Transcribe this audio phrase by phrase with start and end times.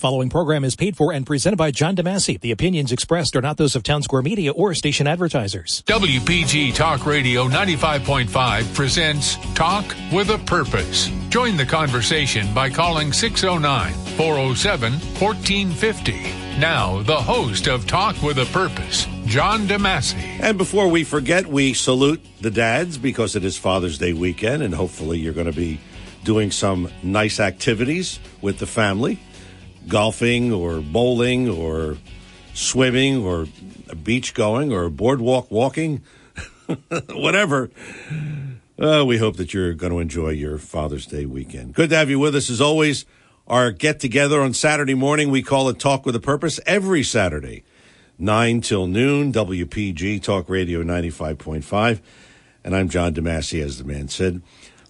[0.00, 2.40] The following program is paid for and presented by John DeMasi.
[2.40, 5.82] The opinions expressed are not those of Town Square Media or station advertisers.
[5.86, 11.10] WPG Talk Radio 95.5 presents Talk with a Purpose.
[11.28, 16.58] Join the conversation by calling 609 407 1450.
[16.58, 20.40] Now, the host of Talk with a Purpose, John DeMasi.
[20.40, 24.74] And before we forget, we salute the dads because it is Father's Day weekend, and
[24.74, 25.78] hopefully you're going to be
[26.24, 29.18] doing some nice activities with the family
[29.90, 31.98] golfing or bowling or
[32.54, 33.46] swimming or
[34.02, 36.02] beach going or boardwalk walking,
[37.10, 37.70] whatever.
[38.78, 41.74] Uh, we hope that you're going to enjoy your Father's Day weekend.
[41.74, 43.04] Good to have you with us as always.
[43.46, 47.64] Our get together on Saturday morning, we call it Talk with a Purpose every Saturday,
[48.16, 52.00] 9 till noon, WPG Talk Radio 95.5.
[52.62, 54.40] And I'm John DeMasi, as the man said.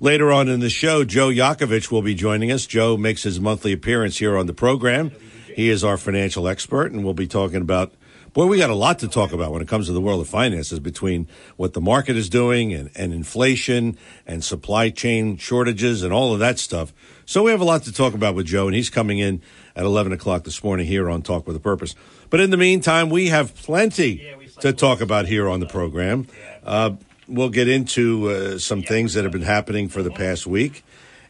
[0.02, 2.64] Later on in the show, Joe Yakovich will be joining us.
[2.64, 5.12] Joe makes his monthly appearance here on the program.
[5.54, 7.92] He is our financial expert, and we'll be talking about.
[8.32, 10.28] Boy, we got a lot to talk about when it comes to the world of
[10.28, 16.14] finances between what the market is doing and, and inflation and supply chain shortages and
[16.14, 16.94] all of that stuff.
[17.26, 19.42] So we have a lot to talk about with Joe, and he's coming in
[19.76, 21.94] at 11 o'clock this morning here on Talk with a Purpose.
[22.30, 24.24] But in the meantime, we have plenty
[24.60, 26.26] to talk about here on the program.
[26.64, 26.92] Uh,
[27.30, 30.84] we'll get into uh, some things that have been happening for the past week.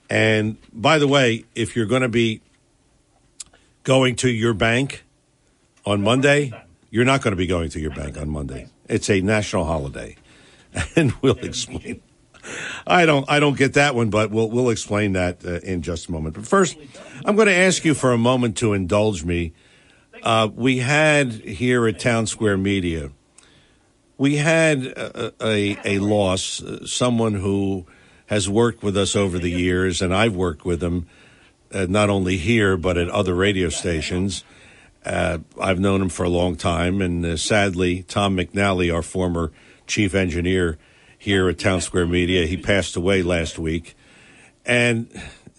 [0.08, 2.40] And by the way, if you're going to be
[3.84, 5.04] going to your bank
[5.86, 6.52] on Monday,
[6.90, 8.68] you're not going to be going to your bank on Monday.
[8.88, 10.16] It's a national holiday,
[10.96, 12.02] and we'll explain.
[12.86, 16.08] I don't, I don't get that one, but we'll we'll explain that uh, in just
[16.08, 16.34] a moment.
[16.34, 16.76] But first,
[17.24, 19.52] I'm going to ask you for a moment to indulge me.
[20.22, 23.10] Uh, we had here at Town Square Media
[24.20, 27.86] we had a, a, a loss, uh, someone who
[28.26, 31.06] has worked with us over the years, and I've worked with him
[31.72, 34.44] uh, not only here but at other radio stations.
[35.06, 39.52] Uh, I've known him for a long time, and uh, sadly, Tom McNally, our former
[39.86, 40.76] chief engineer
[41.16, 43.96] here at Town Square Media, he passed away last week.
[44.66, 45.08] And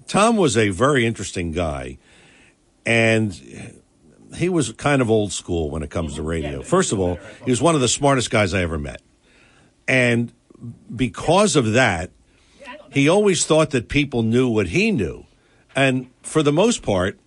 [0.06, 1.98] Tom was a very interesting guy,
[2.86, 3.81] and
[4.36, 6.30] he was kind of old school when it comes to mm-hmm.
[6.30, 6.62] radio.
[6.62, 9.02] First of all, he was one of the smartest guys I ever met.
[9.88, 10.32] And
[10.94, 12.12] because of that,
[12.92, 15.26] he always thought that people knew what he knew.
[15.76, 17.18] And for the most part,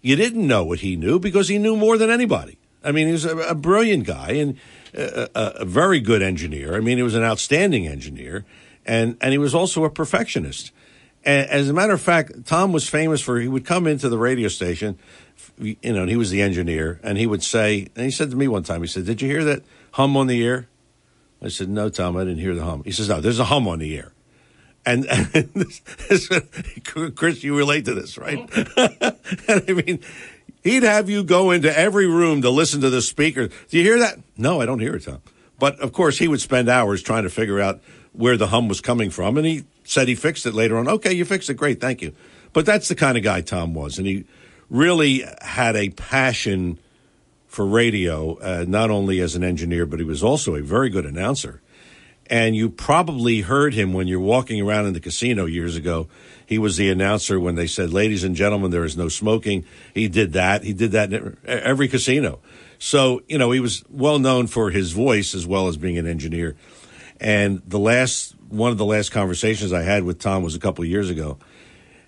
[0.00, 2.58] you didn't know what he knew because he knew more than anybody.
[2.82, 4.56] I mean, he was a, a brilliant guy and
[4.94, 6.76] a, a, a, very good engineer.
[6.76, 8.46] I mean, he was an outstanding engineer,
[8.86, 10.72] and, and he was also a perfectionist.
[11.24, 14.16] And as a matter of fact, Tom was famous for he would come into the
[14.16, 14.98] radio station
[15.58, 18.36] you know, and he was the engineer, and he would say, and he said to
[18.36, 19.62] me one time, he said, "Did you hear that
[19.92, 20.68] hum on the air?"
[21.42, 23.68] I said, "No, Tom, I didn't hear the hum." He says, "No, there's a hum
[23.68, 24.12] on the air."
[24.86, 28.48] And, and Chris, you relate to this, right?
[29.48, 30.00] I mean,
[30.62, 33.48] he'd have you go into every room to listen to the speaker.
[33.48, 34.18] Do you hear that?
[34.36, 35.20] No, I don't hear it, Tom.
[35.58, 37.80] But of course, he would spend hours trying to figure out
[38.12, 40.88] where the hum was coming from, and he said he fixed it later on.
[40.88, 42.14] Okay, you fixed it, great, thank you.
[42.52, 44.24] But that's the kind of guy Tom was, and he
[44.70, 46.78] really had a passion
[47.48, 51.04] for radio, uh, not only as an engineer, but he was also a very good
[51.04, 51.60] announcer.
[52.26, 56.06] And you probably heard him when you're walking around in the casino years ago.
[56.46, 59.64] He was the announcer when they said, Ladies and gentlemen, there is no smoking.
[59.94, 60.62] He did that.
[60.62, 62.38] He did that in every casino.
[62.78, 66.06] So, you know, he was well known for his voice as well as being an
[66.06, 66.56] engineer.
[67.18, 70.84] And the last, one of the last conversations I had with Tom was a couple
[70.84, 71.38] of years ago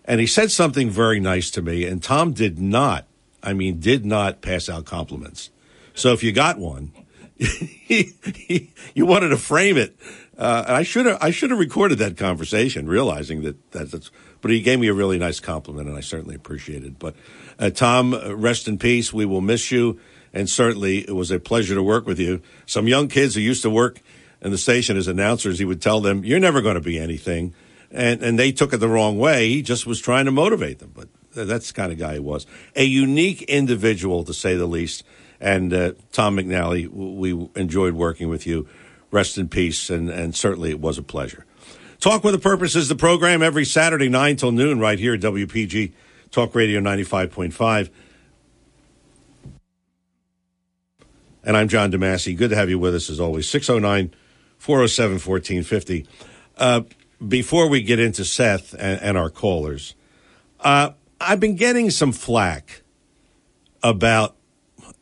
[0.04, 3.06] and he said something very nice to me, and Tom did not,
[3.42, 5.50] I mean, did not pass out compliments.
[5.94, 6.92] So if you got one,
[7.38, 9.96] you wanted to frame it.
[10.36, 14.10] Uh, I should have I should have recorded that conversation, realizing that, that that's.
[14.40, 16.98] But he gave me a really nice compliment, and I certainly appreciate it.
[16.98, 17.14] But
[17.58, 19.12] uh, Tom, uh, rest in peace.
[19.12, 20.00] We will miss you,
[20.32, 22.42] and certainly it was a pleasure to work with you.
[22.66, 24.00] Some young kids who used to work
[24.40, 27.54] in the station as announcers, he would tell them, "You're never going to be anything."
[27.92, 29.48] And and they took it the wrong way.
[29.48, 32.46] He just was trying to motivate them, but that's the kind of guy he was.
[32.74, 35.04] A unique individual, to say the least.
[35.40, 38.68] And uh, Tom McNally, we enjoyed working with you.
[39.10, 41.44] Rest in peace, and and certainly it was a pleasure.
[42.00, 45.20] Talk with a Purpose is the program every Saturday nine till noon right here at
[45.20, 45.92] WPG
[46.30, 47.90] Talk Radio ninety five point five.
[51.44, 52.36] And I'm John DeMasi.
[52.36, 53.48] Good to have you with us as always.
[53.48, 54.14] 609
[54.58, 56.06] 407 1450.
[57.26, 59.94] Before we get into Seth and, and our callers,
[60.60, 60.90] uh,
[61.20, 62.82] I've been getting some flack
[63.82, 64.36] about,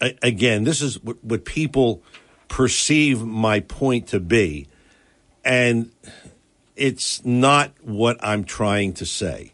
[0.01, 2.03] again, this is what, what people
[2.49, 4.69] perceive my point to be.
[5.45, 5.91] And
[6.77, 9.53] it's not what I'm trying to say.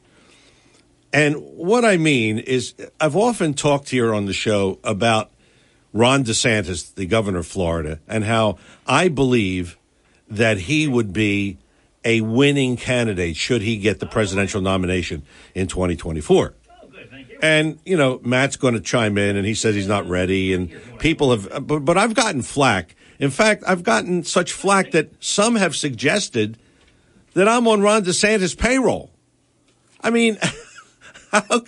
[1.13, 5.31] And what I mean is, I've often talked here on the show about
[5.93, 9.79] Ron DeSantis, the governor of Florida, and how I believe
[10.29, 11.59] that he would be
[12.07, 15.25] a winning candidate should he get the presidential nomination
[15.55, 16.55] in 2024.
[17.43, 20.55] And, you know, Matt's going to chime in and he says he's not ready.
[20.55, 22.95] And people have, uh, but, but I've gotten flack.
[23.19, 26.57] In fact, I've gotten such flack that some have suggested
[27.35, 29.11] that I'm on Ron DeSantis' payroll.
[30.01, 30.39] I mean,
[31.33, 31.63] how,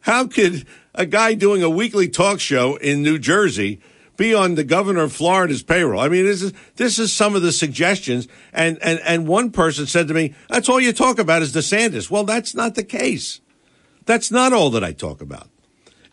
[0.00, 3.80] how could a guy doing a weekly talk show in New Jersey
[4.16, 6.00] be on the governor of Florida's payroll?
[6.00, 8.28] I mean, this is, this is some of the suggestions.
[8.52, 12.10] And, and, and one person said to me, that's all you talk about is DeSantis.
[12.10, 13.40] Well, that's not the case.
[14.04, 15.48] That's not all that I talk about.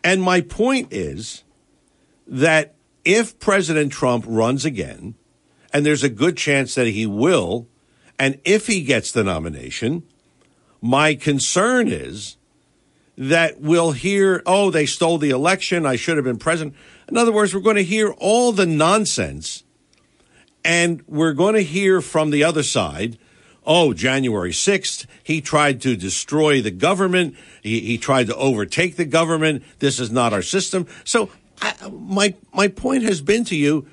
[0.02, 1.44] And my point is
[2.26, 2.74] that
[3.04, 5.14] if President Trump runs again,
[5.72, 7.68] and there's a good chance that he will,
[8.18, 10.02] and if he gets the nomination,
[10.80, 12.36] my concern is
[13.16, 15.84] that we'll hear, oh, they stole the election.
[15.84, 16.74] I should have been president.
[17.10, 19.64] In other words, we're going to hear all the nonsense
[20.64, 23.18] and we're going to hear from the other side,
[23.66, 27.34] oh, January 6th, he tried to destroy the government.
[27.62, 29.64] He, he tried to overtake the government.
[29.78, 30.86] This is not our system.
[31.04, 31.30] So
[31.60, 33.86] I, my, my point has been to you,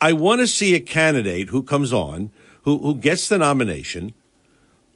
[0.00, 2.30] I want to see a candidate who comes on,
[2.62, 4.14] who, who gets the nomination,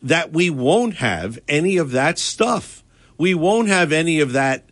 [0.03, 2.85] that we won't have any of that stuff
[3.19, 4.65] we won't have any of that,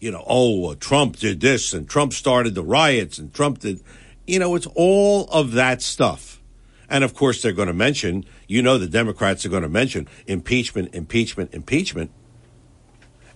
[0.00, 3.80] you know, oh, Trump did this and Trump started the riots and Trump did,
[4.26, 6.40] you know, it's all of that stuff.
[6.88, 10.08] And of course, they're going to mention, you know, the Democrats are going to mention
[10.26, 12.10] impeachment, impeachment, impeachment.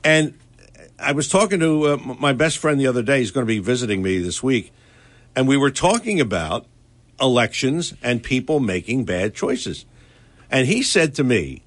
[0.03, 0.38] And
[0.99, 3.19] I was talking to uh, my best friend the other day.
[3.19, 4.73] He's going to be visiting me this week.
[5.35, 6.67] And we were talking about
[7.20, 9.85] elections and people making bad choices.
[10.50, 11.62] And he said to me,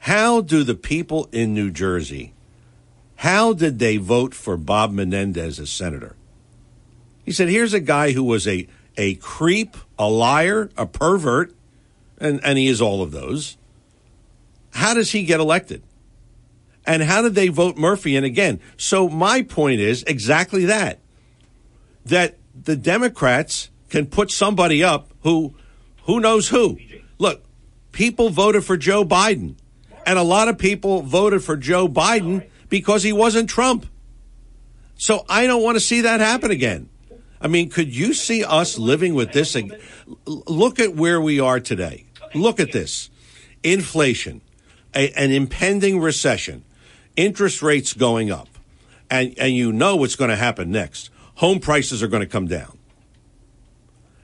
[0.00, 2.32] how do the people in New Jersey,
[3.16, 6.16] how did they vote for Bob Menendez as senator?
[7.24, 11.54] He said, here's a guy who was a, a creep, a liar, a pervert,
[12.18, 13.56] and, and he is all of those.
[14.74, 15.82] How does he get elected?
[16.86, 18.60] And how did they vote Murphy in again?
[18.76, 21.00] So my point is exactly that.
[22.04, 25.54] That the Democrats can put somebody up who
[26.04, 26.78] who knows who.
[27.18, 27.42] Look,
[27.90, 29.56] people voted for Joe Biden.
[30.04, 33.86] And a lot of people voted for Joe Biden because he wasn't Trump.
[34.96, 36.88] So I don't want to see that happen again.
[37.40, 39.56] I mean, could you see us living with this?
[40.24, 42.06] Look at where we are today.
[42.34, 43.10] Look at this
[43.62, 44.40] inflation,
[44.94, 46.64] a, an impending recession,
[47.14, 48.48] interest rates going up,
[49.10, 51.10] and, and you know what's going to happen next.
[51.36, 52.78] Home prices are going to come down.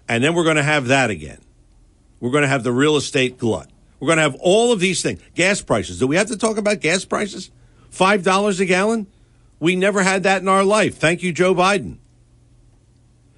[0.09, 1.41] And then we're going to have that again.
[2.21, 3.69] We're going to have the real estate glut.
[4.01, 5.21] We're going to have all of these things.
[5.35, 5.99] Gas prices.
[5.99, 7.51] Do we have to talk about gas prices?
[7.93, 9.07] $5 a gallon?
[9.61, 10.97] We never had that in our life.
[10.97, 11.99] Thank you, Joe Biden.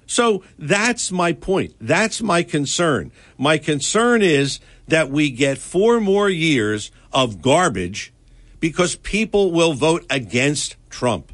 [0.07, 1.75] So that's my point.
[1.79, 3.11] That's my concern.
[3.37, 8.13] My concern is that we get four more years of garbage
[8.59, 11.31] because people will vote against Trump.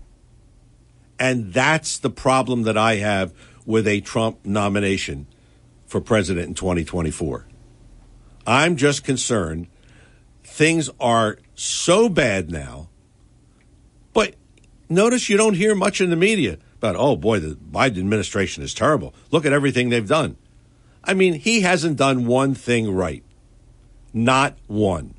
[1.20, 3.34] And that's the problem that I have
[3.66, 5.28] with a Trump nomination
[5.86, 7.48] for president in 2024.
[8.48, 9.68] I'm just concerned
[10.44, 12.90] things are so bad now.
[14.92, 18.74] Notice you don't hear much in the media about, oh boy, the Biden administration is
[18.74, 19.14] terrible.
[19.32, 20.38] Look at everything they've done.
[21.04, 23.24] I mean, he hasn't done one thing right.
[24.14, 25.16] Not one.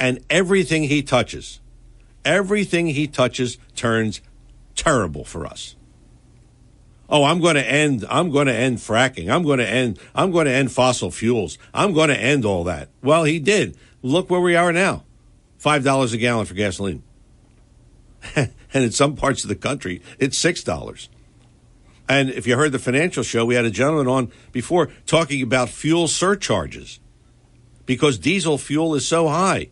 [0.00, 1.60] And everything he touches,
[2.24, 4.20] everything he touches turns
[4.74, 5.76] terrible for us
[7.08, 9.30] oh, I'm going to end, I'm going to end fracking.
[9.30, 11.58] I'm going to end, I'm going to end fossil fuels.
[11.72, 12.88] I'm going to end all that.
[13.02, 13.76] Well, he did.
[14.02, 15.04] Look where we are now.
[15.60, 17.02] $5 a gallon for gasoline.
[18.36, 21.08] and in some parts of the country, it's $6.
[22.08, 25.70] And if you heard the financial show, we had a gentleman on before talking about
[25.70, 27.00] fuel surcharges
[27.86, 29.70] because diesel fuel is so high.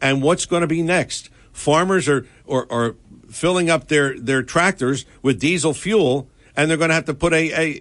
[0.00, 1.30] And what's going to be next?
[1.52, 2.96] Farmers are, are, are
[3.30, 7.32] filling up their, their tractors with diesel fuel and they're going to have to put
[7.32, 7.80] a, a,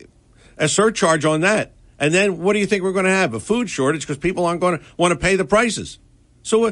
[0.57, 1.73] a surcharge on that.
[1.99, 3.33] And then what do you think we're going to have?
[3.33, 5.99] A food shortage because people aren't going to want to pay the prices.
[6.41, 6.71] So uh,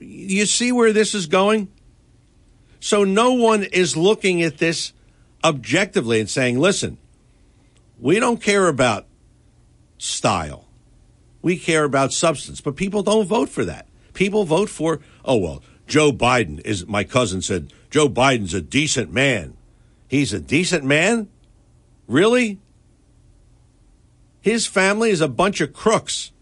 [0.00, 1.68] you see where this is going?
[2.80, 4.92] So no one is looking at this
[5.42, 6.98] objectively and saying, listen,
[7.98, 9.06] we don't care about
[9.98, 10.66] style.
[11.42, 13.86] We care about substance, but people don't vote for that.
[14.14, 19.12] People vote for, oh, well, Joe Biden is, my cousin said, Joe Biden's a decent
[19.12, 19.56] man.
[20.08, 21.28] He's a decent man?
[22.08, 22.58] Really?
[24.40, 26.32] His family is a bunch of crooks.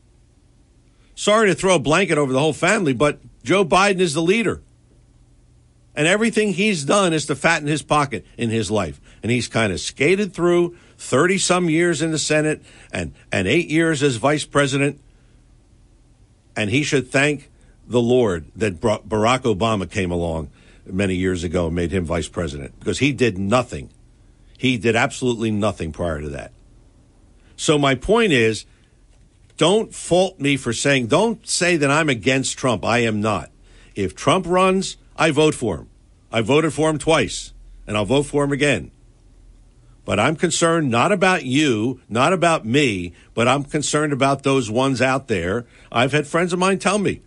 [1.14, 4.62] Sorry to throw a blanket over the whole family, but Joe Biden is the leader.
[5.96, 9.00] And everything he's done is to fatten his pocket in his life.
[9.22, 13.68] And he's kind of skated through 30 some years in the Senate and, and eight
[13.68, 15.00] years as vice president.
[16.56, 17.50] And he should thank
[17.86, 20.50] the Lord that Barack Obama came along
[20.86, 23.90] many years ago and made him vice president because he did nothing.
[24.58, 26.52] He did absolutely nothing prior to that.
[27.56, 28.66] So my point is
[29.56, 32.84] don't fault me for saying, don't say that I'm against Trump.
[32.84, 33.50] I am not.
[33.94, 35.90] If Trump runs, I vote for him.
[36.33, 37.52] I voted for him twice,
[37.87, 38.90] and I'll vote for him again.
[40.04, 45.00] But I'm concerned not about you, not about me, but I'm concerned about those ones
[45.00, 45.64] out there.
[45.90, 47.23] I've had friends of mine tell me,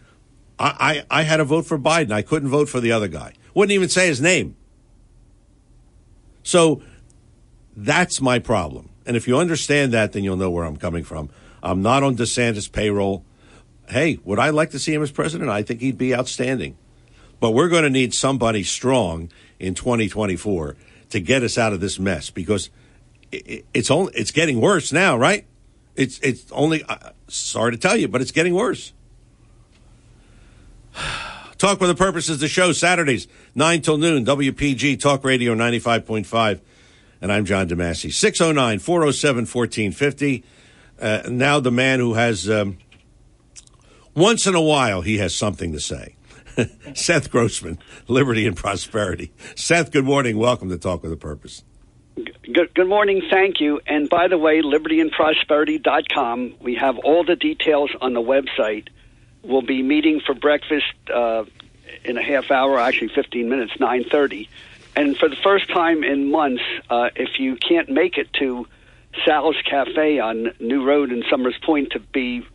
[0.60, 2.12] I, I, I had to vote for Biden.
[2.12, 3.34] I couldn't vote for the other guy.
[3.54, 4.56] Wouldn't even say his name.
[6.44, 6.82] So
[7.76, 8.90] that's my problem.
[9.06, 11.30] And if you understand that, then you'll know where I'm coming from.
[11.64, 13.26] I'm not on DeSantis' payroll.
[13.90, 15.50] Hey, would I like to see him as president?
[15.50, 16.78] I think he'd be outstanding.
[17.40, 19.30] But we're going to need somebody strong
[19.60, 20.76] in 2024
[21.10, 22.70] to get us out of this mess because
[23.32, 25.46] it's only it's getting worse now, right?
[25.96, 28.94] It's it's only uh, sorry to tell you, but it's getting worse.
[31.58, 36.62] Talk with the Purpose is the show Saturdays, 9 till noon, WPG Talk Radio 95.5.
[37.20, 38.14] And I'm John DeMasi.
[38.14, 40.44] 609 407 1450.
[41.02, 42.78] Uh, now the man who has, um,
[44.14, 46.17] once in a while, he has something to say.
[46.94, 49.32] Seth Grossman, Liberty and Prosperity.
[49.56, 50.38] Seth, good morning.
[50.38, 51.64] Welcome to Talk with a Purpose.
[52.16, 53.22] Good, good morning.
[53.30, 53.80] Thank you.
[53.86, 58.88] And by the way, libertyandprosperity.com, we have all the details on the website.
[59.44, 61.46] We'll be meeting for breakfast uh,
[62.04, 64.48] in a half hour, actually 15 minutes, 9.30.
[64.96, 68.66] And for the first time in months, uh, if you can't make it to
[69.26, 72.46] Sal's Cafe on New Road in Somers Point to be,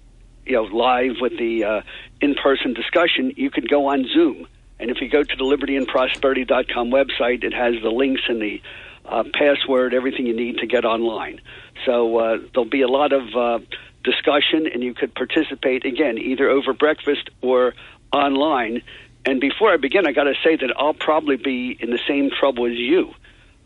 [0.47, 1.83] you know, live with the uh,
[2.21, 4.47] in-person discussion, you could go on Zoom.
[4.79, 8.61] And if you go to the libertyandprosperity.com website, it has the links and the
[9.05, 11.41] uh, password, everything you need to get online.
[11.87, 13.59] So uh, there'll be a lot of uh,
[14.05, 17.75] discussion, and you could participate again either over breakfast or
[18.13, 18.83] online.
[19.25, 22.31] And before I begin, I got to say that I'll probably be in the same
[22.31, 23.15] trouble as you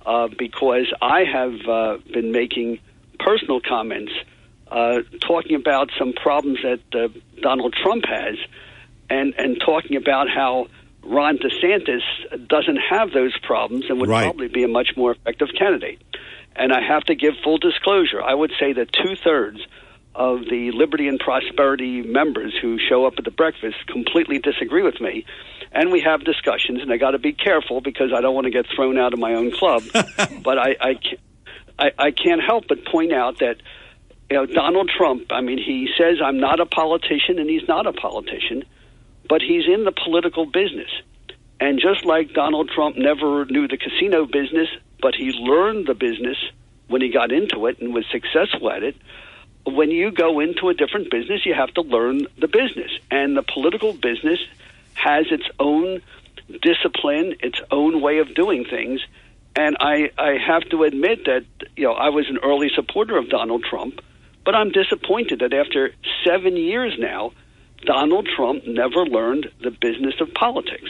[0.05, 2.79] uh, because I have uh, been making
[3.19, 4.13] personal comments
[4.71, 7.09] uh, talking about some problems that uh,
[7.41, 8.37] Donald Trump has,
[9.09, 10.67] and and talking about how
[11.03, 14.25] Ron DeSantis doesn't have those problems and would right.
[14.25, 16.03] probably be a much more effective candidate.
[16.57, 18.23] And I have to give full disclosure.
[18.23, 19.61] I would say that two thirds
[20.17, 25.01] of the Liberty and Prosperity members who show up at the breakfast completely disagree with
[25.01, 25.27] me.
[25.73, 28.51] And we have discussions, and I got to be careful because I don't want to
[28.51, 29.83] get thrown out of my own club.
[29.93, 30.99] but I, I,
[31.79, 33.57] I, I can't help but point out that
[34.31, 37.87] you know, Donald Trump, I mean, he says, I'm not a politician, and he's not
[37.87, 38.65] a politician,
[39.29, 40.91] but he's in the political business.
[41.61, 44.69] And just like Donald Trump never knew the casino business,
[45.01, 46.37] but he learned the business
[46.89, 48.97] when he got into it and was successful at it,
[49.65, 52.91] when you go into a different business, you have to learn the business.
[53.11, 54.41] And the political business
[54.95, 56.03] has its own
[56.63, 59.01] discipline, its own way of doing things.
[59.57, 61.45] And I, I have to admit that,
[61.77, 64.01] you know, I was an early supporter of Donald Trump
[64.47, 65.93] but I'm disappointed that after
[66.25, 67.33] seven years now,
[67.85, 70.89] Donald Trump never learned the business of politics.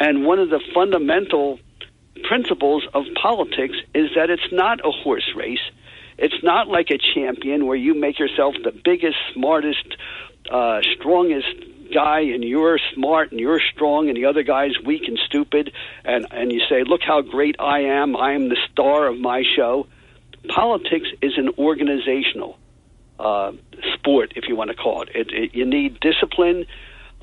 [0.00, 1.60] And one of the fundamental
[2.24, 5.60] principles of politics is that it's not a horse race.
[6.16, 9.96] It's not like a champion where you make yourself the biggest, smartest,
[10.50, 15.18] uh, strongest guy, and you're smart and you're strong, and the other guy's weak and
[15.26, 15.72] stupid,
[16.04, 18.16] and and you say, "Look how great I am!
[18.16, 19.86] I am the star of my show."
[20.48, 22.58] Politics is an organizational
[23.18, 23.52] uh,
[23.94, 25.08] sport, if you want to call it.
[25.14, 26.66] it, it you need discipline.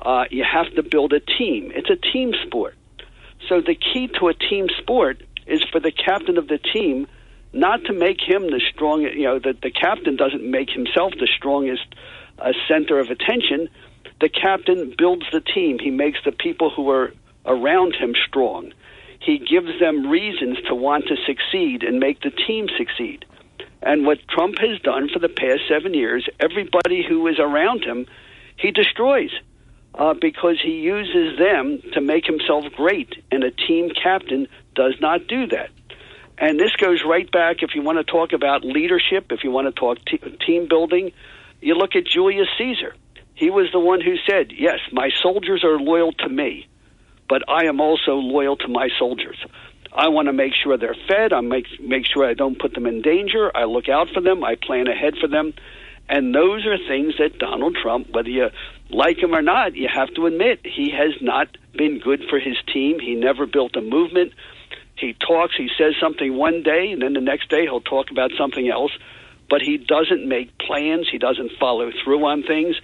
[0.00, 1.72] Uh, you have to build a team.
[1.74, 2.74] It's a team sport.
[3.48, 7.06] So the key to a team sport is for the captain of the team
[7.52, 9.02] not to make him the strong.
[9.02, 11.86] You know, that the captain doesn't make himself the strongest
[12.38, 13.68] uh, center of attention.
[14.20, 15.78] The captain builds the team.
[15.78, 17.12] He makes the people who are
[17.44, 18.72] around him strong.
[19.20, 23.24] He gives them reasons to want to succeed and make the team succeed.
[23.86, 28.06] And what Trump has done for the past seven years, everybody who is around him,
[28.56, 29.30] he destroys
[29.94, 33.14] uh, because he uses them to make himself great.
[33.30, 35.70] And a team captain does not do that.
[36.36, 39.68] And this goes right back, if you want to talk about leadership, if you want
[39.68, 39.98] to talk
[40.44, 41.12] team building,
[41.60, 42.92] you look at Julius Caesar.
[43.34, 46.66] He was the one who said, Yes, my soldiers are loyal to me,
[47.28, 49.38] but I am also loyal to my soldiers.
[49.96, 51.32] I want to make sure they're fed.
[51.32, 53.50] I make make sure I don't put them in danger.
[53.54, 54.44] I look out for them.
[54.44, 55.54] I plan ahead for them,
[56.08, 58.48] And those are things that Donald Trump, whether you
[58.90, 62.56] like him or not, you have to admit he has not been good for his
[62.72, 63.00] team.
[63.00, 64.32] He never built a movement.
[64.96, 68.30] He talks, he says something one day, and then the next day he'll talk about
[68.38, 68.92] something else.
[69.48, 71.08] But he doesn't make plans.
[71.10, 72.76] He doesn't follow through on things.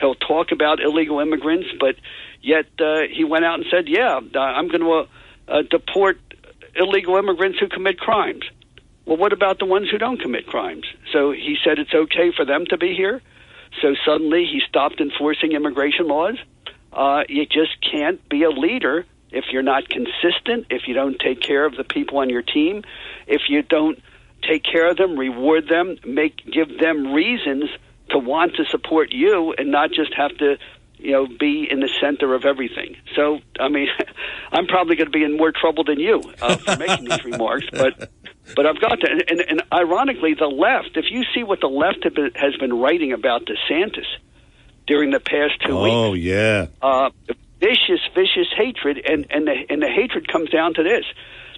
[0.00, 1.96] He'll talk about illegal immigrants, but
[2.42, 5.06] yet uh, he went out and said, "Yeah, I'm going to uh,
[5.48, 6.18] uh, deport
[6.78, 8.44] illegal immigrants who commit crimes."
[9.06, 10.84] Well, what about the ones who don't commit crimes?
[11.12, 13.22] So he said it's okay for them to be here.
[13.80, 16.36] So suddenly he stopped enforcing immigration laws.
[16.92, 21.40] Uh, you just can't be a leader if you're not consistent, if you don't take
[21.40, 22.82] care of the people on your team,
[23.26, 24.00] if you don't
[24.42, 27.64] take care of them, reward them, make give them reasons
[28.10, 30.56] to want to support you and not just have to
[30.98, 32.96] you know, be in the center of everything.
[33.14, 33.88] So, I mean,
[34.52, 37.66] I'm probably going to be in more trouble than you uh, for making these remarks,
[37.70, 38.10] but
[38.54, 39.24] but I've got to.
[39.28, 40.96] And, and ironically, the left.
[40.96, 44.06] If you see what the left been, has been writing about DeSantis
[44.86, 47.10] during the past two oh, weeks, oh yeah, uh,
[47.60, 51.04] vicious, vicious hatred, and and the and the hatred comes down to this.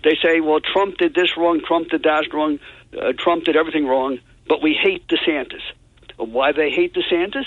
[0.04, 2.60] They say, well, Trump did this wrong, Trump did that wrong,
[2.96, 5.62] uh, Trump did everything wrong, but we hate DeSantis.
[6.16, 7.46] Why they hate DeSantis?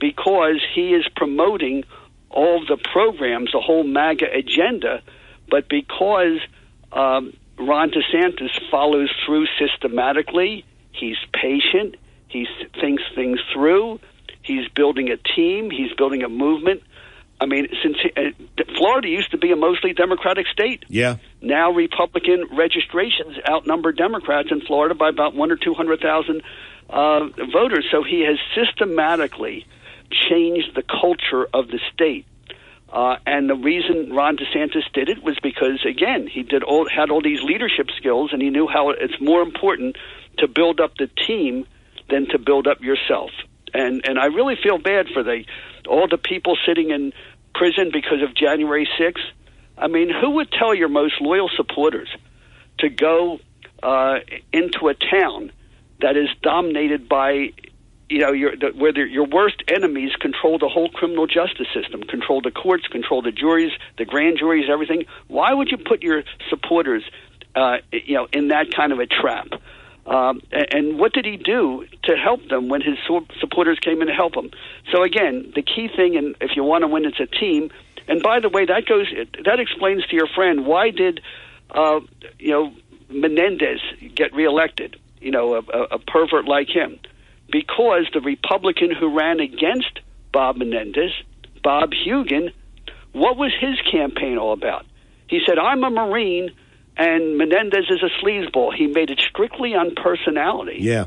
[0.00, 1.84] Because he is promoting
[2.30, 5.02] all the programs, the whole MAGA agenda,
[5.50, 6.38] but because
[6.92, 11.96] um, Ron DeSantis follows through systematically, he's patient,
[12.28, 12.46] he
[12.80, 14.00] thinks things through,
[14.42, 16.82] he's building a team, he's building a movement.
[17.40, 21.16] I mean, since uh, Florida used to be a mostly Democratic state, yeah.
[21.40, 26.42] Now Republican registrations outnumber Democrats in Florida by about one or two hundred thousand
[26.90, 27.86] uh, voters.
[27.90, 29.66] So he has systematically
[30.10, 32.26] changed the culture of the state.
[32.92, 37.10] Uh, and the reason Ron DeSantis did it was because, again, he did all, had
[37.10, 39.96] all these leadership skills, and he knew how it's more important
[40.38, 41.66] to build up the team
[42.08, 43.30] than to build up yourself.
[43.72, 45.44] And and I really feel bad for the
[45.88, 47.12] all the people sitting in
[47.54, 49.24] prison because of January 6th.
[49.78, 52.08] I mean, who would tell your most loyal supporters
[52.78, 53.38] to go
[53.82, 54.16] uh,
[54.52, 55.52] into a town
[56.00, 57.52] that is dominated by
[58.10, 62.40] you know, your, the, where your worst enemies control the whole criminal justice system, control
[62.42, 65.04] the courts, control the juries, the grand juries, everything.
[65.28, 67.04] Why would you put your supporters,
[67.54, 69.46] uh, you know, in that kind of a trap?
[70.06, 72.98] Um, and, what did he do to help them when his
[73.38, 74.50] supporters came in to help him?
[74.90, 77.70] So again, the key thing, and if you want to win, it's a team.
[78.08, 79.06] And by the way, that goes
[79.44, 81.20] that explains to your friend why did
[81.70, 82.00] uh,
[82.40, 82.72] you know
[83.08, 83.80] Menendez
[84.16, 84.96] get reelected?
[85.20, 86.98] You know, a, a pervert like him
[87.50, 90.00] because the Republican who ran against
[90.32, 91.12] Bob Menendez,
[91.62, 92.52] Bob Hugin,
[93.12, 94.86] what was his campaign all about?
[95.28, 96.50] He said, I'm a Marine
[96.96, 98.74] and Menendez is a sleazeball.
[98.74, 100.78] He made it strictly on personality.
[100.80, 101.06] Yeah.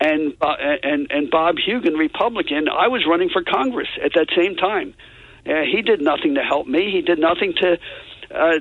[0.00, 4.56] And, uh, and, and Bob Hugin, Republican, I was running for Congress at that same
[4.56, 4.94] time.
[5.46, 6.90] Uh, he did nothing to help me.
[6.92, 7.78] He did nothing to
[8.32, 8.58] uh,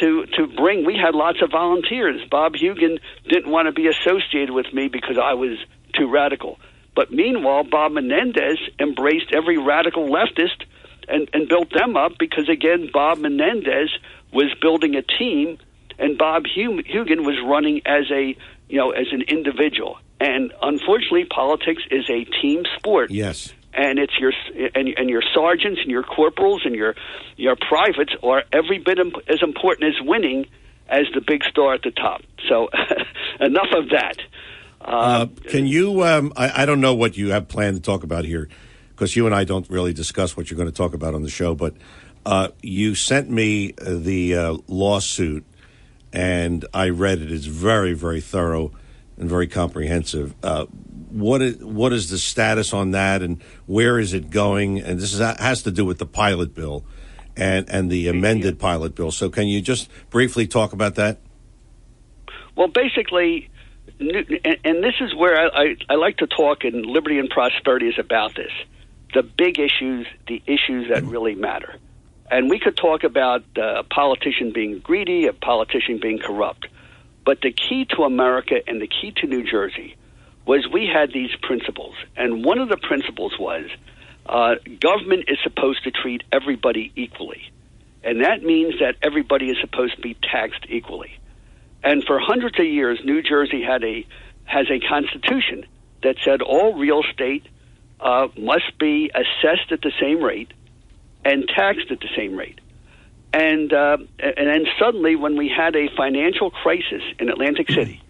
[0.00, 0.86] to to bring.
[0.86, 2.22] We had lots of volunteers.
[2.30, 5.58] Bob Hugin didn't want to be associated with me because I was
[5.92, 6.58] too radical.
[6.94, 10.64] But meanwhile, Bob Menendez embraced every radical leftist
[11.08, 13.90] and, and built them up because, again, Bob Menendez
[14.32, 15.58] was building a team
[16.00, 18.34] and Bob Hugin was running as a
[18.68, 19.98] you know as an individual.
[20.18, 23.10] And unfortunately, politics is a team sport.
[23.10, 23.52] Yes.
[23.72, 24.32] And it's your
[24.74, 26.96] and, and your sergeants and your corporals and your
[27.36, 30.46] your privates are every bit as important as winning
[30.88, 32.22] as the big star at the top.
[32.48, 32.68] So
[33.40, 34.16] enough of that.
[34.80, 36.02] Uh, can you?
[36.04, 38.48] Um, I, I, don't know what you have planned to talk about here,
[38.90, 41.28] because you and I don't really discuss what you're going to talk about on the
[41.28, 41.54] show.
[41.54, 41.74] But
[42.24, 45.44] uh, you sent me the uh, lawsuit,
[46.12, 47.30] and I read it.
[47.30, 48.72] It's very, very thorough
[49.18, 50.34] and very comprehensive.
[50.42, 50.64] Uh,
[51.10, 54.80] what is what is the status on that, and where is it going?
[54.80, 56.84] And this is, has to do with the pilot bill
[57.36, 59.10] and and the amended pilot bill.
[59.10, 61.18] So, can you just briefly talk about that?
[62.56, 63.50] Well, basically
[64.00, 67.98] and this is where I, I, I like to talk, and liberty and prosperity is
[67.98, 68.52] about this
[69.12, 71.74] the big issues, the issues that really matter.
[72.30, 76.68] And we could talk about uh, a politician being greedy, a politician being corrupt.
[77.24, 79.96] But the key to America and the key to New Jersey
[80.46, 81.94] was we had these principles.
[82.16, 83.66] And one of the principles was
[84.26, 87.50] uh, government is supposed to treat everybody equally.
[88.02, 91.19] And that means that everybody is supposed to be taxed equally.
[91.82, 94.06] And for hundreds of years, New Jersey had a
[94.44, 95.66] has a constitution
[96.02, 97.46] that said all real estate
[98.00, 100.52] uh, must be assessed at the same rate
[101.24, 102.60] and taxed at the same rate.
[103.32, 108.02] And uh, and then suddenly, when we had a financial crisis in Atlantic City,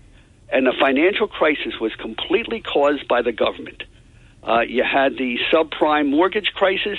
[0.48, 3.85] and the financial crisis was completely caused by the government,
[4.42, 6.98] Uh, you had the subprime mortgage crisis.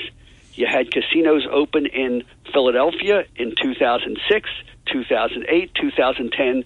[0.53, 4.49] You had casinos open in Philadelphia in 2006,
[4.91, 6.63] 2008, 2010.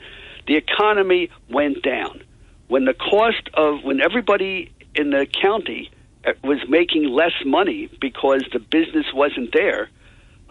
[0.47, 2.23] The economy went down.
[2.67, 5.91] When the cost of, when everybody in the county
[6.25, 9.89] uh, was making less money because the business wasn't there,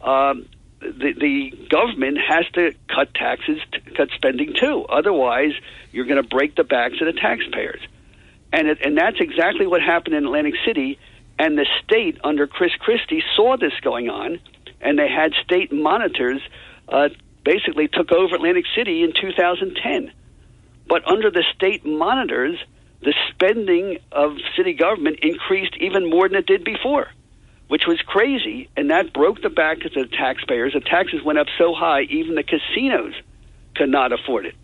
[0.02, 0.46] um,
[0.80, 3.58] the, the government has to cut taxes,
[3.96, 4.84] cut spending too.
[4.84, 5.52] Otherwise,
[5.92, 7.80] you're going to break the backs of the taxpayers.
[8.52, 10.98] And, it, and that's exactly what happened in Atlantic City.
[11.38, 14.38] And the state, under Chris Christie, saw this going on,
[14.80, 16.40] and they had state monitors
[16.88, 17.08] uh,
[17.44, 20.12] basically took over Atlantic City in 2010.
[20.88, 22.58] But under the state monitors,
[23.00, 27.08] the spending of city government increased even more than it did before,
[27.68, 28.68] which was crazy.
[28.76, 30.72] And that broke the back of the taxpayers.
[30.72, 33.14] The taxes went up so high, even the casinos
[33.74, 34.54] could not afford it.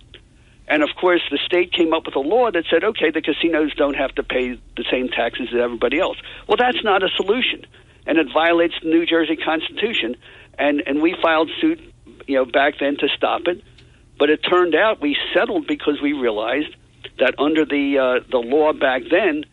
[0.69, 3.75] And of course, the state came up with a law that said, okay, the casinos
[3.75, 6.17] don't have to pay the same taxes as everybody else.
[6.47, 7.67] Well, that's not a solution,
[8.07, 10.15] and it violates the New Jersey Constitution.
[10.57, 11.81] And and we filed suit,
[12.31, 13.63] you know, back then to stop it.
[14.19, 16.75] But it turned out we settled because we realized
[17.19, 19.45] that under the uh, the law back then,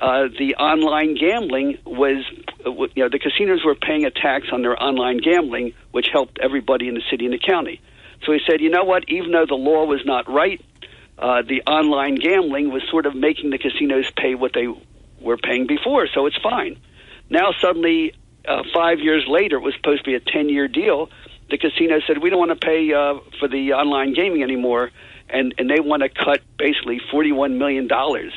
[0.00, 2.24] uh, the online gambling was,
[2.66, 6.38] uh, you know, the casinos were paying a tax on their online gambling, which helped
[6.42, 7.80] everybody in the city and the county.
[8.24, 9.08] So he said, you know what?
[9.08, 10.60] Even though the law was not right,
[11.18, 14.68] uh, the online gambling was sort of making the casinos pay what they
[15.20, 16.78] were paying before, so it's fine.
[17.30, 18.14] Now suddenly,
[18.46, 21.10] uh, five years later, it was supposed to be a ten-year deal.
[21.50, 24.90] The casino said we don't want to pay uh, for the online gaming anymore,
[25.28, 28.32] and and they want to cut basically forty-one million dollars.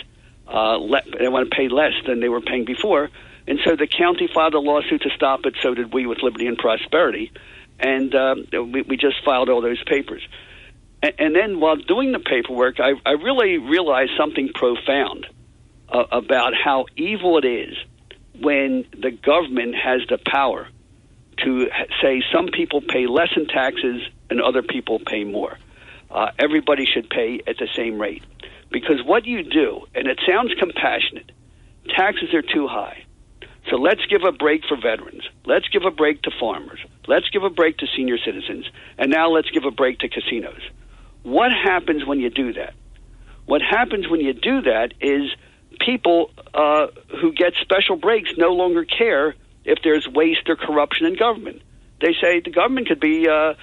[0.47, 3.09] Uh, le- they want to pay less than they were paying before,
[3.47, 5.55] and so the county filed a lawsuit to stop it.
[5.61, 7.31] So did we with Liberty and Prosperity
[7.81, 10.25] and um, we, we just filed all those papers.
[11.01, 15.27] And, and then while doing the paperwork, I, I really realized something profound
[15.89, 17.75] uh, about how evil it is
[18.39, 20.67] when the government has the power
[21.43, 21.67] to
[22.01, 25.57] say some people pay less in taxes and other people pay more.
[26.09, 28.23] Uh, everybody should pay at the same rate.
[28.71, 31.31] Because what you do, and it sounds compassionate,
[31.95, 33.05] taxes are too high.
[33.69, 35.23] So let's give a break for veterans.
[35.45, 36.79] Let's give a break to farmers.
[37.07, 38.65] Let's give a break to senior citizens.
[38.97, 40.61] And now let's give a break to casinos.
[41.23, 42.73] What happens when you do that?
[43.45, 45.29] What happens when you do that is
[45.79, 46.87] people uh,
[47.21, 51.61] who get special breaks no longer care if there's waste or corruption in government.
[51.99, 53.53] They say the government could be, uh,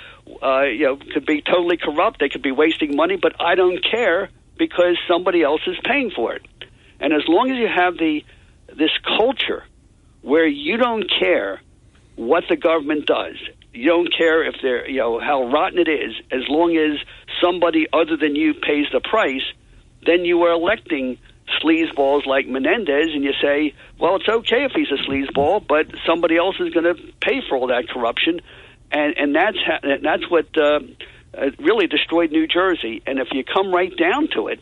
[0.42, 2.20] uh, you know, could be totally corrupt.
[2.20, 6.34] They could be wasting money, but I don't care because somebody else is paying for
[6.34, 6.42] it.
[7.00, 8.24] And as long as you have the
[8.76, 9.64] this culture
[10.22, 11.60] where you don't care
[12.16, 13.36] what the government does.
[13.72, 16.98] You don't care if they're, you know, how rotten it is, as long as
[17.40, 19.42] somebody other than you pays the price,
[20.04, 21.18] then you are electing
[21.62, 26.36] sleazeballs like Menendez, and you say, well, it's okay if he's a sleazeball, but somebody
[26.36, 28.40] else is going to pay for all that corruption,
[28.90, 30.80] and and that's ha- that's what uh,
[31.58, 33.02] really destroyed New Jersey.
[33.06, 34.60] And if you come right down to it,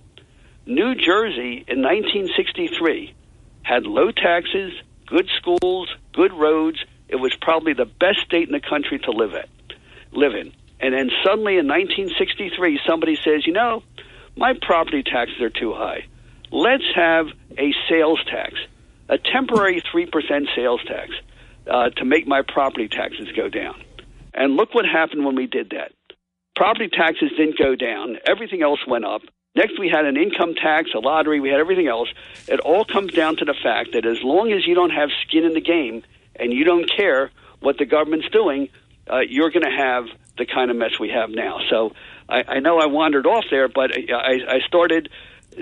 [0.66, 3.14] New Jersey in 1963
[3.62, 4.72] had low taxes,
[5.06, 6.78] good schools, good roads.
[7.08, 9.48] It was probably the best state in the country to live at,
[10.12, 10.52] live in.
[10.80, 13.82] And then suddenly in 1963, somebody says, you know,
[14.36, 16.06] my property taxes are too high.
[16.50, 17.26] Let's have
[17.58, 18.54] a sales tax,
[19.08, 20.10] a temporary 3%
[20.54, 21.10] sales tax
[21.66, 23.82] uh, to make my property taxes go down.
[24.32, 25.92] And look what happened when we did that.
[26.54, 29.22] Property taxes didn't go down, everything else went up.
[29.54, 32.08] Next, we had an income tax, a lottery, we had everything else.
[32.46, 35.44] It all comes down to the fact that as long as you don't have skin
[35.44, 36.02] in the game
[36.38, 37.30] and you don't care
[37.60, 38.68] what the government's doing,
[39.10, 40.04] uh, you're going to have
[40.36, 41.60] the kind of mess we have now.
[41.70, 41.92] So
[42.28, 45.08] I, I know I wandered off there, but I, I started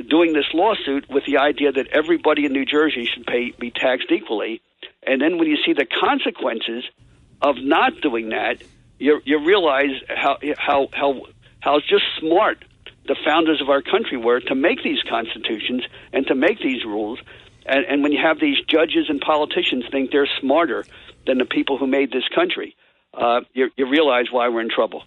[0.09, 4.11] doing this lawsuit with the idea that everybody in New Jersey should pay be taxed
[4.11, 4.61] equally.
[5.07, 6.85] And then when you see the consequences
[7.41, 8.63] of not doing that,
[8.99, 11.23] you, you realize how how how
[11.61, 12.65] how just smart
[13.07, 17.19] the founders of our country were to make these constitutions and to make these rules.
[17.67, 20.85] And, and when you have these judges and politicians think they're smarter
[21.27, 22.77] than the people who made this country,
[23.13, 25.05] uh, you, you realize why we're in trouble.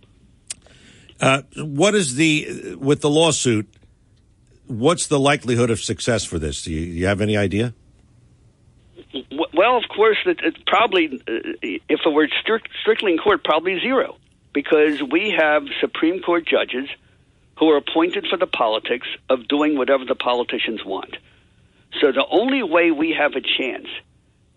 [1.20, 3.68] Uh, what is the with the lawsuit?
[4.68, 6.64] What's the likelihood of success for this?
[6.64, 7.74] Do you, you have any idea?
[9.54, 13.80] Well, of course, it, it probably uh, if it were strict, strictly in court, probably
[13.80, 14.18] zero,
[14.54, 16.90] because we have Supreme Court judges
[17.58, 21.18] who are appointed for the politics of doing whatever the politicians want.
[22.00, 23.88] So the only way we have a chance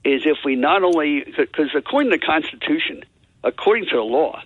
[0.05, 3.05] is if we not only, because according to the Constitution,
[3.45, 4.43] according to the law,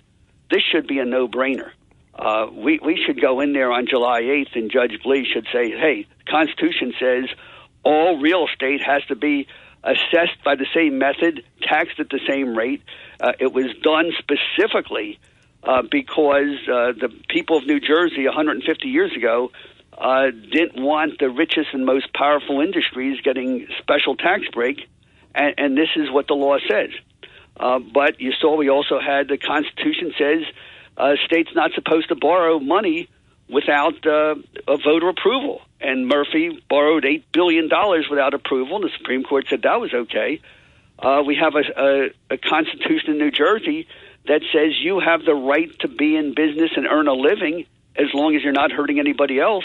[0.51, 1.71] this should be a no brainer.
[2.17, 5.71] Uh, we, we should go in there on July 8th and Judge Blee should say,
[5.71, 7.25] hey, the Constitution says
[7.83, 9.47] all real estate has to be
[9.83, 12.83] assessed by the same method, taxed at the same rate.
[13.21, 15.19] Uh, it was done specifically
[15.65, 19.51] uh, because uh, the people of New Jersey 150 years ago
[19.99, 24.89] uh, didn't want the richest and most powerful industries getting special tax break,
[25.35, 26.91] and, and this is what the law says.
[27.57, 30.43] Uh, but you saw we also had the Constitution says
[30.97, 33.09] uh, states not supposed to borrow money
[33.49, 34.35] without uh,
[34.69, 35.61] a voter approval.
[35.81, 39.93] And Murphy borrowed eight billion dollars without approval, and the Supreme Court said that was
[39.93, 40.41] okay.
[40.99, 41.83] Uh, we have a,
[42.31, 43.87] a, a constitution in New Jersey
[44.27, 48.07] that says you have the right to be in business and earn a living as
[48.15, 49.65] long as you're not hurting anybody else.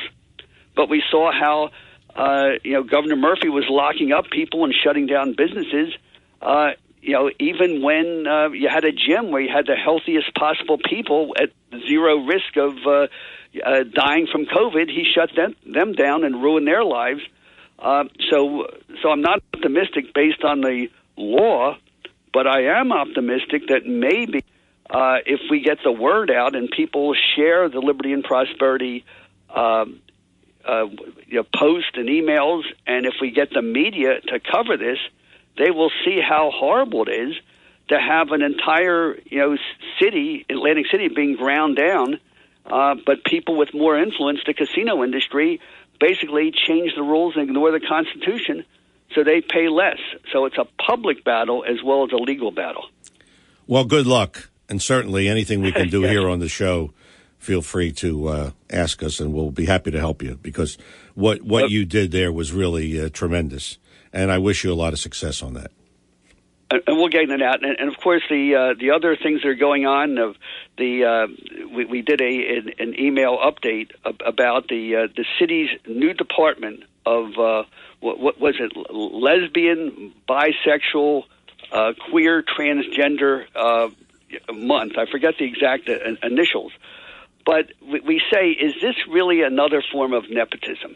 [0.76, 1.70] But we saw how
[2.15, 5.94] uh, you know Governor Murphy was locking up people and shutting down businesses.
[6.42, 10.34] Uh, you know, even when uh, you had a gym where you had the healthiest
[10.36, 11.50] possible people at
[11.88, 13.08] zero risk of uh,
[13.66, 17.22] uh, dying from COVID, he shut them them down and ruined their lives.
[17.78, 18.68] Uh, so,
[19.02, 21.78] so I'm not optimistic based on the law,
[22.34, 24.44] but I am optimistic that maybe
[24.90, 29.06] uh, if we get the word out and people share the liberty and prosperity
[29.54, 30.02] um,
[30.68, 30.86] uh,
[31.28, 34.98] you know, posts and emails, and if we get the media to cover this,
[35.60, 37.36] they will see how horrible it is
[37.89, 39.58] to have an entire you know
[40.00, 42.19] city, Atlantic City, being ground down.
[42.65, 45.60] Uh, but people with more influence, the casino industry,
[46.00, 48.63] basically change the rules and ignore the Constitution,
[49.15, 49.98] so they pay less.
[50.32, 52.86] So it's a public battle as well as a legal battle.
[53.65, 56.12] Well, good luck, and certainly anything we can do yes.
[56.12, 56.93] here on the show
[57.39, 60.78] feel free to uh, ask us, and we'll be happy to help you because
[61.15, 63.78] what what you did there was really uh, tremendous,
[64.13, 65.72] and I wish you a lot of success on that.
[66.72, 69.56] And, we'll get that, and, and of course the uh, the other things that are
[69.56, 70.19] going on.
[70.19, 70.36] Of
[70.78, 71.28] the uh,
[71.74, 76.84] we, we did a an, an email update about the uh, the city's new department
[77.08, 77.63] of uh,
[78.02, 81.24] what, what was it lesbian, bisexual,
[82.12, 83.45] queer, transgender
[84.54, 84.93] month.
[84.95, 86.72] I forget the exact initials
[87.50, 90.95] but we say, is this really another form of nepotism?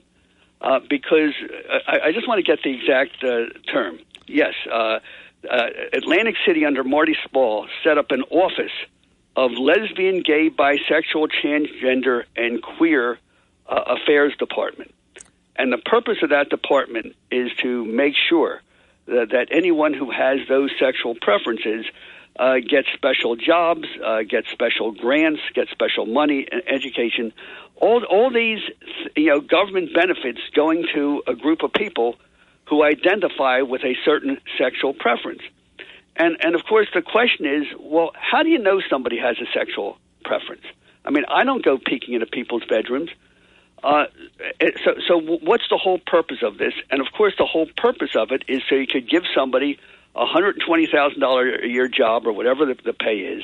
[0.64, 1.34] Uh, because
[1.70, 4.00] uh, I, I, just want to get the exact uh, term.
[4.28, 5.00] Yes, uh,
[5.50, 8.72] uh, Atlantic City under Marty Small set up an office
[9.36, 13.20] of lesbian, gay, bisexual, transgender, and queer
[13.68, 14.94] uh, affairs department.
[15.58, 18.62] And the purpose of that department is to make sure
[19.08, 21.86] that, that anyone who has those sexual preferences
[22.38, 27.32] uh, get special jobs, uh, get special grants, get special money, and education.
[27.76, 28.60] All all these
[29.16, 32.16] you know government benefits going to a group of people
[32.66, 35.42] who identify with a certain sexual preference.
[36.16, 39.46] And and of course the question is, well, how do you know somebody has a
[39.54, 40.64] sexual preference?
[41.06, 43.10] I mean, I don't go peeking into people's bedrooms.
[43.84, 44.06] Uh,
[44.86, 46.74] so, so what's the whole purpose of this?
[46.90, 49.78] And of course, the whole purpose of it is so you could give somebody
[50.16, 53.44] a hundred twenty thousand dollar a year job or whatever the, the pay is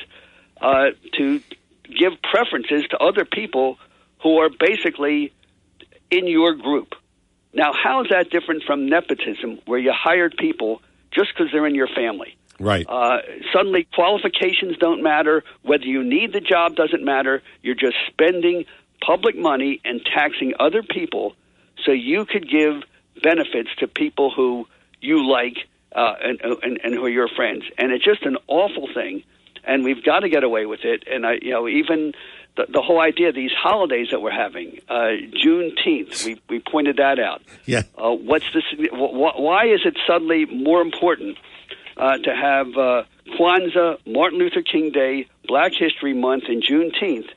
[0.60, 1.40] uh, to
[1.84, 3.78] give preferences to other people
[4.22, 5.32] who are basically
[6.10, 6.94] in your group.
[7.52, 11.74] Now, how is that different from nepotism, where you hired people just because they're in
[11.74, 12.36] your family?
[12.60, 12.86] Right.
[12.88, 13.18] Uh,
[13.52, 15.42] suddenly, qualifications don't matter.
[15.62, 17.42] Whether you need the job doesn't matter.
[17.62, 18.66] You're just spending
[19.00, 21.34] public money and taxing other people
[21.84, 22.82] so you could give
[23.22, 24.68] benefits to people who
[25.00, 25.56] you like
[25.94, 27.64] uh, and, and, and who are your friends.
[27.78, 29.22] And it's just an awful thing,
[29.64, 31.04] and we've got to get away with it.
[31.10, 32.12] And I, you know, even
[32.56, 37.18] the, the whole idea, these holidays that we're having, uh, Juneteenth, we we pointed that
[37.18, 37.42] out.
[37.66, 37.82] Yeah.
[37.96, 38.64] Uh, what's this?
[38.92, 41.38] Why is it suddenly more important
[41.96, 43.04] uh, to have uh,
[43.38, 47.28] Kwanzaa, Martin Luther King Day, Black History Month, and Juneteenth?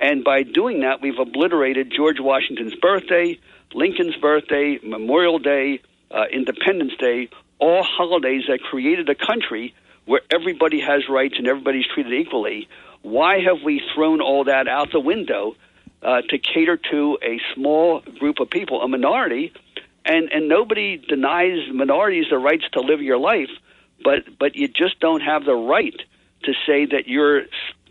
[0.00, 3.38] And by doing that, we've obliterated George Washington's birthday,
[3.72, 7.28] Lincoln's birthday, Memorial Day, uh, Independence Day,
[7.64, 9.74] all holidays that created a country
[10.04, 12.68] where everybody has rights and everybody's treated equally.
[13.00, 15.56] Why have we thrown all that out the window
[16.02, 19.52] uh, to cater to a small group of people, a minority?
[20.04, 23.52] And and nobody denies minorities the rights to live your life,
[24.04, 25.98] but but you just don't have the right
[26.42, 27.44] to say that you're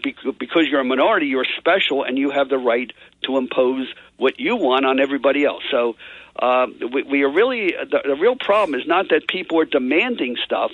[0.04, 2.92] because you're a minority, you're special, and you have the right
[3.24, 3.88] to impose
[4.18, 5.64] what you want on everybody else.
[5.72, 5.96] So
[6.38, 10.38] uh, we, we are really the, the real problem is not that people are demanding
[10.44, 10.72] stuff.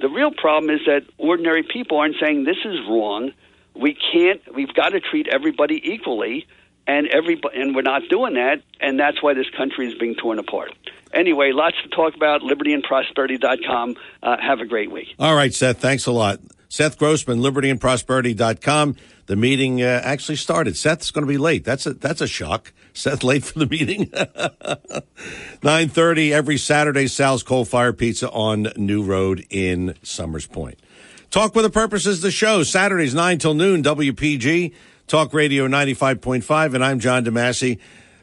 [0.00, 3.32] The real problem is that ordinary people aren't saying this is wrong.
[3.74, 4.40] We can't.
[4.54, 6.46] We've got to treat everybody equally,
[6.86, 10.38] and everybody, and we're not doing that, and that's why this country is being torn
[10.38, 10.72] apart.
[11.12, 12.42] Anyway, lots to talk about.
[12.42, 13.96] LibertyandProsperity.com.
[14.22, 15.14] Uh, have a great week.
[15.18, 15.78] All right, Seth.
[15.78, 16.40] Thanks a lot.
[16.68, 18.96] Seth Grossman, libertyandprosperity.com.
[19.26, 20.76] The meeting uh, actually started.
[20.76, 21.64] Seth's going to be late.
[21.64, 22.72] That's a that's a shock.
[22.92, 24.10] Seth late for the meeting.
[25.62, 27.06] Nine thirty every Saturday.
[27.06, 30.78] Sal's Coal Fire Pizza on New Road in Somers Point.
[31.30, 32.62] Talk with a purpose is the show.
[32.62, 33.82] Saturdays nine till noon.
[33.82, 34.74] WPG
[35.06, 36.74] Talk Radio ninety five point five.
[36.74, 37.78] And I'm John DeMasi.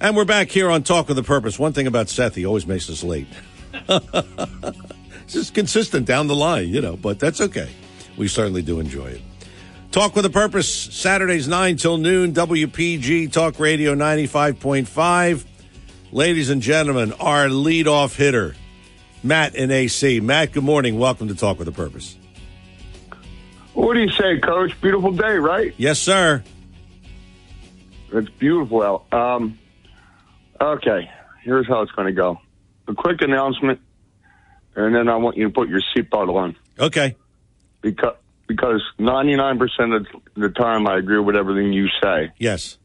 [0.00, 1.58] And we're back here on Talk with a Purpose.
[1.58, 3.28] One thing about Seth, he always makes us late.
[5.26, 7.70] Just consistent down the line, you know, but that's okay.
[8.16, 9.22] We certainly do enjoy it.
[9.90, 15.44] Talk with a Purpose, Saturdays 9 till noon, WPG Talk Radio 95.5.
[16.12, 18.54] Ladies and gentlemen, our leadoff hitter,
[19.22, 20.20] Matt in AC.
[20.20, 20.98] Matt, good morning.
[20.98, 22.16] Welcome to Talk with a Purpose.
[23.74, 24.80] What do you say, Coach?
[24.80, 25.74] Beautiful day, right?
[25.76, 26.44] Yes, sir.
[28.12, 29.12] It's beautiful out.
[29.12, 29.58] Um,
[30.60, 31.10] okay,
[31.42, 32.38] here's how it's going to go.
[32.86, 33.80] A quick announcement,
[34.76, 36.56] and then I want you to put your seatbelt on.
[36.78, 37.16] Okay.
[37.82, 38.16] Because
[38.46, 42.32] because 99% of the time I agree with everything you say.
[42.38, 42.78] Yes.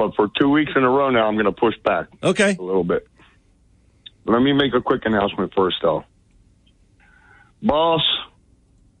[0.00, 2.56] But for two weeks in a row now, I'm going to push back Okay.
[2.58, 3.06] a little bit.
[4.24, 6.04] Let me make a quick announcement first, though.
[7.62, 8.00] Boss,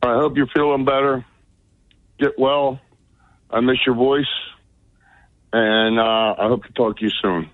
[0.02, 1.24] I hope you're feeling better.
[2.18, 2.80] Get well.
[3.50, 4.28] I miss your voice.
[5.54, 7.48] And uh, I hope to talk to you soon.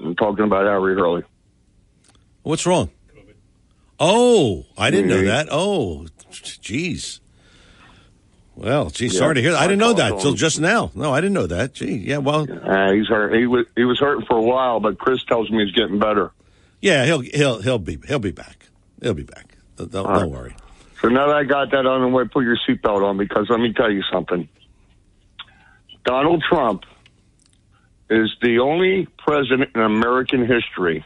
[0.00, 1.22] I'm talking about Harry Hurley.
[2.42, 2.90] What's wrong?
[4.00, 5.46] Oh, I didn't know that.
[5.52, 7.20] Oh, jeez.
[8.58, 9.60] Well, gee, Yeah, sorry to hear that.
[9.60, 10.90] I didn't know that till just now.
[10.96, 11.74] No, I didn't know that.
[11.74, 13.32] Gee, yeah, well, Uh, he's hurt.
[13.34, 16.32] He was he was hurting for a while, but Chris tells me he's getting better.
[16.80, 18.66] yeah, he'll he'll he'll be he'll be back.
[19.00, 19.54] He'll be back.
[19.76, 20.28] Don't, don't, right.
[20.28, 20.56] worry.
[21.00, 23.60] So now that I got that on the way, put your seatbelt on because let
[23.60, 24.48] me tell you something.
[26.04, 26.84] Donald Trump
[28.10, 31.04] is the only president in American history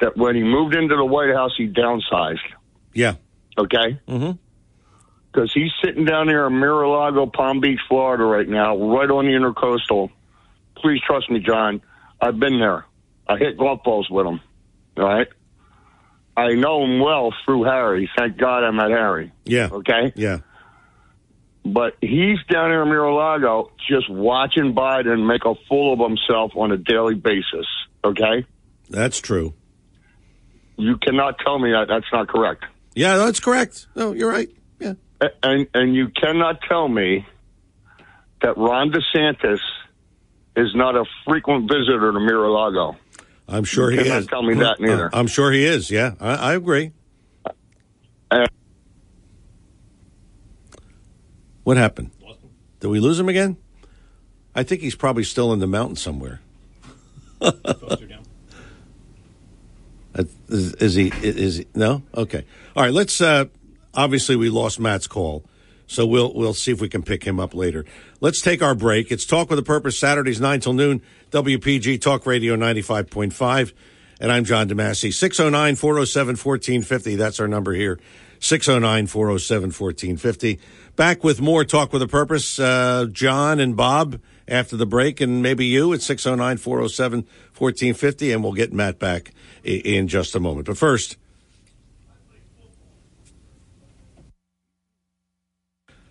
[0.00, 2.38] that when he moved into the White House, he downsized.
[2.94, 3.14] Yeah.
[3.58, 3.98] Okay?
[4.08, 4.38] Mhm.
[5.32, 9.32] Because he's sitting down there in Mar-a-Lago, Palm Beach, Florida right now, right on the
[9.32, 10.10] intercoastal.
[10.76, 11.82] Please trust me, John.
[12.20, 12.84] I've been there.
[13.28, 14.40] I hit golf balls with him.
[14.96, 15.28] All right?
[16.36, 18.10] I know him well through Harry.
[18.18, 19.30] Thank God I met Harry.
[19.44, 19.68] Yeah.
[19.70, 20.12] Okay?
[20.16, 20.38] Yeah.
[21.64, 26.72] but he's down here in Mar-a-Lago just watching Biden make a fool of himself on
[26.72, 27.66] a daily basis.
[28.04, 28.46] Okay,
[28.88, 29.52] That's true.
[30.78, 32.64] you cannot tell me that that's not correct,
[32.94, 33.86] Yeah, that's correct.
[33.94, 34.48] No, you're right.
[35.42, 37.26] And and you cannot tell me
[38.42, 39.58] that Ron DeSantis
[40.56, 42.96] is not a frequent visitor to Mar-a-Lago.
[43.48, 44.26] I'm sure You he cannot is.
[44.28, 45.10] tell me that neither.
[45.12, 45.90] I'm sure he is.
[45.90, 46.92] Yeah, I, I agree.
[48.30, 48.46] Uh,
[51.64, 52.10] What happened?
[52.80, 53.56] Did we lose him again?
[54.54, 56.40] I think he's probably still in the mountain somewhere.
[57.40, 57.52] Uh,
[60.48, 61.12] Is, is he?
[61.22, 61.66] Is he?
[61.74, 62.02] No.
[62.14, 62.44] Okay.
[62.74, 62.92] All right.
[62.92, 63.20] Let's.
[63.20, 63.44] Uh,
[64.00, 65.44] obviously, we lost Matt's call,
[65.86, 67.84] so we'll we'll see if we can pick him up later.
[68.20, 69.10] Let's take our break.
[69.10, 71.02] It's Talk with a Purpose Saturdays nine till noon.
[71.30, 73.74] WPG Talk Radio ninety five point five,
[74.20, 75.10] and I'm John Demasi.
[75.10, 77.16] 609-407-1450.
[77.16, 77.98] That's our number here.
[78.40, 80.58] 609-407-1450.
[80.96, 82.58] Back with more Talk with a Purpose.
[82.58, 88.72] Uh, John and Bob after the break, and maybe you at 609-407-1450, and we'll get
[88.72, 89.30] Matt back
[89.62, 90.66] in just a moment.
[90.66, 91.16] But first,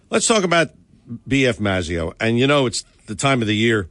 [0.09, 0.69] let's talk about
[1.27, 2.13] BF Mazio.
[2.19, 3.89] And you know, it's the time of the year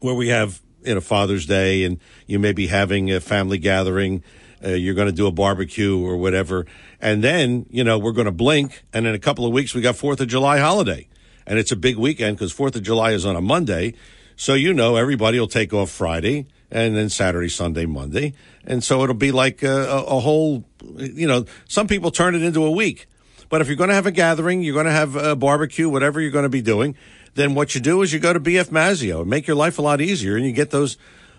[0.00, 4.22] where we have you know Father's Day, and you may be having a family gathering.
[4.64, 6.66] Uh, you're going to do a barbecue or whatever,
[7.00, 9.80] and then you know we're going to blink, and in a couple of weeks we
[9.80, 11.08] got Fourth of July holiday,
[11.46, 13.94] and it's a big weekend because Fourth of July is on a Monday,
[14.34, 18.32] so you know everybody will take off Friday and then Saturday, Sunday, Monday,
[18.64, 20.64] and so it'll be like a, a, a whole.
[20.96, 23.06] You know, some people turn it into a week.
[23.48, 26.20] But if you're going to have a gathering, you're going to have a barbecue, whatever
[26.20, 26.96] you're going to be doing,
[27.34, 29.82] then what you do is you go to BF Mazio and make your life a
[29.82, 30.96] lot easier, and you get those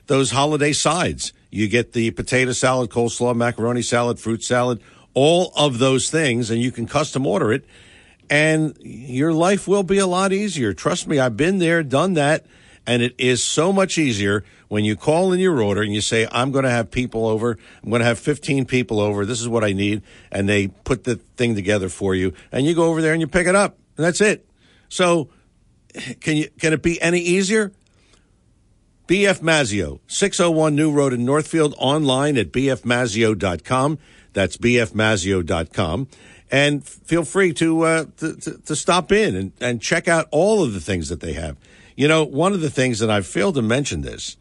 [0.08, 1.34] those holiday sides.
[1.52, 4.82] You get the potato salad, coleslaw, macaroni salad, fruit salad,
[5.14, 7.66] all of those things, and you can custom order it,
[8.30, 10.74] and your life will be a lot easier.
[10.74, 12.46] Trust me, I've been there, done that,
[12.86, 16.28] and it is so much easier when you call in your order and you say,
[16.32, 17.58] I'm going to have people over.
[17.84, 19.26] I'm going to have 15 people over.
[19.26, 20.02] This is what I need.
[20.32, 22.34] And they put the thing together for you.
[22.52, 23.78] And you go over there and you pick it up.
[23.96, 24.48] And that's it.
[24.90, 25.30] So
[26.20, 27.72] can you, can it be any easier?
[29.08, 34.00] BF Mazio, 601 New Road in Northfield, online at bfmazio.com.
[34.34, 36.08] That's bfmazio.com.
[36.52, 40.62] And feel free to, uh, to, to, to stop in and, and check out all
[40.62, 41.58] of the things that they have.
[41.96, 44.38] You know, one of the things that I've failed to mention this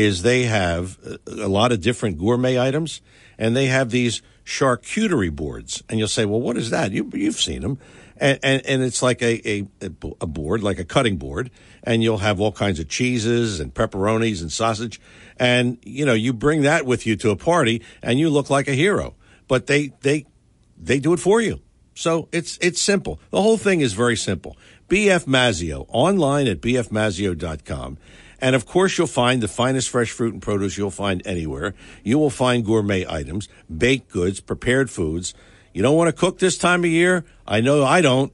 [0.00, 3.00] is they have a lot of different gourmet items
[3.38, 5.82] and they have these charcuterie boards.
[5.88, 6.92] And you'll say, well, what is that?
[6.92, 7.78] You, you've seen them.
[8.16, 9.66] And, and, and it's like a, a,
[10.20, 11.50] a board, like a cutting board.
[11.82, 15.00] And you'll have all kinds of cheeses and pepperonis and sausage.
[15.38, 18.68] And, you know, you bring that with you to a party and you look like
[18.68, 19.14] a hero.
[19.48, 20.26] But they, they,
[20.78, 21.60] they do it for you.
[21.94, 23.20] So it's, it's simple.
[23.30, 24.56] The whole thing is very simple.
[24.88, 27.98] BF Mazio, online at bfmazio.com.
[28.40, 31.74] And of course, you'll find the finest fresh fruit and produce you'll find anywhere.
[32.02, 35.34] You will find gourmet items, baked goods, prepared foods.
[35.72, 37.24] You don't want to cook this time of year?
[37.46, 38.32] I know I don't.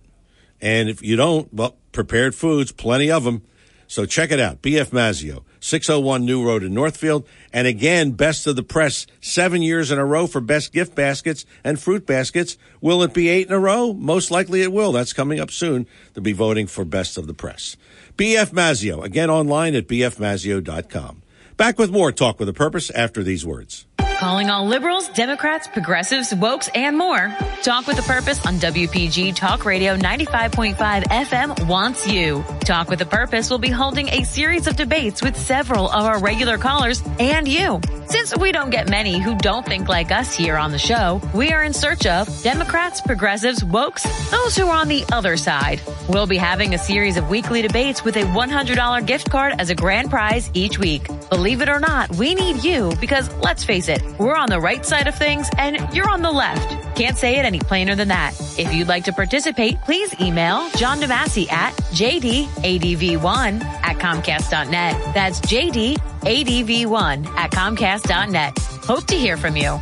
[0.60, 3.42] And if you don't, well, prepared foods, plenty of them.
[3.88, 4.62] So check it out.
[4.62, 7.26] BF Mazio, 601 New Road in Northfield.
[7.52, 11.44] And again, best of the press, seven years in a row for best gift baskets
[11.62, 12.56] and fruit baskets.
[12.80, 13.92] Will it be eight in a row?
[13.92, 14.92] Most likely it will.
[14.92, 15.86] That's coming up soon.
[16.14, 17.76] They'll be voting for best of the press.
[18.16, 21.22] BF Mazio, again online at bfmazio.com.
[21.56, 23.86] Back with more Talk with a Purpose after these words.
[24.18, 27.36] Calling all liberals, Democrats, progressives, wokes, and more.
[27.62, 32.42] Talk with a Purpose on WPG Talk Radio 95.5 FM wants you.
[32.60, 36.18] Talk with a Purpose will be holding a series of debates with several of our
[36.18, 37.78] regular callers and you.
[38.06, 41.52] Since we don't get many who don't think like us here on the show, we
[41.52, 45.80] are in search of Democrats, progressives, wokes, those who are on the other side.
[46.08, 49.74] We'll be having a series of weekly debates with a $100 gift card as a
[49.74, 51.08] grand prize each week.
[51.30, 54.84] Believe it or not, we need you because let's face it, we're on the right
[54.84, 56.96] side of things and you're on the left.
[56.96, 58.34] Can't say it any plainer than that.
[58.58, 65.14] If you'd like to participate, please email John DeMasi at jdadv1 at comcast.net.
[65.14, 68.58] That's jdadv1 at comcast.net.
[68.58, 69.80] Hope to hear from you.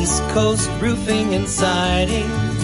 [0.00, 2.59] East Coast Roofing and Siding.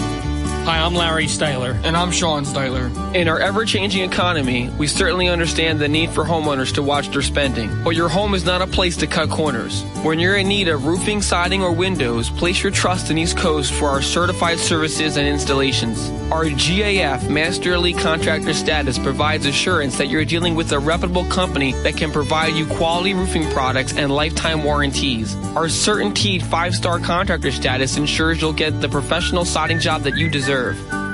[0.67, 1.81] Hi, I'm Larry Styler.
[1.85, 3.15] And I'm Sean Styler.
[3.15, 7.21] In our ever changing economy, we certainly understand the need for homeowners to watch their
[7.21, 7.85] spending.
[7.85, 9.83] But your home is not a place to cut corners.
[10.03, 13.71] When you're in need of roofing, siding, or windows, place your trust in East Coast
[13.71, 16.09] for our certified services and installations.
[16.33, 21.71] Our GAF Master Elite Contractor status provides assurance that you're dealing with a reputable company
[21.83, 25.33] that can provide you quality roofing products and lifetime warranties.
[25.55, 30.29] Our CertainTeed five star contractor status ensures you'll get the professional siding job that you
[30.29, 30.56] deserve.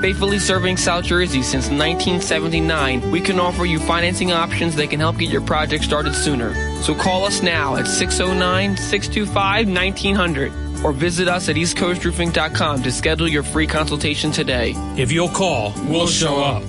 [0.01, 5.17] Faithfully serving South Jersey since 1979, we can offer you financing options that can help
[5.17, 6.53] get your project started sooner.
[6.81, 13.27] So call us now at 609 625 1900 or visit us at eastcoastroofing.com to schedule
[13.27, 14.73] your free consultation today.
[14.97, 16.63] If you'll call, we'll show up.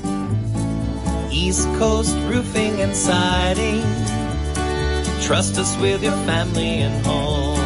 [1.32, 3.82] East Coast Roofing and Siding.
[5.22, 7.63] Trust us with your family and home.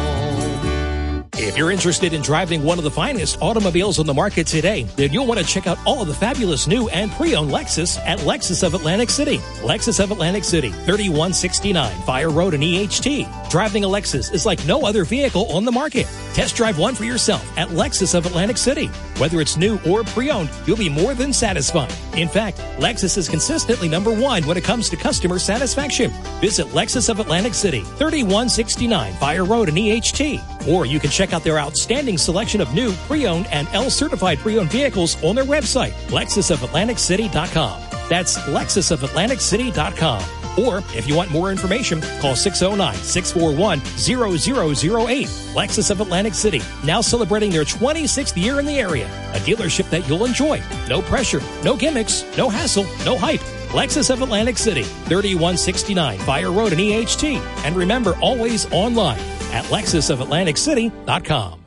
[1.49, 5.11] If you're interested in driving one of the finest automobiles on the market today, then
[5.11, 8.61] you'll want to check out all of the fabulous new and pre-owned Lexus at Lexus
[8.61, 9.39] of Atlantic City.
[9.63, 13.48] Lexus of Atlantic City, 3169 Fire Road in EHT.
[13.49, 16.05] Driving a Lexus is like no other vehicle on the market.
[16.35, 18.85] Test drive one for yourself at Lexus of Atlantic City.
[19.17, 21.91] Whether it's new or pre-owned, you'll be more than satisfied.
[22.15, 26.11] In fact, Lexus is consistently number one when it comes to customer satisfaction.
[26.41, 30.67] Visit Lexus of Atlantic City, 3169 Fire Road in EHT.
[30.67, 35.21] Or you can check out their outstanding selection of new, pre-owned, and L-certified pre-owned vehicles
[35.23, 37.81] on their website, lexusofatlanticcity.com.
[38.09, 40.38] That's lexusofatlanticcity.com.
[40.59, 45.27] Or if you want more information, call 609-641-0008.
[45.53, 49.05] Lexus of Atlantic City, now celebrating their 26th year in the area.
[49.33, 50.61] A dealership that you'll enjoy.
[50.87, 53.41] No pressure, no gimmicks, no hassle, no hype.
[53.69, 57.37] Lexus of Atlantic City, 3169 Fire Road in EHT.
[57.63, 59.19] And remember, always online
[59.51, 61.65] at lexusofatlanticcity.com.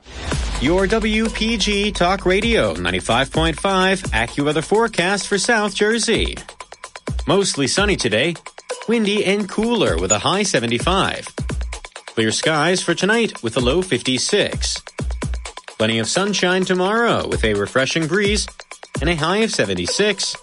[0.60, 3.54] Your WPG Talk Radio 95.5
[4.10, 6.36] AccuWeather forecast for South Jersey.
[7.26, 8.34] Mostly sunny today,
[8.88, 11.28] windy and cooler with a high 75.
[12.06, 14.82] Clear skies for tonight with a low 56.
[15.78, 18.46] Plenty of sunshine tomorrow with a refreshing breeze
[19.00, 20.36] and a high of 76.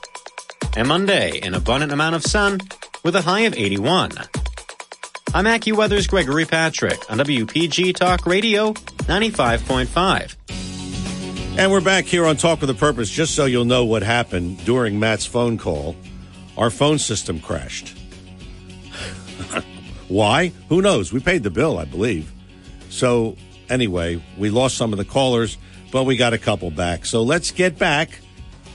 [0.78, 2.60] And Monday, an abundant amount of sun
[3.04, 4.12] with a high of 81.
[5.34, 10.36] I'm AccuWeather's Gregory Patrick on WPG Talk Radio 95.5.
[11.58, 13.10] And we're back here on Talk with a Purpose.
[13.10, 15.96] Just so you'll know what happened during Matt's phone call,
[16.58, 17.99] our phone system crashed.
[20.10, 20.52] Why?
[20.68, 21.14] Who knows?
[21.14, 22.32] We paid the bill, I believe.
[22.90, 23.38] So,
[23.70, 25.58] anyway, we lost some of the callers,
[25.92, 27.06] but we got a couple back.
[27.06, 28.20] So, let's get back.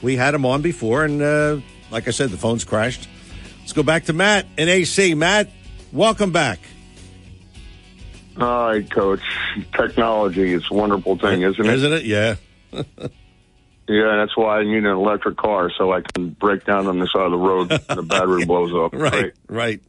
[0.01, 1.59] We had them on before, and uh,
[1.91, 3.09] like I said, the phones crashed.
[3.61, 5.15] Let's go back to Matt in AC.
[5.15, 5.51] Matt,
[5.93, 6.61] welcome back.
[8.41, 9.23] All right, Coach.
[9.77, 11.75] Technology is a wonderful thing, isn't it?
[11.75, 12.05] Isn't it?
[12.05, 12.37] Yeah.
[13.87, 17.07] Yeah, that's why I need an electric car so I can break down on the
[17.07, 18.99] side of the road and the battery blows up.
[18.99, 19.83] Right, right.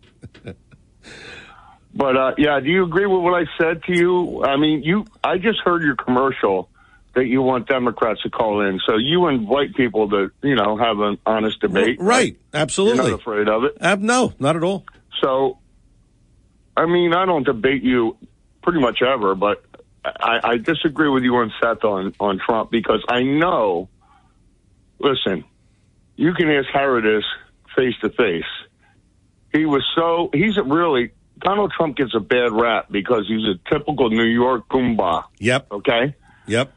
[1.95, 4.43] But uh, yeah, do you agree with what I said to you?
[4.43, 5.05] I mean, you.
[5.23, 6.69] I just heard your commercial
[7.15, 10.99] that you want Democrats to call in, so you invite people to, you know, have
[10.99, 11.97] an honest debate.
[12.01, 12.97] Right, absolutely.
[12.97, 13.77] You're not afraid of it.
[13.79, 14.83] Uh, no, not at all.
[15.21, 15.59] So,
[16.75, 18.17] I mean, I don't debate you
[18.61, 19.63] pretty much ever, but
[20.03, 23.87] I, I disagree with you on Seth on on Trump because I know.
[24.99, 25.45] Listen,
[26.15, 27.23] you can ask Harrodis
[27.75, 28.43] face to face.
[29.53, 33.69] He was so he's a really Donald Trump gets a bad rap because he's a
[33.69, 35.23] typical New York goomba.
[35.39, 35.67] Yep.
[35.71, 36.15] Okay.
[36.47, 36.73] Yep.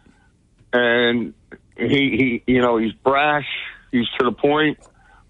[0.73, 1.35] And
[1.77, 3.47] he he you know he's brash.
[3.91, 4.79] He's to the point,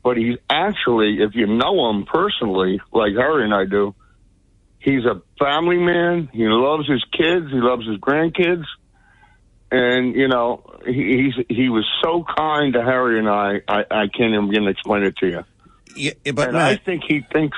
[0.03, 3.95] but he's actually, if you know him personally, like Harry and I do,
[4.81, 6.29] he's a family man.
[6.33, 7.47] He loves his kids.
[7.51, 8.65] He loves his grandkids.
[9.71, 13.61] And you know, he, he's he was so kind to Harry and I.
[13.69, 15.45] I, I can't even begin to explain it to you.
[15.95, 17.57] Yeah, but and I think he thinks.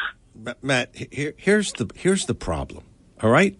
[0.62, 2.84] Matt, here, here's the here's the problem.
[3.22, 3.58] All right,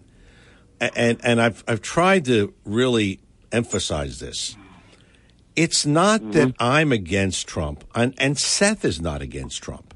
[0.79, 3.19] and and I've I've tried to really
[3.51, 4.55] emphasize this.
[5.55, 6.31] It's not mm-hmm.
[6.31, 9.93] that I'm against Trump, and, and Seth is not against Trump.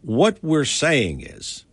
[0.00, 1.64] What we're saying is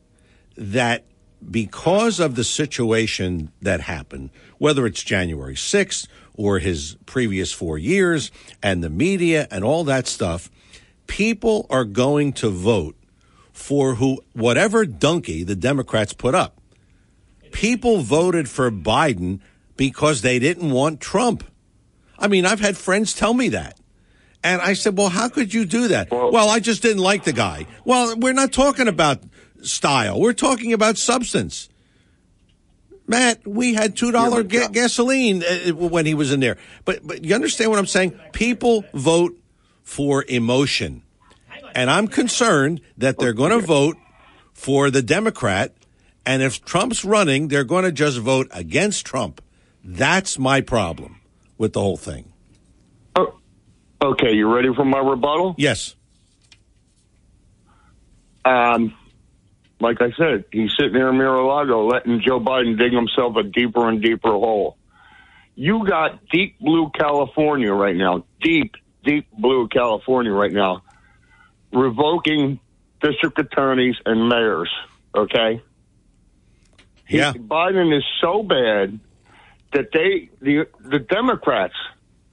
[0.57, 1.05] that
[1.49, 8.31] because of the situation that happened, whether it's January 6th or his previous four years
[8.61, 10.49] and the media and all that stuff,
[11.07, 12.95] people are going to vote
[13.55, 16.59] for who whatever donkey the Democrats put up.
[17.53, 19.39] People voted for Biden
[19.77, 21.43] because they didn't want Trump.
[22.19, 23.79] I mean, I've had friends tell me that.
[24.43, 26.11] And I said, well, how could you do that?
[26.11, 27.65] Well, I just didn't like the guy.
[27.85, 29.23] Well, we're not talking about
[29.63, 30.19] style.
[30.19, 31.69] We're talking about substance.
[33.07, 36.57] Matt, we had two dollar ga- gasoline uh, when he was in there.
[36.83, 38.19] But but you understand what I'm saying?
[38.33, 39.37] People vote
[39.81, 41.03] for emotion,
[41.75, 43.97] and I'm concerned that they're going to vote
[44.53, 45.75] for the Democrat.
[46.25, 49.41] And if Trump's running, they're going to just vote against Trump.
[49.83, 51.19] That's my problem
[51.57, 52.31] with the whole thing.
[54.01, 55.55] Okay, you ready for my rebuttal?
[55.57, 55.95] Yes.
[58.43, 58.95] Um,
[59.79, 63.89] like I said, he's sitting there in Mar-a-Lago letting Joe Biden dig himself a deeper
[63.89, 64.77] and deeper hole.
[65.55, 70.83] You got deep blue California right now, deep, deep blue California right now,
[71.75, 72.59] revoking
[73.01, 74.71] district attorneys and mayors.
[75.13, 75.61] Okay.
[77.07, 77.33] He- Yeah.
[77.33, 78.99] Biden is so bad
[79.73, 81.75] that they the the Democrats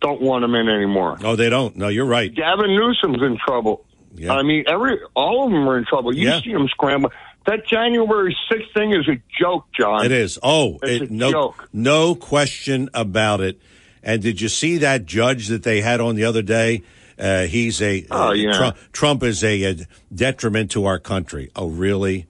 [0.00, 1.18] don't want him in anymore.
[1.20, 1.76] No, they don't.
[1.76, 2.32] No, you're right.
[2.34, 3.84] Gavin Newsom's in trouble.
[4.14, 4.34] Yeah.
[4.34, 6.14] I mean, every all of them are in trouble.
[6.14, 6.40] You Yeah.
[6.40, 7.12] see them scramble.
[7.46, 10.04] That January 6th thing is a joke, John.
[10.04, 10.38] It is.
[10.42, 11.68] Oh, It's it, a no, joke.
[11.72, 13.60] no question about it.
[14.02, 16.82] And did you see that judge that they had on the other day?
[17.18, 18.52] Uh, he's a Oh, uh, yeah.
[18.56, 19.76] Trump, Trump is a, a
[20.14, 21.50] detriment to our country.
[21.54, 22.26] Oh, really?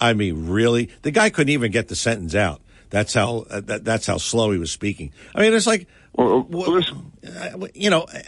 [0.00, 0.90] I mean, really?
[1.02, 2.60] The guy couldn't even get the sentence out.
[2.90, 5.12] That's how uh, that, that's how slow he was speaking.
[5.34, 8.18] I mean, it's like, Well, uh, you know, uh,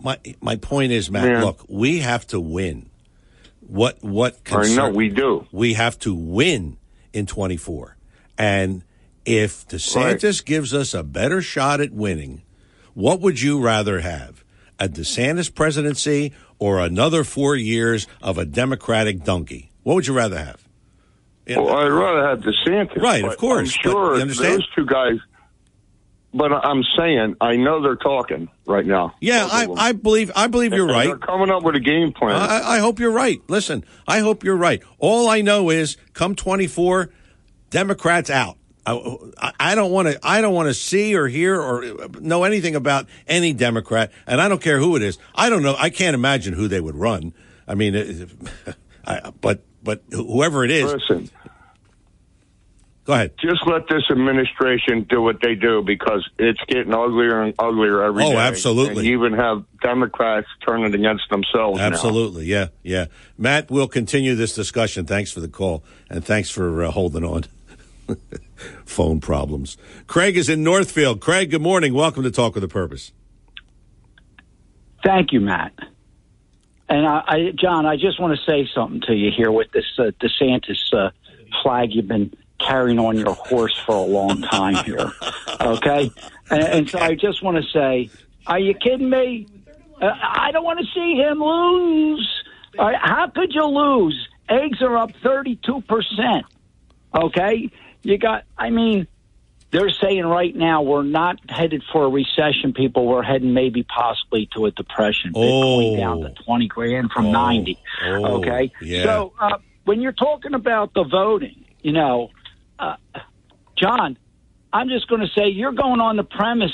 [0.00, 1.28] my my point is, Matt.
[1.28, 1.42] Yeah.
[1.44, 2.88] Look, we have to win.
[3.60, 4.38] What what?
[4.46, 5.46] I know concern- we do.
[5.52, 6.76] we have to win
[7.12, 7.96] in 24.
[8.38, 8.84] And
[9.24, 12.42] if DeSantis gives us a better shot at winning,
[12.94, 14.39] what would you rather have?
[14.80, 19.70] A DeSantis presidency or another four years of a Democratic donkey?
[19.82, 20.66] What would you rather have?
[21.46, 22.96] Well, I'd rather have DeSantis.
[22.96, 24.54] Right, of course, I'm sure you understand?
[24.54, 25.18] those two guys.
[26.32, 29.14] But I'm saying, I know they're talking right now.
[29.20, 29.66] yeah, I.
[29.76, 31.06] I believe I believe you're And right.
[31.08, 32.36] They're coming up with a game plan.
[32.36, 33.42] I, I hope you're right.
[33.48, 34.80] Listen, I hope you're right.
[35.00, 37.10] All I know is, come 24,
[37.70, 38.58] Democrats out.
[38.86, 40.18] I, I- don't want to.
[40.22, 41.84] I don't want to see or hear or
[42.20, 45.18] know anything about any Democrat, and I don't care who it is.
[45.34, 45.76] I don't know.
[45.78, 47.32] I can't imagine who they would run.
[47.68, 48.28] I mean, it-
[49.06, 51.30] I, but but whoever it is, Listen,
[53.04, 53.32] go ahead.
[53.40, 58.22] just let this administration do what they do because it's getting uglier and uglier every
[58.24, 58.34] day.
[58.34, 58.98] Oh, absolutely.
[58.98, 61.78] And you even have Democrats turning against themselves.
[61.78, 61.86] now.
[61.86, 63.06] Absolutely, yeah, yeah.
[63.38, 65.06] Matt, we'll continue this discussion.
[65.06, 67.44] Thanks for the call, and thanks for uh, holding on.
[68.84, 69.76] Phone problems.
[70.06, 71.20] Craig is in Northfield.
[71.20, 71.94] Craig, good morning.
[71.94, 73.12] Welcome to Talk with a Purpose.
[75.04, 75.72] Thank you, Matt.
[76.88, 79.84] And I, I, John, I just want to say something to you here with this
[79.98, 81.10] uh, DeSantis uh,
[81.62, 85.10] flag you've been carrying on your horse for a long time here.
[85.60, 86.10] Okay,
[86.50, 88.08] and, and so I just want to say,
[88.46, 89.46] are you kidding me?
[90.00, 92.26] Uh, I don't want to see him lose.
[92.78, 94.26] Right, how could you lose?
[94.48, 96.46] Eggs are up thirty-two percent.
[97.14, 97.70] Okay,
[98.02, 98.44] you got.
[98.58, 99.06] I mean,
[99.70, 103.06] they're saying right now we're not headed for a recession, people.
[103.06, 105.32] We're heading maybe possibly to a depression.
[105.32, 105.96] Bitcoin Oh.
[105.96, 107.32] down to 20 grand from Oh.
[107.32, 107.78] 90.
[108.04, 108.72] Oh, okay.
[108.82, 109.04] yeah.
[109.04, 112.30] So uh, when you're talking about the voting, you know,
[112.78, 112.96] uh,
[113.76, 114.18] John,
[114.72, 116.72] I'm just going to say you're going on the premise,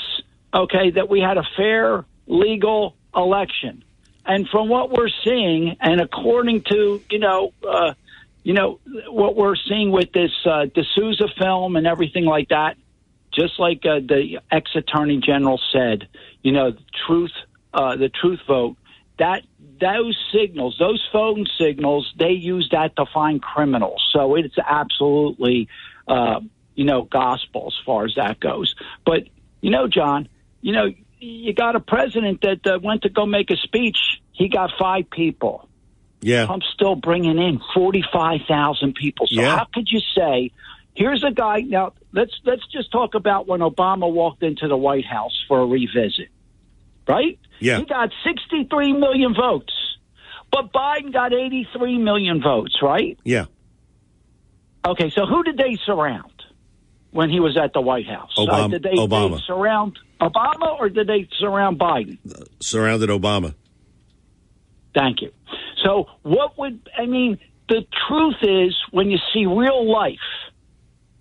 [0.53, 3.83] okay, that we had a fair, legal election.
[4.25, 7.93] And from what we're seeing, and according to, you know, uh,
[8.47, 8.79] you know
[9.09, 12.77] what we're seeing with this uh, D'Souza film and everything like that.
[13.33, 16.07] Just like uh, the ex attorney general said,
[16.43, 17.33] you know, the truth,
[17.73, 18.77] uh, the truth vote.
[19.19, 19.43] That
[19.81, 24.01] those signals, those phone signals, they use that to find criminals.
[24.13, 25.67] So it's absolutely,
[26.07, 26.39] uh,
[26.73, 28.75] you know, gospel as far as that goes.
[29.05, 29.23] But
[29.59, 30.29] you know, John,
[30.61, 30.87] you know,
[31.19, 34.21] you got a president that uh, went to go make a speech.
[34.31, 35.66] He got five people.
[36.21, 36.45] Yeah.
[36.45, 39.27] Trump's still bringing in 45,000 people.
[39.27, 39.57] So Yeah.
[39.57, 40.51] how could you say,
[40.95, 45.05] here's a guy now let's let's just talk about when Obama walked into the White
[45.05, 46.29] House for a revisit.
[47.07, 47.39] Right?
[47.59, 47.79] Yeah.
[47.79, 49.73] He got 63 million votes.
[50.51, 53.17] But Biden got 83 million votes, right?
[53.23, 53.45] Yeah.
[54.85, 56.31] Okay, so who did they surround
[57.11, 58.31] when he was at the White House?
[58.37, 59.35] Uh, Obama- did they, Obama.
[59.37, 62.17] they surround Obama or did they surround Biden?
[62.61, 63.53] Surrounded Obama.
[64.95, 65.31] Thank you.
[65.87, 67.39] So, what would I mean?
[67.69, 70.19] The truth is, when you see real life,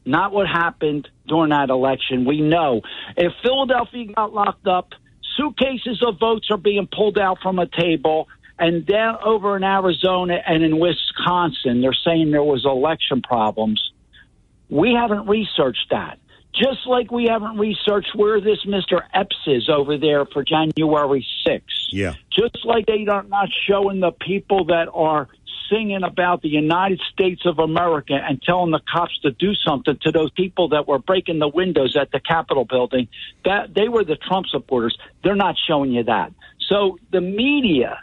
[0.04, 2.82] not what happened during that election, we know
[3.16, 4.90] if Philadelphia got locked up,
[5.36, 8.28] suitcases of votes are being pulled out from a table.
[8.58, 13.92] And down over in Arizona and in Wisconsin, they're saying there was election problems.
[14.70, 16.18] We haven't researched that.
[16.56, 19.02] Just like we haven't researched where this Mr.
[19.12, 22.14] Epps is over there for January 6th Yeah.
[22.30, 25.28] just like they are not showing the people that are
[25.70, 30.12] singing about the United States of America and telling the cops to do something to
[30.12, 33.08] those people that were breaking the windows at the Capitol building.
[33.44, 34.96] That they were the Trump supporters.
[35.24, 36.32] They're not showing you that.
[36.68, 38.00] So the media,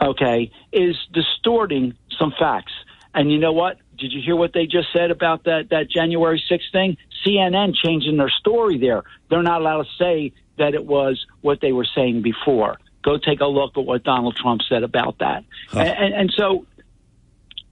[0.00, 2.72] okay, is distorting some facts.
[3.14, 3.76] And you know what?
[4.02, 6.96] Did you hear what they just said about that that January 6th thing?
[7.24, 9.04] CNN changing their story there.
[9.30, 12.78] They're not allowed to say that it was what they were saying before.
[13.04, 15.44] Go take a look at what Donald Trump said about that.
[15.72, 16.66] And, and, and so,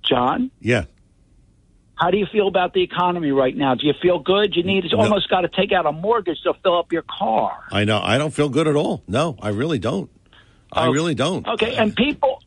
[0.05, 0.85] John, Yeah.
[1.97, 3.75] how do you feel about the economy right now?
[3.75, 4.55] Do you feel good?
[4.55, 4.99] You need No.
[5.01, 7.53] almost got to take out a mortgage to fill up your car.
[7.73, 8.01] I know.
[8.03, 9.03] I don't feel good at all.
[9.09, 10.11] No, I really don't.
[10.73, 11.47] I oh, really don't.
[11.47, 12.41] Okay, and people.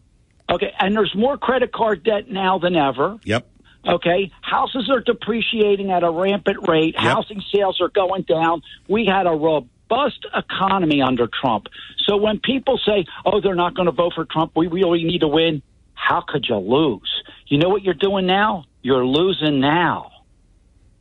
[0.50, 3.18] Okay, and there's more credit card debt now than ever.
[3.24, 3.50] Yep.
[3.86, 6.98] Okay, houses are depreciating at a rampant rate.
[6.98, 8.62] Housing sales are going down.
[8.88, 11.68] We had a robust economy under Trump.
[12.06, 14.54] So when people say, "Oh, they're not going to vote for Trump.
[14.56, 15.62] We really need to win,"
[15.94, 17.24] how could you lose?
[17.48, 18.66] You know what you're doing now?
[18.82, 20.12] You're losing now.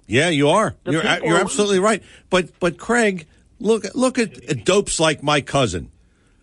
[0.07, 0.75] Yeah, you are.
[0.85, 2.03] The You're you're are absolutely right.
[2.31, 3.27] But but Craig,
[3.61, 5.91] look look at dopes like my cousin.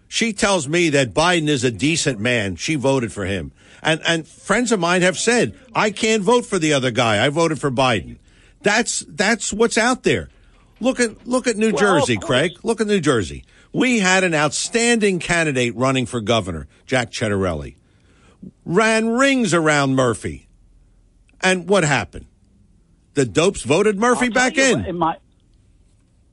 [0.08, 2.56] She tells me that Biden is a decent man.
[2.56, 3.52] She voted for him.
[3.82, 7.26] And and friends of mine have said, I can't vote for the other guy.
[7.26, 8.18] I voted for Biden.
[8.62, 10.30] That's that's what's out there.
[10.80, 12.18] Look at look at New Well, Jersey.
[12.18, 12.52] Craig.
[12.64, 13.46] Look at New Jersey.
[13.72, 17.76] We had an outstanding candidate running for governor, Jack Ciattarelli.
[18.66, 20.48] Ran rings around Murphy.
[21.42, 22.26] And what happened?
[23.14, 24.80] The dopes voted Murphy I'll back in.
[24.80, 25.18] what, in my,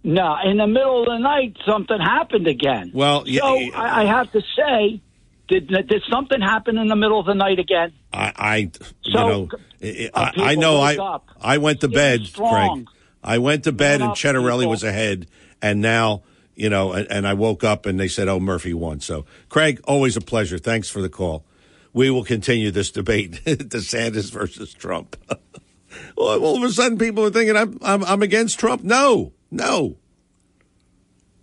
[0.05, 2.92] no, in the middle of the night, something happened again.
[2.94, 3.57] Well, yeah, so.
[3.74, 5.01] I, I have to say,
[5.49, 7.92] did did something happen in the middle of the night again?
[8.12, 9.49] I, I you So, know,
[9.82, 10.80] I, uh, I, I know.
[10.80, 11.28] I up.
[11.40, 12.84] I went to bed, strong.
[12.84, 12.97] Craig.
[13.22, 14.14] I went to bed, and
[14.62, 14.70] people.
[14.70, 15.26] was ahead,
[15.61, 16.22] and now
[16.57, 19.80] you know, and, and I woke up, and they said, "Oh, Murphy won." So, Craig,
[19.84, 20.59] always a pleasure.
[20.59, 21.44] Thanks for the call.
[21.92, 25.16] We will continue this debate: DeSantis versus Trump.
[26.16, 28.82] well, all of a sudden, people are thinking I'm, I'm I'm against Trump.
[28.82, 29.97] No, no.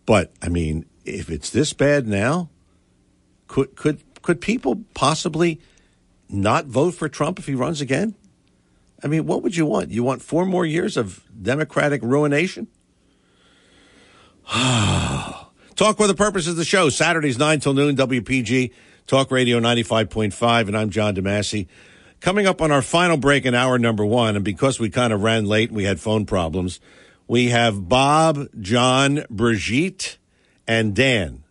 [0.06, 2.50] But I mean, if it's this bad now,
[3.54, 5.62] could could could people possibly
[6.28, 8.16] not vote for Trump if he runs again?
[9.04, 9.92] I mean, what would you want?
[9.92, 12.68] You want four more years of Democratic ruination?
[14.52, 16.90] Talk with the purpose of the show.
[16.90, 18.72] Saturdays, 9 till noon, WPG,
[19.06, 21.68] Talk Radio 95.5, and I'm John DeMasi.
[22.22, 25.22] Coming up on our final break in hour number one, and because we kind of
[25.22, 26.80] ran late and we had phone problems,
[27.28, 30.18] we have Bob, John, Brigitte,
[30.68, 31.44] and Dan.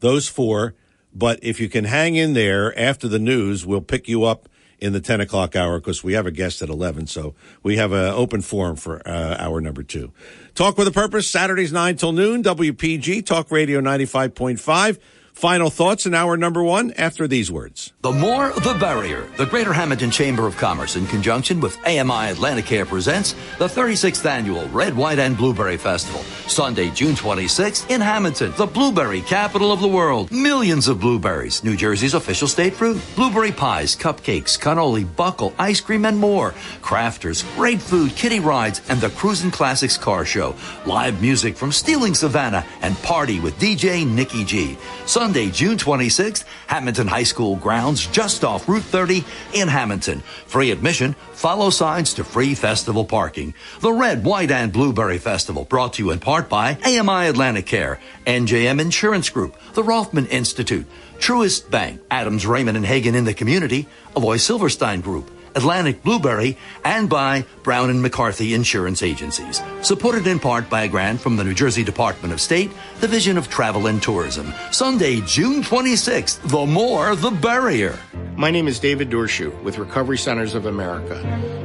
[0.00, 0.74] Those four.
[1.14, 4.48] But if you can hang in there after the news, we'll pick you up
[4.82, 7.06] in the 10 o'clock hour because we have a guest at 11.
[7.06, 10.12] So we have an open forum for uh, hour number two.
[10.54, 14.98] Talk with a Purpose, Saturdays 9 till noon, WPG, Talk Radio 95.5.
[15.32, 17.92] Final thoughts in hour number one after these words.
[18.02, 19.26] The more, the barrier.
[19.38, 24.24] The Greater Hamilton Chamber of Commerce, in conjunction with AMI Atlantic Atlanticare, presents the 36th
[24.24, 26.20] annual Red, White, and Blueberry Festival.
[26.46, 30.30] Sunday, June 26th in Hamilton, the blueberry capital of the world.
[30.30, 33.00] Millions of blueberries, New Jersey's official state fruit.
[33.16, 36.52] Blueberry pies, cupcakes, cannoli, buckle, ice cream, and more.
[36.82, 40.54] Crafters, great food, kiddie rides, and the Cruisin' Classics car show.
[40.86, 44.76] Live music from Stealing Savannah and party with DJ Nikki G.
[45.06, 50.18] Sunday, June 26th, Hamilton High School grounds just off Route 30 in Hamilton.
[50.46, 53.54] Free admission, follow signs to free festival parking.
[53.78, 58.00] The Red, White, and Blueberry Festival brought to you in part by AMI Atlantic Care,
[58.26, 60.86] NJM Insurance Group, the Rothman Institute,
[61.18, 67.08] Truist Bank, Adams Rehmann and Heggan in the community, Aloy Silverstein Group, Atlantic Blueberry, and
[67.08, 69.62] by Brown and McCarthy Insurance Agencies.
[69.82, 73.48] Supported in part by a grant from the New Jersey Department of State, Division of
[73.48, 74.52] Travel and Tourism.
[74.70, 76.40] Sunday, June 26th.
[76.48, 77.98] The more, the barrier.
[78.36, 81.16] My name is David Dorshu with Recovery Centers of America,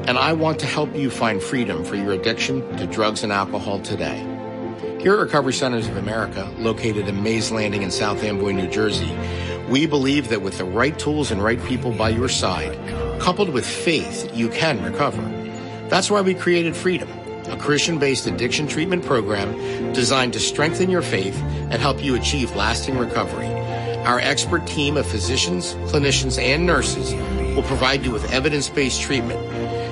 [0.08, 3.80] and I want to help you find freedom for your addiction to drugs and alcohol
[3.80, 4.37] today.
[5.08, 9.18] Here at Recovery Centers of America, located in Mays Landing in South Amboy, New Jersey,
[9.70, 12.78] we believe that with the right tools and right people by your side,
[13.22, 15.22] coupled with faith, you can recover.
[15.88, 17.08] That's why we created Freedom,
[17.46, 22.54] a Christian based addiction treatment program designed to strengthen your faith and help you achieve
[22.54, 23.48] lasting recovery.
[24.04, 27.14] Our expert team of physicians, clinicians, and nurses
[27.56, 29.40] will provide you with evidence based treatment,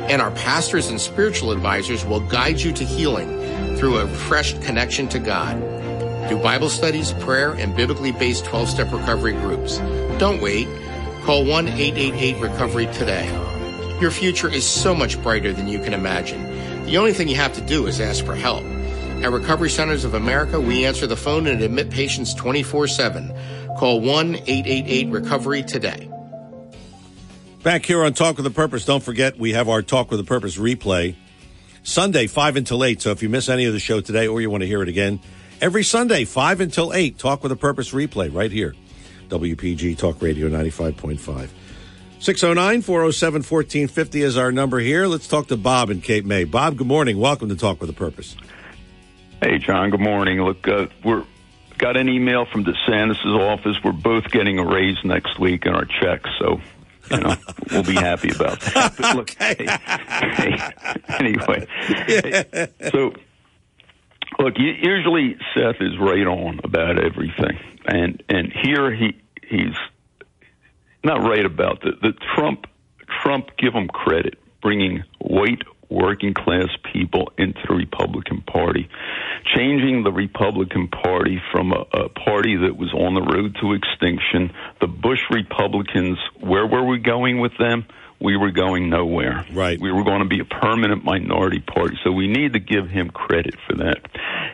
[0.08, 5.08] and our pastors and spiritual advisors will guide you to healing through a refreshed connection
[5.10, 5.60] to God.
[6.30, 9.78] Do Bible studies, prayer, and biblically based 12 step recovery groups.
[10.18, 10.68] Don't wait.
[11.24, 13.28] Call 1 888 Recovery today.
[14.00, 16.44] Your future is so much brighter than you can imagine.
[16.86, 18.64] The only thing you have to do is ask for help.
[19.24, 23.34] At Recovery Centers of America, we answer the phone and admit patients 24 7.
[23.78, 26.10] Call 1 888 Recovery today.
[27.66, 30.24] Back here on Talk with a Purpose, don't forget we have our Talk with a
[30.24, 31.16] Purpose replay
[31.82, 33.02] Sunday, 5 until 8.
[33.02, 34.88] So if you miss any of the show today or you want to hear it
[34.88, 35.20] again,
[35.60, 38.76] every Sunday, 5 until 8, Talk with a Purpose replay right here.
[39.30, 41.50] WPG Talk Radio 95.5.
[42.20, 45.08] 609 407 1450 is our number here.
[45.08, 46.44] Let's talk to Bob in Cape May.
[46.44, 47.18] Bob, good morning.
[47.18, 48.36] Welcome to Talk with a Purpose.
[49.42, 49.90] Hey, John.
[49.90, 50.40] Good morning.
[50.40, 51.26] Look, uh, we're
[51.80, 53.78] got an email from DeSantis' office.
[53.84, 56.62] We're both getting a raise next week in our checks, so
[57.12, 57.36] you know
[57.72, 58.96] we'll be happy about that.
[58.98, 60.58] But look, hey, hey,
[61.20, 61.68] anyway,
[62.08, 63.14] hey, so
[64.40, 69.16] Look, usually Seth is right on about everything, and and here he
[69.48, 69.76] he's
[71.04, 72.68] not right about the the Trump
[73.24, 73.52] Trump.
[73.58, 78.90] Give him credit, bringing white working class people into the Republican Party,
[79.56, 84.52] changing the Republican Party from a, a party that was on the road to extinction.
[84.82, 87.86] The Bush Republicans, where were we going with them?
[88.20, 89.46] We were going nowhere.
[89.52, 89.80] Right.
[89.80, 91.98] We were going to be a permanent minority party.
[92.04, 93.98] So we need to give him credit for that.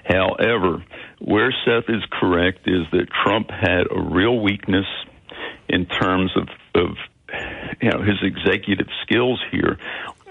[0.04, 0.84] However,
[1.20, 4.88] where Seth is correct is that Trump had a real weakness
[5.70, 6.98] in terms of, of
[7.82, 9.78] you know his executive skills here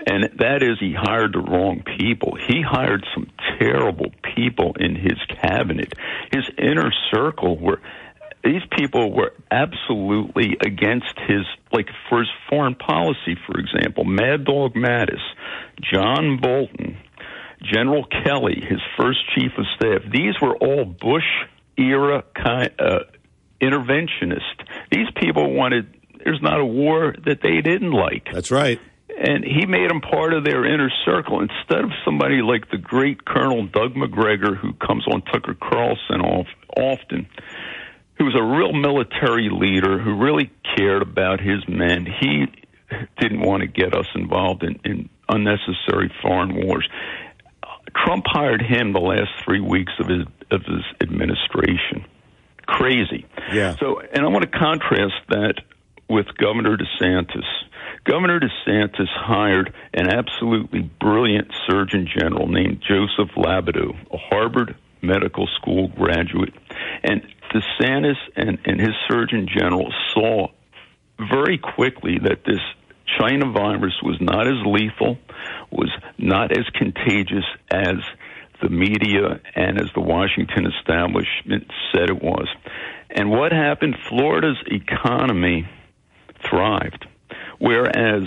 [0.06, 2.36] and that is he hired the wrong people.
[2.48, 5.92] He hired some terrible people in his cabinet.
[6.32, 7.80] His inner circle were
[8.42, 14.04] these people were absolutely against his like for his foreign policy for example.
[14.04, 15.20] Mad dog mattis
[15.82, 16.96] john bolton
[17.62, 20.10] general kelly his first chief of staff.
[20.10, 21.28] These were all bush
[21.76, 23.00] era kind uh,
[23.60, 24.64] interventionist.
[24.90, 25.94] These people wanted
[26.24, 28.28] there's not a war that they didn't like.
[28.32, 28.80] That's right.
[29.22, 33.26] And he made them part of their inner circle instead of somebody like the great
[33.26, 37.28] Colonel Doug Macgregor, who comes on Tucker Carlson off, often,
[38.16, 42.06] who was a real military leader who really cared about his men.
[42.06, 42.46] He
[43.20, 46.88] didn't want to get us involved in, in unnecessary foreign wars.
[47.94, 52.06] Trump hired him the last three weeks of his of his administration.
[52.66, 53.26] Crazy.
[53.52, 53.76] Yeah.
[53.78, 55.54] So, and I want to contrast that
[56.08, 57.46] with Governor DeSantis.
[58.04, 65.88] Governor DeSantis hired an absolutely brilliant Surgeon General named Joseph Ladapo, a Harvard Medical School
[65.88, 66.54] graduate.
[67.02, 67.22] And
[67.52, 70.48] DeSantis and, and his Surgeon General saw
[71.18, 72.60] very quickly that this
[73.18, 75.18] China virus was not as lethal,
[75.70, 77.96] was not as contagious as
[78.62, 82.46] the media and as the Washington establishment said it was.
[83.10, 83.96] And what happened?
[84.08, 85.68] Florida's economy
[86.48, 87.06] thrived,
[87.60, 88.24] whereas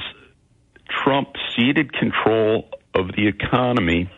[1.03, 4.09] Trump ceded control of the economy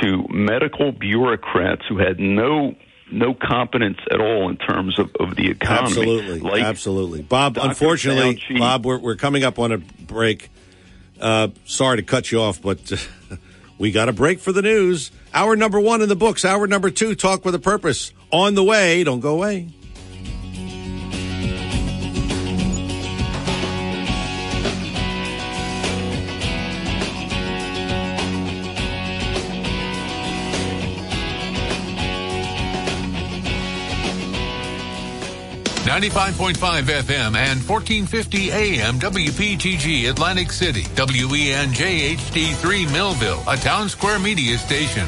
[0.00, 2.74] to medical bureaucrats who had no
[3.10, 5.86] no competence at all in terms of, of the economy.
[5.86, 7.20] Absolutely, Like absolutely.
[7.20, 7.68] Bob, Dr.
[7.68, 8.58] unfortunately, Fauci.
[8.58, 10.50] Bob, we're, we're coming up on a break.
[11.20, 12.80] Uh, sorry to cut you off, but
[13.78, 15.10] we got a break for the news.
[15.34, 16.42] Hour number one in the books.
[16.42, 18.12] Hour number two, Talk with a Purpose.
[18.30, 19.04] On the way.
[19.04, 19.68] Don't go away.
[35.92, 43.58] Ninety-five point five FM and fourteen fifty AM WPTG Atlantic City WENJ HD3 Millville, a
[43.58, 45.06] town square media station.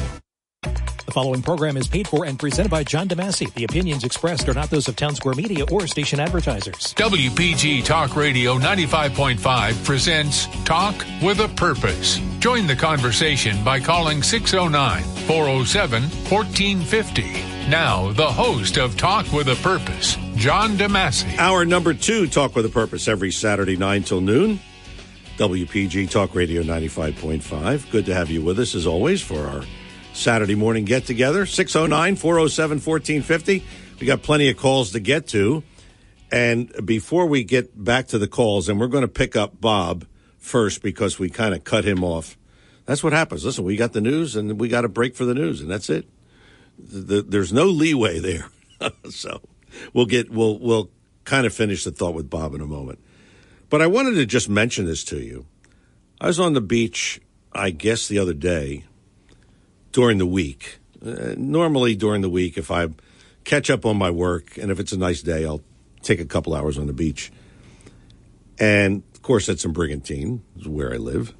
[0.61, 3.51] The following program is paid for and presented by John DeMasi.
[3.55, 6.93] The opinions expressed are not those of Town Square Media or station advertisers.
[6.93, 12.19] WPG Talk Radio 95.5 presents Talk with a Purpose.
[12.37, 17.55] Join the conversation by calling 609 407 1450.
[17.71, 21.37] Now, the host of Talk with a Purpose, John DeMasi.
[21.37, 24.59] Our number two, Talk with a Purpose, every Saturday, 9 till noon.
[25.37, 27.89] WPG Talk Radio 95.5.
[27.89, 29.63] Good to have you with us, as always, for our
[30.13, 31.45] Saturday morning get together.
[31.45, 33.65] 609 407 1450.
[33.99, 35.63] We got plenty of calls to get to.
[36.31, 40.05] And before we get back to the calls, and we're going to pick up Bob
[40.37, 42.37] first because we kind of cut him off.
[42.85, 43.45] That's what happens.
[43.45, 45.89] Listen, we got the news and we got a break for the news, and that's
[45.89, 46.07] it.
[46.77, 48.49] The, there's no leeway there.
[49.09, 49.41] so
[49.93, 50.89] we'll get we'll we'll
[51.23, 52.99] kind of finish the thought with Bob in a moment.
[53.69, 55.45] But I wanted to just mention this to you.
[56.21, 57.19] I was on the beach,
[57.51, 58.85] I guess, the other day
[59.91, 60.79] during the week.
[61.05, 62.87] Uh, normally during the week, if I
[63.43, 65.61] catch up on my work and if it's a nice day, I'll
[66.01, 67.31] take a couple hours on the beach.
[68.59, 71.33] And of course, that's in Brigantine, is where I live.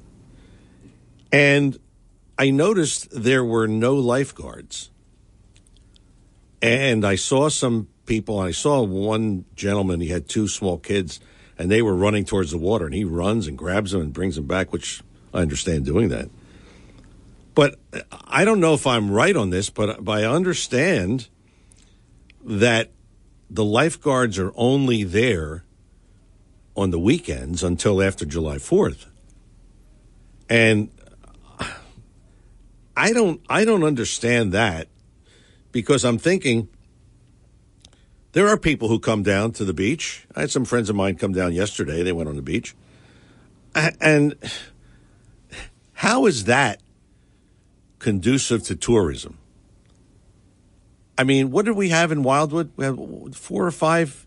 [1.32, 1.78] And
[2.38, 4.90] I noticed there were no lifeguards.
[6.60, 11.20] And I saw some people, I saw one gentleman, he had two small kids,
[11.58, 14.36] and they were running towards the water, and he runs and grabs them and brings
[14.36, 15.02] them back, which
[15.34, 16.30] I understand doing that.
[17.54, 17.78] But
[18.28, 21.28] I don't know if I'm right on this, but, but I understand
[22.44, 22.90] that
[23.50, 25.64] the lifeguards are only there
[26.76, 29.06] on the weekends until after July 4th.
[30.48, 30.90] And
[32.96, 34.88] I don't I don't understand that
[35.70, 36.68] because I'm thinking
[38.36, 40.26] there are people who come down to the beach.
[40.36, 42.02] I had some friends of mine come down yesterday.
[42.02, 42.74] They went on the beach.
[43.74, 44.36] And
[45.94, 46.82] how is that
[47.98, 49.38] conducive to tourism?
[51.16, 52.72] I mean, what did we have in Wildwood?
[52.76, 54.26] We had four or five,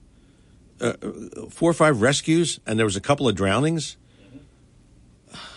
[0.82, 0.94] uh,
[1.52, 3.96] four or five rescues, and there was a couple of drownings.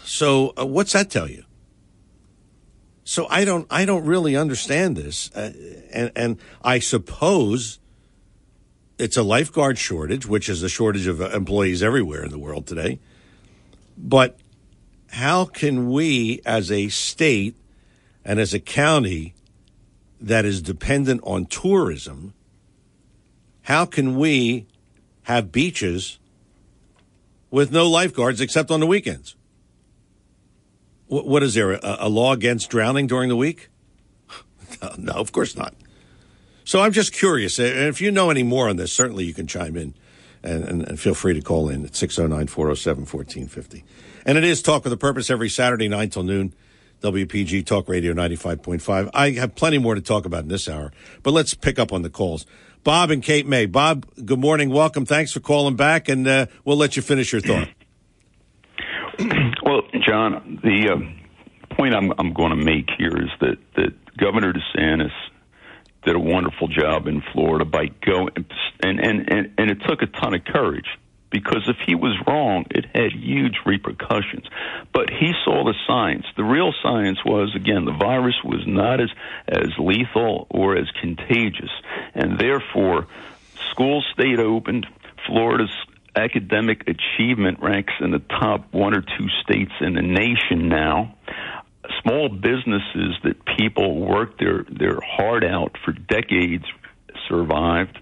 [0.05, 1.45] So, uh, what's that tell you?
[3.05, 5.55] So I don't, I don't really understand this, uh,
[5.91, 7.79] and and I suppose
[9.03, 12.69] it's a lifeguard shortage, which is a shortage of uh, employees everywhere in the world
[12.69, 13.01] today.
[13.99, 14.39] But
[15.11, 17.57] how can we, as a state
[18.25, 19.35] and as a county
[20.21, 22.33] that is dependent on tourism,
[23.63, 24.69] how can we
[25.25, 26.21] have beaches
[27.51, 29.35] with no lifeguards except on the weekends?
[31.09, 33.69] What, is there, a, a law against drowning during the week?
[34.97, 35.75] no, of course not.
[36.65, 37.59] So I'm just curious.
[37.59, 39.95] If you know any more on this, certainly you can chime in
[40.43, 43.85] and, and, and feel free to call in at 609 407 1450.
[44.25, 46.55] And it is Talk with a Purpose every Saturday, night till noon.
[47.03, 49.11] WPG Talk Radio 95.5.
[49.13, 50.93] I have plenty more to talk about in this hour,
[51.25, 52.47] but let's pick up on the calls.
[52.85, 53.67] Bob and Cape May.
[53.67, 54.71] Bob, good morning.
[54.71, 55.05] Welcome.
[55.05, 57.69] Thanks for calling back, and uh, we'll let you finish your thought.
[59.65, 64.53] well, John, the uh, point I'm, I'm going to make here is that, that Governor
[64.53, 65.11] DeSantis
[66.05, 68.31] did a wonderful job in Florida by going,
[68.83, 70.89] and, and, and, and it took a ton of courage
[71.33, 74.47] because if he was wrong, it had huge repercussions.
[74.93, 76.27] But he saw the science.
[76.37, 79.11] The real science was, again, the virus was not as,
[79.49, 81.71] as lethal or as contagious.
[82.15, 83.07] And therefore,
[83.71, 84.85] schools stayed open.
[85.27, 85.75] Florida's
[86.15, 91.17] academic achievement ranks in the top one or two states in the nation now.
[92.03, 96.65] Small businesses that people worked their, their heart out for decades
[97.29, 97.99] survived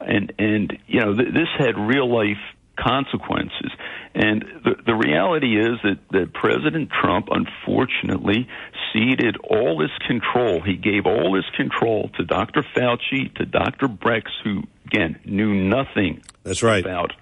[0.00, 2.38] and and you know th- this had real life
[2.78, 3.72] consequences.
[4.14, 8.48] And the, the reality is that, that President Trump, unfortunately,
[8.92, 10.60] ceded all this control.
[10.60, 12.62] He gave all this control to Dr.
[12.62, 13.88] Fauci, to Dr.
[13.88, 16.84] Birx, who, again, knew nothing That's right.
[16.84, 17.12] about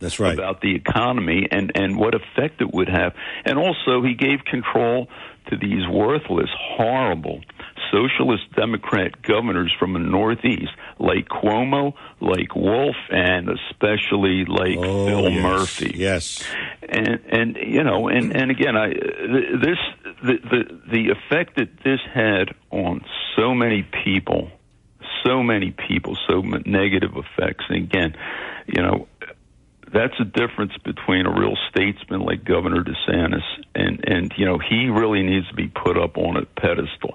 [0.00, 0.34] that's right.
[0.34, 3.14] about the economy and, and what effect it would have.
[3.46, 5.08] And also, he gave control
[5.50, 7.40] to these worthless, horrible
[7.92, 15.30] socialist Democrat governors from the Northeast, like Cuomo, like Wolf, and especially like Oh, Phil
[15.30, 15.42] yes.
[15.42, 15.92] Murphy.
[15.94, 16.44] Yes.
[16.88, 19.78] And and you know, and and again, I this
[20.22, 23.04] the the the effect that this had on
[23.36, 24.50] so many people,
[25.24, 27.64] so many people, so negative effects.
[27.68, 28.16] And again,
[28.66, 29.08] you know,
[29.94, 34.88] that's a difference between a real statesman like Governor DeSantis and and you know he
[34.90, 37.14] really needs to be put up on a pedestal.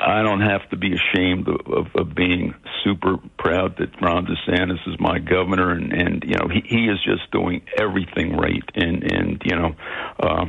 [0.00, 4.80] I don't have to be ashamed of, of, of being super proud that Ron DeSantis
[4.88, 9.04] is my governor, and and you know he he is just doing everything right, and
[9.04, 9.74] and you know.
[10.18, 10.46] Uh,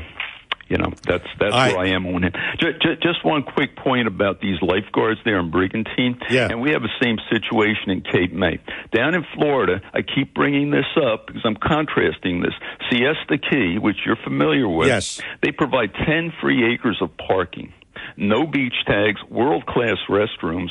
[0.73, 2.33] you know that's that's I- where I am on him.
[2.59, 6.17] Just, just one quick point about these lifeguards there in Brigantine.
[6.31, 6.47] Yeah.
[6.49, 8.57] And we have the same situation in Cape May.
[8.91, 12.53] Down in Florida, I keep bringing this up because I'm contrasting this.
[12.89, 15.21] Siesta Key, which you're familiar with, Yes.
[15.43, 17.71] they provide 10 free acres of parking,
[18.17, 20.69] no beach tags, world class restrooms,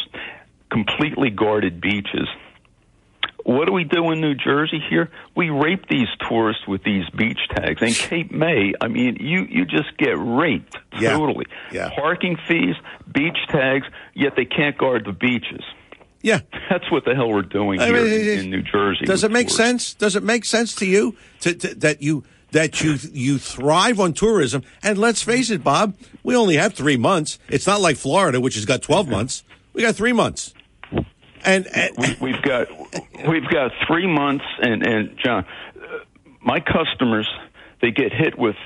[0.71, 2.29] completely guarded beaches.
[3.45, 5.11] What do we do in New Jersey here?
[5.35, 7.83] We rape these tourists with these beach tags.
[7.83, 11.17] And Cape May, I mean, you, you just get raped Yeah.
[11.17, 11.47] totally.
[11.73, 11.91] Yeah.
[11.97, 12.77] Parking fees,
[13.13, 15.65] beach tags, yet they can't guard the beaches.
[16.23, 16.41] Yeah.
[16.71, 19.05] That's what the hell we're doing I here mean, in, in New Jersey.
[19.07, 19.57] Does it make tourists.
[19.57, 19.95] sense?
[19.95, 22.23] Does it make sense to you to, to, that you
[22.53, 24.63] that you you thrive on tourism?
[24.85, 27.41] And let's face it, Bob, we only have three months.
[27.49, 29.43] It's not like Florida, which has got twelve months.
[29.73, 30.55] We got three months.
[31.45, 32.69] And, and we, we've got
[33.29, 35.45] we've got three months, and and John,
[35.77, 35.99] uh,
[36.41, 37.29] my customers
[37.81, 38.57] they get hit with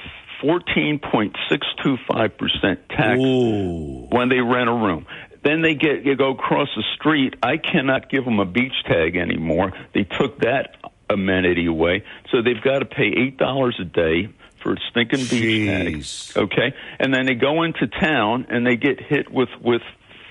[0.41, 5.07] fourteen point six two five percent tax when they rent a room.
[5.43, 7.35] Then they get you go across the street.
[7.43, 9.73] I cannot give them a beach tag anymore.
[9.95, 10.77] They took that
[11.09, 14.29] amenity away, so they've got to pay eight dollars a day
[14.63, 16.43] for a stinking beach tag.
[16.45, 19.83] Okay, and then they go into town and they get hit with with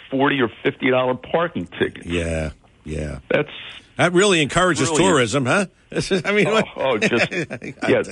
[0.09, 2.05] forty or fifty dollar parking tickets.
[2.05, 2.51] Yeah,
[2.83, 3.19] yeah.
[3.29, 3.49] That's
[3.97, 5.09] that really encourages Brilliant.
[5.11, 5.65] tourism, huh?
[6.25, 7.31] I mean, Oh, oh, just-
[7.87, 8.03] yeah.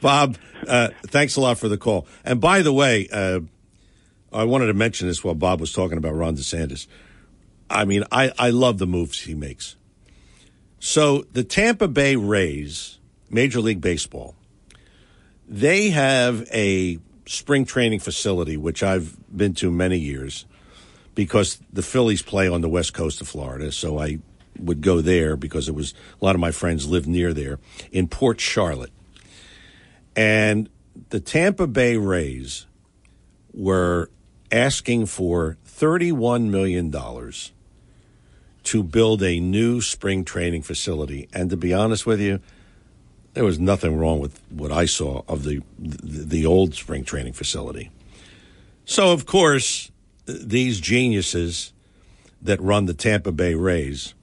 [0.00, 0.36] Bob,
[0.68, 2.06] uh, thanks a lot for the call.
[2.24, 3.40] And by the way, uh,
[4.32, 6.86] I wanted to mention this while Bob was talking about Ron DeSantis.
[7.70, 9.76] I mean, I, I love the moves he makes.
[10.78, 12.98] So the Tampa Bay Rays,
[13.30, 14.34] Major League Baseball,
[15.48, 20.44] they have a spring training facility, which I've been to many years
[21.14, 23.72] because the Phillies play on the west coast of Florida.
[23.72, 24.18] So I
[24.58, 27.58] would go there because it was a lot of my friends lived near there
[27.92, 28.92] in Port Charlotte.
[30.16, 30.68] And
[31.10, 32.66] the Tampa Bay Rays
[33.52, 34.10] were
[34.52, 36.92] asking for $31 million
[38.64, 41.28] to build a new spring training facility.
[41.32, 42.40] And to be honest with you,
[43.34, 47.32] there was nothing wrong with what I saw of the the, the old spring training
[47.32, 47.90] facility.
[48.84, 49.90] So of course,
[50.26, 51.72] these geniuses
[52.40, 54.14] that run the Tampa Bay Rays,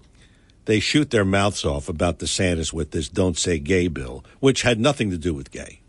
[0.65, 4.79] they shoot their mouths off about DeSantis with this "Don't Say Gay" bill, which had
[4.79, 5.81] nothing to do with gay.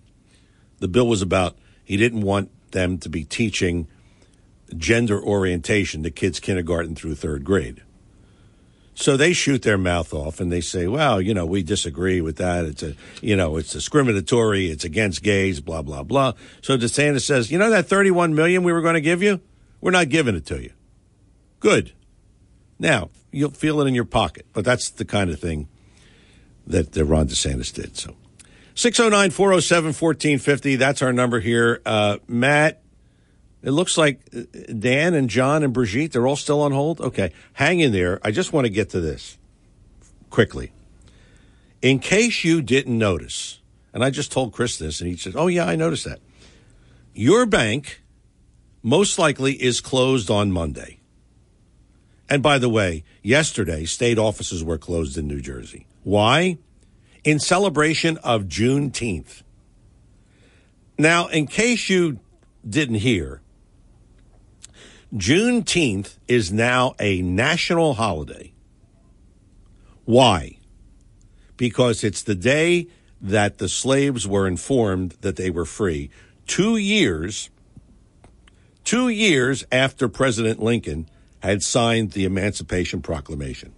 [0.80, 3.86] The bill was about he didn't want them to be teaching
[4.76, 7.82] gender orientation to kids kindergarten through third grade.
[8.94, 12.36] So they shoot their mouth off and they say, well, you know, we disagree with
[12.36, 12.64] that.
[12.66, 14.70] It's a, you know, it's discriminatory.
[14.70, 16.34] It's against gays, blah, blah, blah.
[16.60, 19.40] So DeSantis says, you know, that 31 million we were going to give you,
[19.82, 20.72] we're not giving it to you.
[21.60, 21.92] Good.
[22.78, 25.68] Now you'll feel it in your pocket, but that's the kind of thing
[26.66, 27.98] that Ron DeSantis did.
[27.98, 28.16] So
[28.74, 30.76] 609 407 1450.
[30.76, 31.82] That's our number here.
[31.84, 32.82] Uh, Matt,
[33.62, 34.42] it looks like uh,
[34.78, 37.00] Dan and John and Brigitte, they're all still on hold.
[37.00, 38.20] Okay, hang in there.
[38.22, 39.36] I just want to get to this
[40.30, 40.72] quickly.
[41.80, 43.60] In case you didn't notice,
[43.92, 46.20] and I just told Chris this, and he said, Oh, yeah, I noticed that.
[47.12, 48.01] Your bank
[48.82, 50.98] most likely is closed on Monday.
[52.28, 55.86] And by the way, yesterday, state offices were closed in New Jersey.
[56.02, 56.58] Why?
[57.24, 59.42] In celebration of Juneteenth.
[60.98, 62.18] Now, in case you
[62.68, 63.40] didn't hear,
[65.14, 68.52] Juneteenth is now a national holiday.
[70.04, 70.58] Why?
[71.56, 72.88] Because it's the day
[73.20, 76.10] that the slaves were informed that they were free.
[76.46, 77.50] Two years,
[78.84, 81.08] two years after President Lincoln
[81.40, 83.72] had signed the Emancipation Proclamation.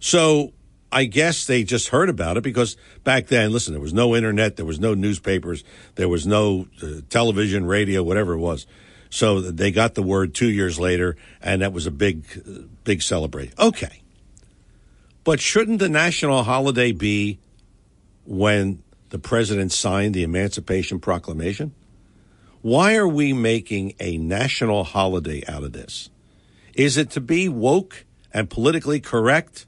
[0.00, 0.52] So
[0.92, 4.56] I guess they just heard about it because back then, listen, there was no internet,
[4.56, 5.62] there was no newspapers,
[5.94, 8.66] there was no uh, television, radio, whatever it was.
[9.08, 12.24] So they got the word two years later, and that was a big,
[12.84, 13.54] big celebration.
[13.58, 14.02] Okay.
[15.24, 17.38] But shouldn't the national holiday be
[18.24, 21.74] when the president signed the Emancipation Proclamation?
[22.62, 26.10] Why are we making a national holiday out of this?
[26.74, 29.66] Is it to be woke and politically correct?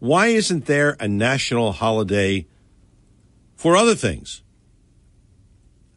[0.00, 2.46] Why isn't there a national holiday
[3.56, 4.42] for other things?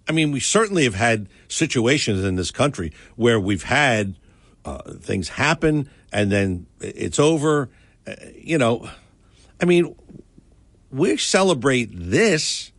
[0.08, 4.16] I mean, we certainly have had situations in this country where we've had
[4.64, 7.70] uh, things happen and then it's over.
[8.06, 8.90] Uh, you know,
[9.60, 9.96] I mean,
[10.92, 12.72] we celebrate this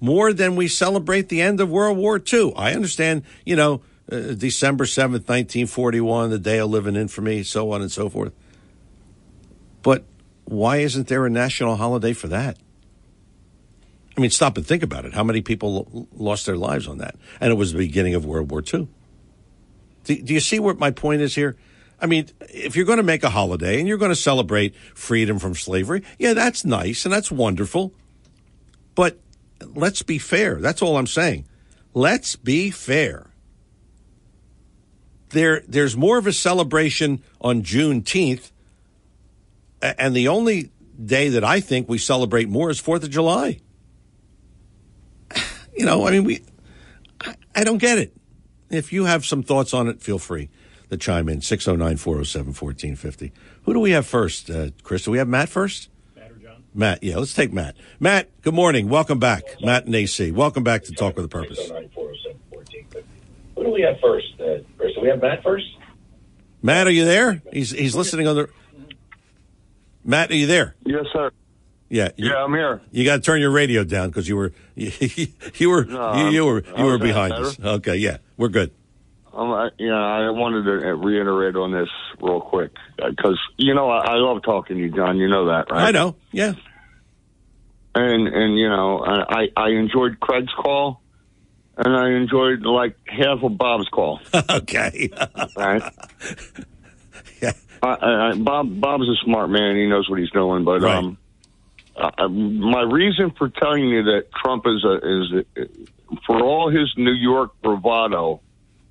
[0.00, 2.52] more than we celebrate the end of World War II.
[2.56, 7.82] I understand, you know, uh, December 7th, 1941, the day of living infamy, so on
[7.82, 8.32] and so forth.
[9.82, 10.04] But
[10.44, 12.58] why isn't there a national holiday for that?
[14.16, 15.14] I mean, stop and think about it.
[15.14, 17.14] How many people lost their lives on that?
[17.40, 18.88] And it was the beginning of World War II.
[20.04, 21.56] Do, do you see what my point is here?
[22.00, 25.38] I mean, if you're going to make a holiday and you're going to celebrate freedom
[25.38, 27.92] from slavery, yeah, that's nice and that's wonderful.
[28.94, 29.18] But
[29.66, 30.56] let's be fair.
[30.56, 31.46] That's all I'm saying.
[31.94, 33.30] Let's be fair.
[35.30, 38.50] There, there's more of a celebration on Juneteenth,
[39.80, 40.70] and the only
[41.02, 43.60] day that I think we celebrate more is Fourth of July
[45.76, 46.42] you know, I mean, we,
[47.20, 48.14] I, I don't get it.
[48.70, 50.48] If you have some thoughts on it, feel free
[50.90, 53.32] to chime in 609 407 1450.
[53.64, 55.04] Who do we have first, uh, Chris?
[55.04, 55.88] Do we have Matt first?
[56.74, 57.00] Matt or John?
[57.00, 57.76] Matt, yeah, let's take Matt.
[57.98, 58.88] Matt, good morning.
[58.88, 59.42] Welcome back.
[59.62, 60.30] Matt and AC.
[60.30, 61.70] Welcome back to Talk with a Purpose.
[63.56, 64.94] Who do we have first, uh, Chris?
[64.94, 65.66] Do we have Matt first?
[66.62, 67.42] Matt, are you there?
[67.52, 68.48] He's he's listening on the.
[70.04, 70.76] Matt, are you there?
[70.84, 71.30] Yes, sir.
[71.88, 72.80] Yeah, you, yeah, I'm here.
[72.92, 74.92] You got to turn your radio down because you were you,
[75.56, 77.58] you were no, you, you, were you were behind us.
[77.58, 78.70] Okay, yeah, we're good.
[79.32, 81.88] Um, I, yeah, I wanted to reiterate on this
[82.20, 85.18] real quick because you know I, I love talking to you, John.
[85.18, 85.88] You know that, right?
[85.88, 86.16] I know.
[86.32, 86.54] Yeah.
[87.94, 91.00] And and you know I I enjoyed Craig's call,
[91.76, 94.20] and I enjoyed like half of Bob's call.
[94.50, 95.10] okay.
[95.56, 95.82] right.
[97.42, 97.52] yeah.
[97.82, 99.76] I, I, Bob Bob's a smart man.
[99.76, 100.96] He knows what he's doing, but right.
[100.96, 101.18] um
[101.96, 106.92] uh, my reason for telling you that Trump is a, is a, for all his
[106.96, 108.40] New York bravado.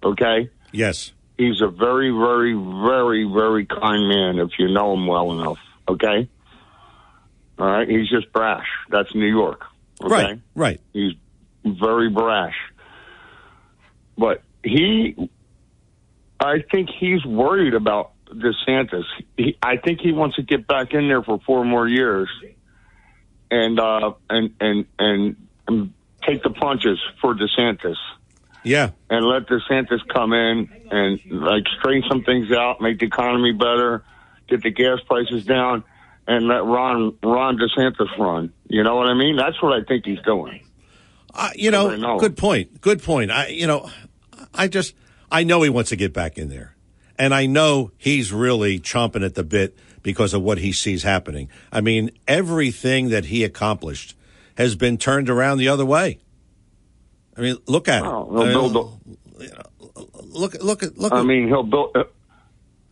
[0.03, 0.49] Okay.
[0.71, 1.11] Yes.
[1.37, 5.57] He's a very, very, very, very kind man if you know him well enough.
[5.87, 6.29] Okay.
[7.57, 7.87] All right.
[7.87, 8.67] He's just brash.
[8.89, 9.63] That's New York.
[10.01, 10.13] Okay?
[10.13, 10.39] Right.
[10.55, 10.81] Right.
[10.93, 11.13] He's
[11.65, 12.55] very brash.
[14.17, 15.29] But he,
[16.39, 19.05] I think he's worried about DeSantis.
[19.37, 22.29] He, I think he wants to get back in there for four more years
[23.51, 25.93] and uh, and and and
[26.25, 27.95] take the punches for DeSantis.
[28.63, 28.91] Yeah.
[29.09, 34.03] and let DeSantis come in and like straighten some things out, make the economy better,
[34.47, 35.83] get the gas prices down,
[36.27, 38.53] and let Ron Ron DeSantis run.
[38.67, 39.35] You know what I mean?
[39.35, 40.61] That's what I think he's doing.
[41.33, 42.81] Uh, you know, good point.
[42.81, 43.31] Good point.
[43.31, 43.89] I, you know,
[44.53, 44.95] I just,
[45.31, 46.75] I know he wants to get back in there,
[47.17, 51.49] and I know he's really chomping at the bit because of what he sees happening.
[51.71, 54.15] I mean, everything that he accomplished
[54.57, 56.19] has been turned around the other way.
[57.39, 58.05] I mean, look at it.
[58.05, 58.73] Oh, I he'll mean, build
[60.23, 61.13] look, look at, look.
[61.13, 61.95] I at, mean, he'll build.
[61.95, 62.03] Uh,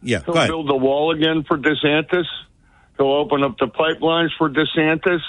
[0.02, 2.26] yeah, he'll build the wall again for DeSantis.
[2.98, 5.20] He'll open up the pipelines for DeSantis.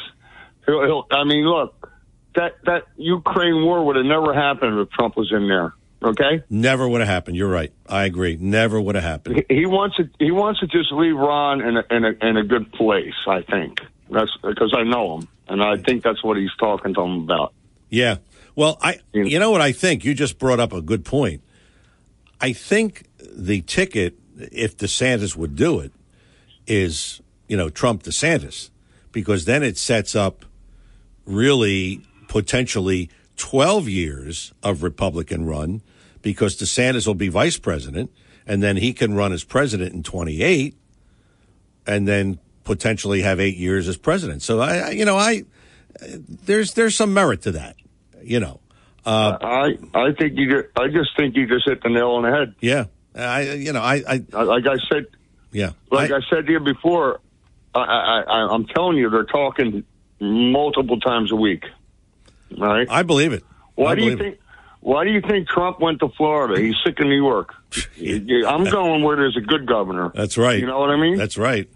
[0.66, 1.90] He'll, he'll I mean, look,
[2.36, 5.74] that that Ukraine war would have never happened if Trump was in there.
[6.00, 7.36] Okay, Never would have happened.
[7.36, 7.72] You're right.
[7.88, 8.36] I agree.
[8.40, 9.44] Never would have happened.
[9.48, 12.36] he, he wants to he wants to just leave Ron in a, in a in
[12.36, 13.14] a good place.
[13.26, 17.00] I think that's because I know him, and I think that's what he's talking to
[17.00, 17.52] him about.
[17.90, 18.18] Yeah.
[18.58, 20.04] Well, I you know what I think?
[20.04, 21.42] You just brought up a good point.
[22.40, 25.92] I think the ticket, if DeSantis would do it,
[26.66, 28.70] is you know Trump DeSantis,
[29.12, 30.44] because then it sets up
[31.24, 35.80] really potentially twelve years of Republican run,
[36.20, 38.10] because DeSantis will be vice president,
[38.44, 40.74] and then he can run as president in twenty eight,
[41.86, 44.42] and then potentially have eight years as president.
[44.42, 45.44] So I, I- you know, I
[46.00, 47.76] there's there's some merit to that,
[48.22, 48.60] you know.
[49.06, 52.30] Uh, I I think you I just think you just hit the nail on the
[52.30, 52.54] head.
[52.60, 52.84] Yeah,
[53.14, 55.06] I you know I, I like I said
[55.50, 57.20] yeah like I, said to you before.
[57.74, 59.84] I, I, I I'm telling you, they're talking
[60.20, 61.64] multiple times a week.
[62.56, 63.44] Right, I believe it.
[63.76, 64.38] Why I do you think?
[64.80, 66.60] Why do you think Trump went to Florida?
[66.60, 67.54] He's sick of New York.
[68.46, 70.10] I'm going where there's a good governor.
[70.14, 70.58] That's right.
[70.58, 71.16] You know what I mean?
[71.16, 71.68] That's right.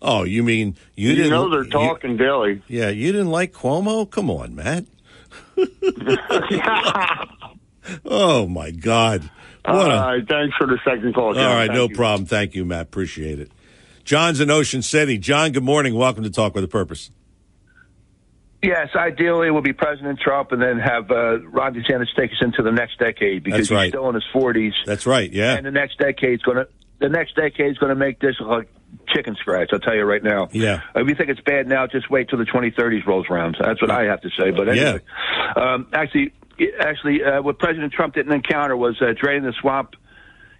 [0.00, 2.62] Oh, you mean you, You didn't know they're you- talking daily.
[2.66, 4.10] yeah, you didn't like Cuomo?
[4.10, 4.84] Come on, Matt.
[8.04, 9.28] oh my God!
[9.64, 11.28] All What a- thanks for the second call.
[11.28, 11.44] All John.
[11.56, 11.96] right, Thank no you.
[11.96, 12.26] problem.
[12.26, 12.82] Thank you, Matt.
[12.82, 13.50] Appreciate it.
[14.04, 15.18] John's in Ocean City.
[15.18, 15.94] John, good morning.
[15.94, 17.10] Welcome to Talk with a Purpose.
[18.62, 22.36] Yes, ideally it would be President Trump and then have uh, Ron DeSantis take us
[22.42, 23.84] into the next decade because That's right.
[23.86, 24.70] he's still in his 40s.
[24.86, 25.30] That's right.
[25.32, 25.56] Yeah.
[25.56, 26.68] And the next decade's going to
[27.00, 28.68] the next decade's going to make this like
[29.08, 29.70] chicken scratch.
[29.72, 30.48] I'll tell you right now.
[30.52, 30.80] Yeah.
[30.94, 33.56] If you think it's bad now, just wait till the 2030s rolls around.
[33.60, 34.50] That's what I have to say.
[34.50, 35.00] But anyway,
[35.56, 36.32] um, actually,
[36.80, 39.94] actually, uh, what President Trump didn't encounter was uh, draining the swamp.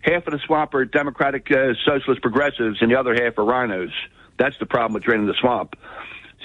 [0.02, 3.92] Half of the swamp are Democratic uh, socialist progressives, and the other half are rhinos.
[4.38, 5.76] That's the problem with draining the swamp.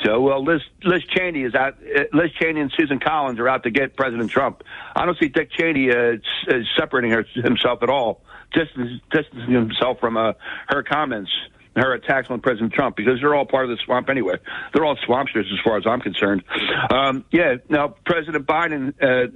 [0.05, 1.73] So, well, Liz, Liz Cheney is out.
[1.81, 4.61] Uh, Liz Cheney and Susan Collins are out to get President Trump.
[4.95, 8.21] I don't see Dick Cheney uh, s- uh, separating her, himself at all,
[8.53, 10.33] distancing, distancing himself from uh,
[10.69, 11.31] her comments,
[11.77, 14.35] her attacks on President Trump, because they're all part of the swamp anyway.
[14.73, 16.43] They're all swampsters as far as I'm concerned.
[16.93, 17.55] Um, yeah.
[17.69, 19.31] Now, President Biden, uh,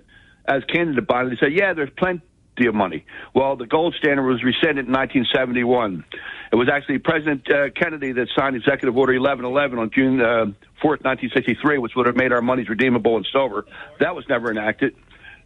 [0.45, 2.21] as candidate Biden, said, yeah, there's plenty
[2.65, 3.05] of money.
[3.33, 6.05] Well, the gold standard was rescinded in 1971.
[6.51, 10.45] It was actually President uh, Kennedy that signed Executive Order 1111 on June uh,
[10.83, 13.65] 4th, 1963, which would have made our monies redeemable in silver.
[13.99, 14.95] That was never enacted.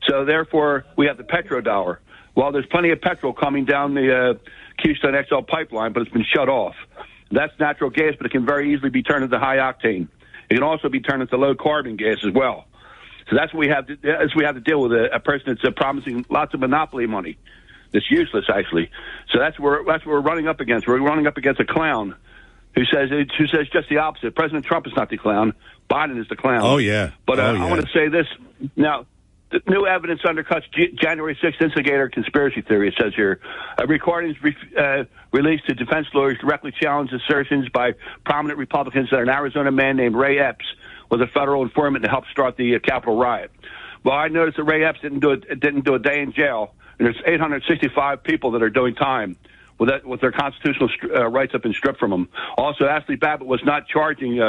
[0.07, 1.97] So therefore, we have the petrodollar.
[2.35, 4.49] Well, there's plenty of petrol coming down the uh,
[4.81, 6.75] Keystone XL pipeline, but it's been shut off.
[7.31, 10.07] That's natural gas, but it can very easily be turned into high octane.
[10.49, 12.65] It can also be turned into low carbon gas as well.
[13.29, 15.19] So that's what we have to that's what we have to deal with a, a
[15.19, 17.37] person that's uh, promising lots of monopoly money.
[17.91, 18.91] That's useless, actually.
[19.31, 20.87] So that's where that's what we're running up against.
[20.87, 22.15] We're running up against a clown
[22.75, 24.35] who says who says just the opposite.
[24.35, 25.53] President Trump is not the clown.
[25.89, 26.61] Biden is the clown.
[26.61, 27.11] Oh yeah.
[27.25, 28.27] But uh, oh, I want to say this
[28.75, 29.07] now.
[29.67, 32.89] New evidence undercuts J- January 6th instigator conspiracy theory.
[32.89, 33.39] It says here,
[33.79, 37.93] uh, recordings re- uh, released to defense lawyers directly challenge assertions by
[38.25, 40.65] prominent Republicans that an Arizona man named Ray Epps
[41.09, 43.51] was a federal informant to help start the uh, Capitol riot.
[44.03, 46.73] Well, I noticed that Ray Epps didn't do it, didn't do a day in jail,
[46.97, 49.37] and there's 865 people that are doing time
[49.77, 52.29] with that, with their constitutional uh, rights up and stripped from them.
[52.57, 54.39] Also, Ashli Babbitt was not charging.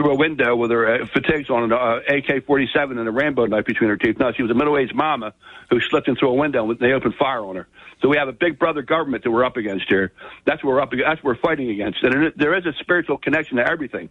[0.00, 3.46] Uh, through a window with her uh, fatigues on an uh, AK-47 and a Rambo
[3.46, 4.16] knife between her teeth.
[4.18, 5.32] No, she was a middle-aged mama
[5.68, 7.68] who slipped in through a window and they opened fire on her.
[8.00, 10.12] So we have a big brother government that we're up against here.
[10.46, 10.90] That's what we're up.
[10.90, 12.02] That's what we're fighting against.
[12.02, 14.08] And there is a spiritual connection to everything,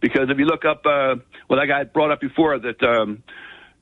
[0.00, 1.16] because if you look up uh,
[1.48, 2.82] what I brought up before that.
[2.82, 3.22] Um,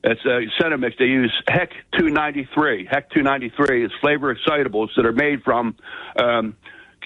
[0.07, 0.95] it's a mix.
[0.99, 2.85] They use HEK 293.
[2.85, 5.75] HEK 293 is flavor excitables that are made from
[6.15, 6.55] um,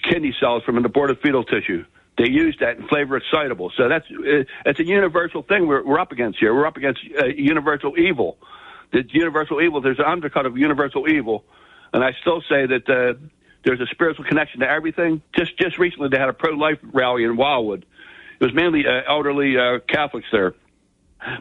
[0.03, 1.85] kidney cells from an aborted fetal tissue.
[2.19, 3.71] They use that in flavor excitable.
[3.77, 6.53] So that's uh, it's a universal thing we're, we're up against here.
[6.53, 8.37] We're up against uh, universal evil.
[8.91, 9.79] The universal evil.
[9.79, 11.45] There's an undercut of universal evil,
[11.93, 13.13] and I still say that uh,
[13.63, 15.21] there's a spiritual connection to everything.
[15.33, 17.85] Just just recently, they had a pro-life rally in Wildwood.
[18.41, 20.55] It was mainly uh, elderly uh, Catholics there,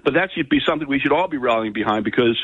[0.04, 2.38] but that should be something we should all be rallying behind because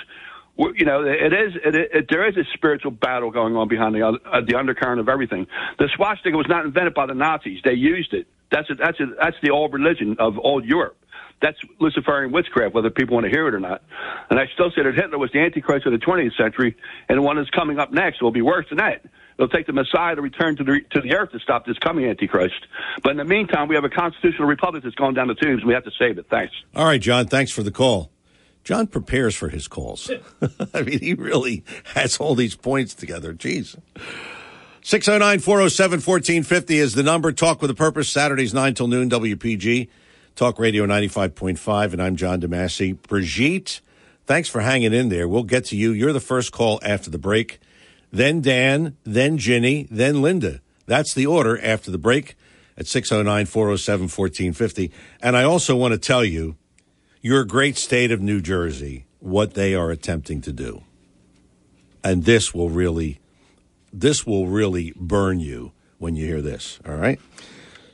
[0.56, 1.54] you know, it is.
[1.64, 5.08] It, it, there is a spiritual battle going on behind the uh, the undercurrent of
[5.08, 5.46] everything.
[5.78, 8.26] The swastika was not invented by the Nazis; they used it.
[8.50, 10.96] That's a, that's a, that's the old religion of old Europe.
[11.42, 13.82] That's Luciferian witchcraft, whether people want to hear it or not.
[14.30, 16.76] And I still say that Hitler was the Antichrist of the 20th century,
[17.08, 19.04] and the one that's coming up next will be worse than that.
[19.36, 22.04] It'll take the Messiah to return to the to the earth to stop this coming
[22.04, 22.54] Antichrist.
[23.02, 25.62] But in the meantime, we have a constitutional republic that's going down the tubes.
[25.62, 26.26] And we have to save it.
[26.30, 26.54] Thanks.
[26.76, 27.26] All right, John.
[27.26, 28.10] Thanks for the call.
[28.64, 30.10] John prepares for his calls.
[30.74, 31.62] I mean, he really
[31.94, 33.34] has all these points together.
[33.34, 33.76] Jeez.
[34.82, 37.30] 609 407 1450 is the number.
[37.30, 39.88] Talk with a Purpose, Saturdays 9 till noon, WPG.
[40.34, 43.00] Talk Radio 95.5, and I'm John DeMasi.
[43.02, 43.80] Brigitte,
[44.26, 45.28] thanks for hanging in there.
[45.28, 45.92] We'll get to you.
[45.92, 47.60] You're the first call after the break.
[48.10, 50.60] Then Dan, then Ginny, then Linda.
[50.86, 52.36] That's the order after the break
[52.76, 54.90] at 609 407 1450.
[55.22, 56.56] And I also want to tell you,
[57.24, 60.82] your great state of New Jersey, what they are attempting to do.
[62.04, 63.18] And this will really,
[63.90, 66.78] this will really burn you when you hear this.
[66.86, 67.18] All right.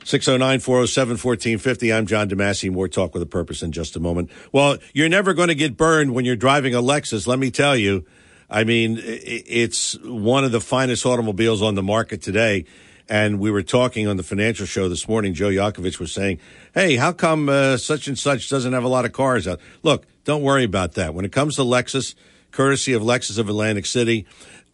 [0.03, 1.93] 609 407 1450.
[1.93, 2.73] I'm John DeMasi.
[2.73, 4.29] More talk with a purpose in just a moment.
[4.51, 7.77] Well, you're never going to get burned when you're driving a Lexus, let me tell
[7.77, 8.05] you.
[8.49, 12.65] I mean, it's one of the finest automobiles on the market today.
[13.11, 15.33] And we were talking on the financial show this morning.
[15.33, 16.39] Joe Yakovich was saying,
[16.73, 19.59] Hey, how come uh, such and such doesn't have a lot of cars out?
[19.83, 21.13] Look, don't worry about that.
[21.13, 22.15] When it comes to Lexus,
[22.51, 24.25] courtesy of Lexus of Atlantic City,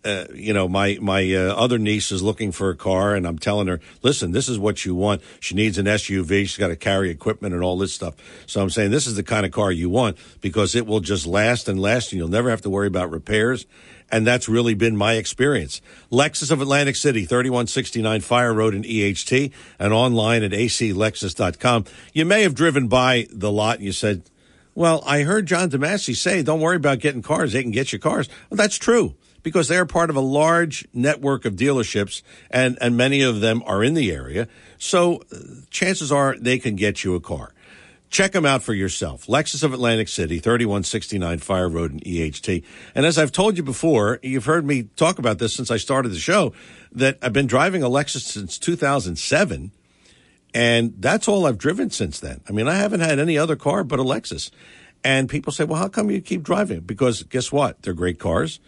[0.05, 3.39] uh, you know, my my uh, other niece is looking for a car, and I'm
[3.39, 5.23] telling her, listen, this is what you want.
[5.39, 6.41] She needs an SUV.
[6.41, 8.13] She's got to carry equipment and all this stuff.
[8.45, 11.25] So I'm saying this is the kind of car you want because it will just
[11.25, 13.65] last and last, and you'll never have to worry about repairs.
[14.09, 15.81] And that's really been my experience.
[16.11, 21.85] Lexus of Atlantic City, 3169 Fire Road in EHT, and online at aclexus.com.
[22.13, 24.23] You may have driven by the lot and you said,
[24.75, 27.53] well, I heard John DeMasi say, don't worry about getting cars.
[27.53, 28.29] They can get you cars.
[28.49, 32.21] Well, that's true because they're part of a large network of dealerships
[32.51, 34.47] and, and many of them are in the area.
[34.77, 35.37] So uh,
[35.69, 37.53] chances are they can get you a car.
[38.09, 39.27] Check them out for yourself.
[39.27, 42.63] Lexus of Atlantic City, 3169 Fire Road in EHT.
[42.95, 46.09] And as I've told you before, you've heard me talk about this since I started
[46.09, 46.53] the show,
[46.93, 49.71] that I've been driving a Lexus since 2007.
[50.53, 52.41] And that's all I've driven since then.
[52.47, 54.51] I mean, I haven't had any other car but a Lexus.
[55.03, 56.79] And people say, well, how come you keep driving?
[56.81, 57.81] Because guess what?
[57.81, 58.59] They're great cars.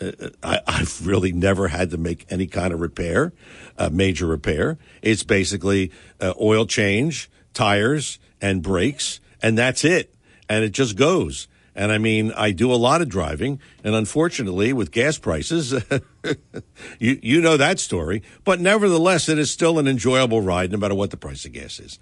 [0.00, 3.32] Uh, I, have really never had to make any kind of repair,
[3.78, 4.78] uh, major repair.
[5.02, 10.14] It's basically uh, oil change, tires, and brakes, and that's it.
[10.48, 11.48] And it just goes.
[11.74, 15.72] And I mean, I do a lot of driving, and unfortunately, with gas prices,
[16.98, 18.22] you you know that story.
[18.44, 21.78] But nevertheless, it is still an enjoyable ride, no matter what the price of gas
[21.78, 21.98] is.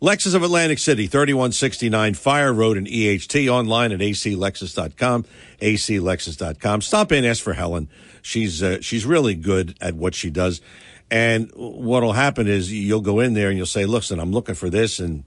[0.00, 5.24] Lexus of Atlantic City, 3169 Fire Road in EHT, online at aclexus.com,
[5.60, 6.80] aclexus.com.
[6.82, 7.88] Stop in, ask for Helen.
[8.20, 10.60] She's, uh, she's really good at what she does.
[11.08, 14.68] And what'll happen is you'll go in there and you'll say, listen, I'm looking for
[14.68, 14.98] this.
[14.98, 15.22] And,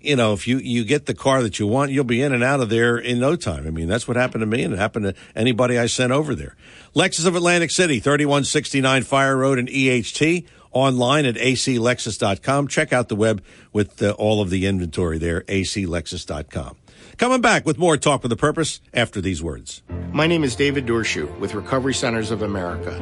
[0.00, 2.42] you know, if you, you get the car that you want, you'll be in and
[2.42, 3.66] out of there in no time.
[3.66, 6.34] I mean, that's what happened to me and it happened to anybody I sent over
[6.34, 6.56] there.
[6.94, 12.68] Lexus of Atlantic City, 3169 Fire Road in EHT online at aclexus.com.
[12.68, 16.76] Check out the web with uh, all of the inventory there, aclexus.com.
[17.16, 19.82] Coming back with more Talk with a Purpose after these words.
[20.12, 22.92] My name is David Dorshu with Recovery Centers of America,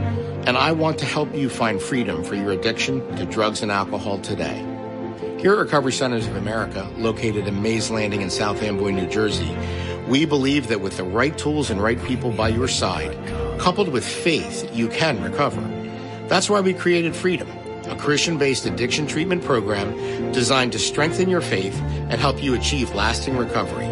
[0.45, 4.19] and I want to help you find freedom for your addiction to drugs and alcohol
[4.19, 4.78] today.
[5.39, 9.57] Here at Recovery Centers of America, located in Mays Landing in South Amboy, New Jersey,
[10.09, 13.17] we believe that with the right tools and right people by your side,
[13.61, 15.61] coupled with faith, you can recover.
[16.27, 17.49] That's why we created Freedom
[17.87, 22.93] a Christian based addiction treatment program designed to strengthen your faith and help you achieve
[22.95, 23.87] lasting recovery.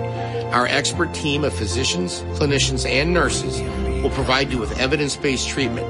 [0.50, 3.60] Our expert team of physicians, clinicians, and nurses
[4.02, 5.86] will provide you with evidence based treatment,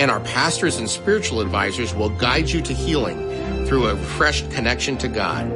[0.00, 3.35] and our pastors and spiritual advisors will guide you to healing
[3.66, 5.48] through a fresh connection to God.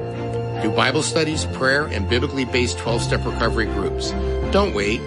[0.62, 4.10] Do Bible studies, prayer, and biblically based 12 step recovery groups.
[4.52, 5.00] Don't wait.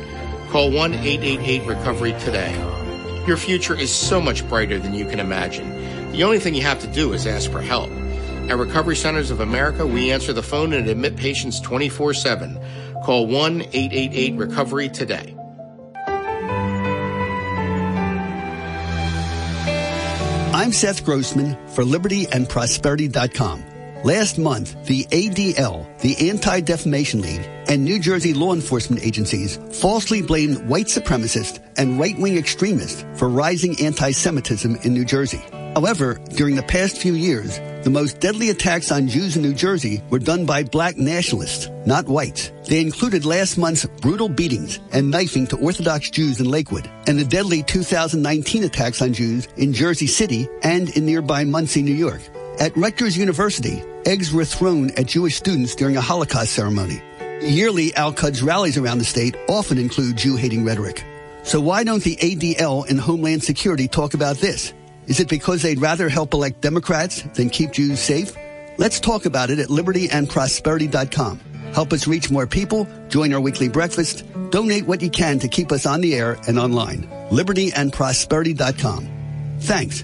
[0.49, 2.53] Call 1 888 Recovery today.
[3.27, 6.11] Your future is so much brighter than you can imagine.
[6.11, 7.89] The only thing you have to do is ask for help.
[8.49, 12.59] At Recovery Centers of America, we answer the phone and admit patients 24 7.
[13.03, 15.35] Call 1 888 Recovery today.
[20.53, 23.63] I'm Seth Grossman for libertyandprosperity.com.
[24.03, 30.63] Last month, the ADL, the Anti-Defamation League, and New Jersey law enforcement agencies falsely blamed
[30.67, 35.41] white supremacists and right-wing extremists for rising anti-Semitism in New Jersey.
[35.73, 40.01] However, during the past few years, the most deadly attacks on Jews in New Jersey
[40.09, 42.51] were done by black nationalists, not whites.
[42.67, 47.25] They included last month's brutal beatings and knifing to Orthodox Jews in Lakewood and the
[47.25, 52.21] deadly 2019 attacks on Jews in Jersey City and in nearby Monsey, New York.
[52.59, 57.01] At Rutgers University, eggs were thrown at Jewish students during a Holocaust ceremony.
[57.41, 61.03] Yearly Al-Quds rallies around the state often include Jew-hating rhetoric.
[61.43, 64.71] So why don't the ADL and Homeland Security talk about this?
[65.07, 68.35] Is it because they'd rather help elect Democrats than keep Jews safe?
[68.77, 71.39] Let's talk about it at libertyandprosperity.com.
[71.73, 75.71] Help us reach more people, join our weekly breakfast, donate what you can to keep
[75.71, 77.07] us on the air and online.
[77.29, 79.09] libertyandprosperity.com.
[79.59, 80.03] Thanks.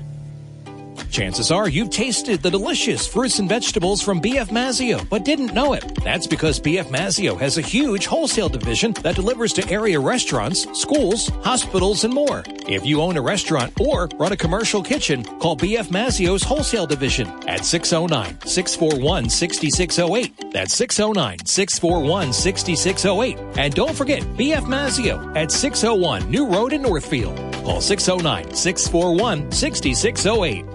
[1.12, 5.74] Chances are you've tasted the delicious fruits and vegetables from BF Mazzeo, but didn't know
[5.74, 5.84] it.
[6.04, 11.30] That's because BF Mazzeo has a huge wholesale division that delivers to area restaurants, schools,
[11.44, 12.44] hospitals, and more.
[12.68, 17.28] If you own a restaurant or run a commercial kitchen, call BF Mazzeo's wholesale division
[17.48, 20.52] at 609 641 6608.
[20.52, 23.38] That's 609 641 6608.
[23.58, 27.36] And don't forget BF Mazzeo at 601 New Road in Northfield.
[27.64, 30.66] Call 609 641 6608.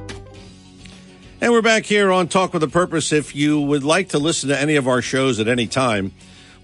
[1.40, 3.12] And we're back here on Talk with a Purpose.
[3.12, 6.12] If you would like to listen to any of our shows at any time,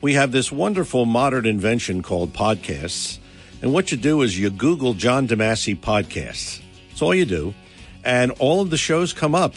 [0.01, 3.18] we have this wonderful modern invention called podcasts.
[3.62, 6.62] And what you do is you Google John DeMasi podcasts.
[6.88, 7.52] That's all you do.
[8.05, 9.55] And all of the shows come up.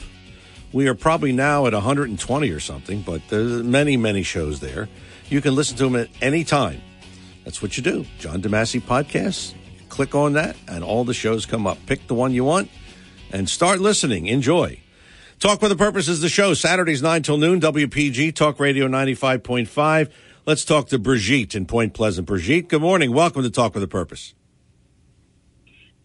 [0.73, 4.89] We are probably now at 120 or something, but there's many, many shows there.
[5.29, 6.81] You can listen to them at any time.
[7.45, 8.05] That's what you do.
[8.17, 9.53] John DeMasi podcasts.
[9.89, 11.77] Click on that, and all the shows come up.
[11.85, 12.69] Pick the one you want
[13.31, 14.25] and start listening.
[14.25, 14.79] Enjoy.
[15.43, 16.53] Talk with a Purpose is the show.
[16.53, 20.09] Saturdays 9 till noon, WPG, Talk Radio 95.5.
[20.45, 22.25] Let's talk to Brigitte in Point Pleasant.
[22.25, 23.11] Brigitte, good morning.
[23.11, 24.33] Welcome to Talk with a Purpose.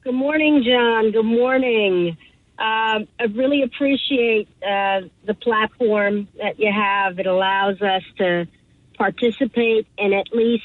[0.02, 1.12] Good morning, John.
[1.12, 2.16] Good morning.
[2.58, 7.20] Uh, I really appreciate uh, the platform that you have.
[7.20, 8.48] It allows us to
[8.96, 10.64] participate and at least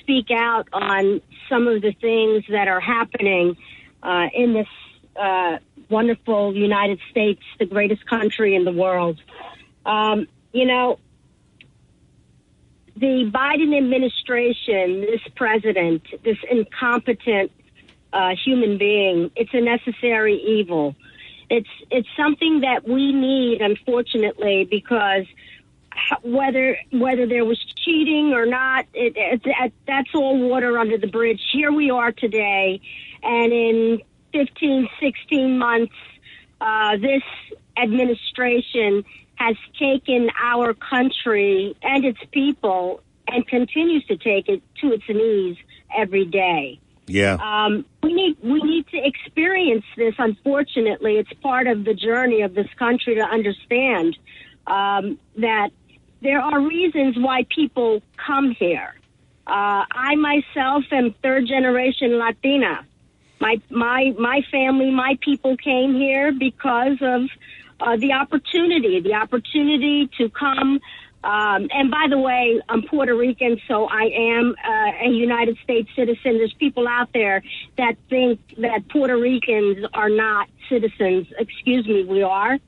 [0.00, 3.56] speak out on some of the things that are happening
[4.02, 4.68] uh, in this
[5.18, 5.56] uh,
[5.88, 9.18] wonderful United States, the greatest country in the world.
[9.84, 10.98] Um, you know,
[12.96, 17.52] the Biden administration, this president, this incompetent
[18.12, 20.96] uh, human being, it's a necessary evil.
[21.48, 25.26] It's it's something that we need, unfortunately, because
[26.22, 31.40] whether whether there was cheating or not, it, it, that's all water under the bridge.
[31.52, 32.80] Here we are today,
[33.22, 34.02] and in
[34.36, 35.94] 15, 16 months,
[36.60, 37.22] uh, this
[37.78, 39.04] administration
[39.36, 45.56] has taken our country and its people and continues to take it to its knees
[45.96, 46.78] every day.
[47.06, 47.34] Yeah.
[47.34, 50.14] Um, we need we need to experience this.
[50.18, 54.18] Unfortunately, it's part of the journey of this country to understand
[54.66, 55.70] um, that
[56.20, 58.94] there are reasons why people come here.
[59.46, 62.84] Uh, I myself am third generation Latina.
[63.40, 67.22] My my my family, my people came here because of
[67.80, 70.80] uh, the opportunity, the opportunity to come.
[71.24, 75.88] Um, and by the way, I'm Puerto Rican, so I am uh, a United States
[75.96, 76.38] citizen.
[76.38, 77.42] There's people out there
[77.76, 81.26] that think that Puerto Ricans are not citizens.
[81.38, 82.58] Excuse me, we are.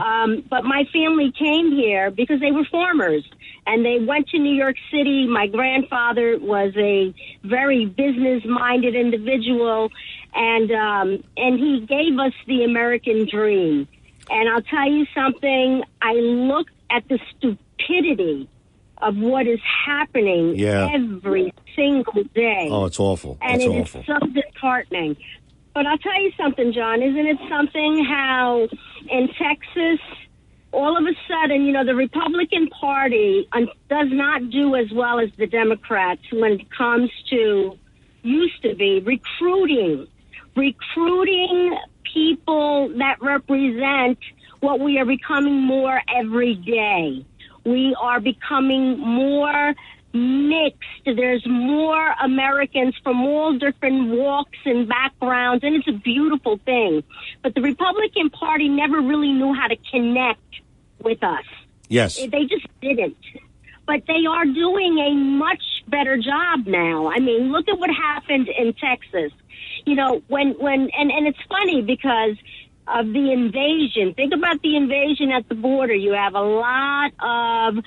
[0.00, 3.24] Um, but my family came here because they were farmers
[3.66, 5.26] and they went to New York City.
[5.26, 7.14] My grandfather was a
[7.44, 9.90] very business minded individual
[10.34, 13.88] and um, and he gave us the American dream.
[14.30, 18.48] And I'll tell you something, I looked at the stupidity
[18.98, 20.88] of what is happening Yeah.
[20.92, 22.68] every single day.
[22.70, 23.36] Oh, it's awful.
[23.42, 24.04] And It's it is awful.
[24.06, 25.16] so disheartening.
[25.74, 27.02] But I'll tell you something, John.
[27.02, 28.68] Isn't it something how
[29.10, 29.98] in Texas,
[30.74, 33.48] all of a sudden, you know, the Republican Party
[33.88, 37.78] does not do as well as the Democrats when it comes to,
[38.22, 40.08] used to be, recruiting.
[40.56, 41.76] Recruiting
[42.12, 44.18] people that represent
[44.60, 47.24] what we are becoming more every day.
[47.64, 49.74] We are becoming more
[50.12, 51.04] mixed.
[51.04, 57.02] There's more Americans from all different walks and backgrounds, and it's a beautiful thing.
[57.42, 60.40] But the Republican Party never really knew how to connect
[61.04, 61.44] with us.
[61.88, 62.16] Yes.
[62.16, 63.16] They just didn't.
[63.86, 67.10] But they are doing a much better job now.
[67.10, 69.32] I mean, look at what happened in Texas.
[69.84, 72.36] You know, when, when, and, and it's funny because
[72.86, 74.14] of the invasion.
[74.14, 75.94] Think about the invasion at the border.
[75.94, 77.84] You have a lot of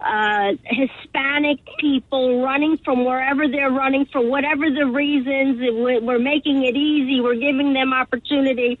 [0.00, 5.58] uh, Hispanic people running from wherever they're running for whatever the reasons.
[5.60, 7.20] We're we're making it easy.
[7.20, 8.78] We're giving them opportunity.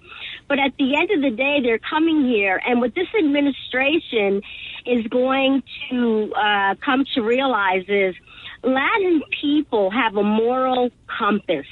[0.50, 2.60] But at the end of the day, they're coming here.
[2.66, 4.42] And what this administration,
[4.86, 8.14] is going to uh, come to realize is
[8.62, 11.66] Latin people have a moral compass.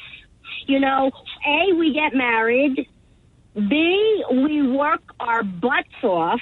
[0.67, 1.11] You know,
[1.47, 2.87] A, we get married.
[3.55, 6.41] B, we work our butts off.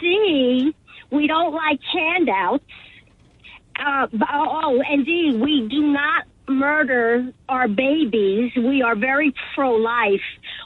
[0.00, 0.74] C,
[1.10, 2.64] we don't like handouts.
[3.78, 8.52] Uh, oh, and D, we do not murder our babies.
[8.56, 10.20] We are very pro life,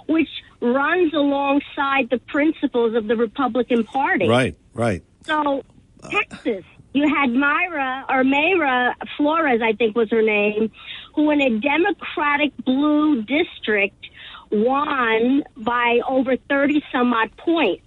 [0.07, 0.29] which
[0.61, 4.29] runs alongside the principles of the Republican Party.
[4.29, 5.03] Right, right.
[5.25, 5.65] So,
[6.09, 10.71] Texas, you had Myra or Mayra Flores, I think was her name,
[11.15, 14.07] who in a Democratic blue district
[14.51, 17.83] won by over 30 some odd points.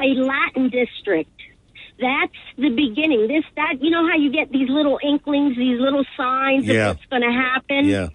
[0.00, 1.30] A Latin district.
[2.00, 3.26] That's the beginning.
[3.26, 6.90] This, that, you know how you get these little inklings, these little signs Yeah.
[6.90, 7.84] of what's going to happen?
[7.86, 8.08] Yeah.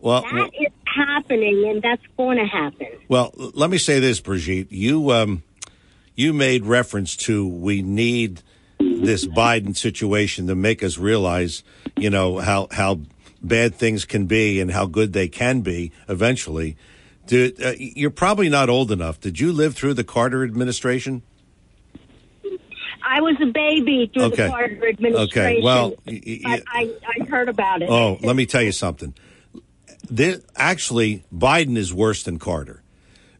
[0.00, 2.88] Well, That is happening, and that's going to happen.
[3.08, 4.72] Well, let me say this, Brigitte.
[4.72, 5.42] You um,
[6.14, 8.42] you made reference to we need
[8.78, 11.62] this Biden situation to make us realize,
[11.96, 13.00] you know, how how
[13.42, 16.76] bad things can be and how good they can be eventually.
[17.26, 19.20] Did, uh, you're probably not old enough.
[19.20, 21.22] Did you live through the Carter administration?
[23.02, 24.44] I was a baby through Okay.
[24.44, 25.40] the Carter administration.
[25.42, 27.88] Okay, well, y- y- but I, I heard about it.
[27.90, 29.14] Oh, let me tell you something.
[30.10, 32.82] This, actually, Biden is worse than Carter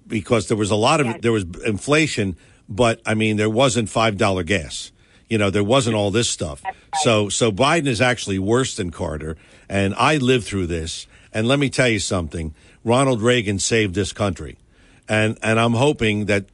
[0.07, 2.37] because there was a lot of there was inflation,
[2.69, 4.93] but I mean there wasn't five dollar gas.
[5.29, 6.63] You know, there wasn't all this stuff.
[7.03, 9.37] So, so Biden is actually worse than Carter,
[9.69, 11.07] and I lived through this.
[11.33, 14.59] And let me tell you something: Ronald Reagan saved this country,
[15.09, 16.47] and and I'm hoping that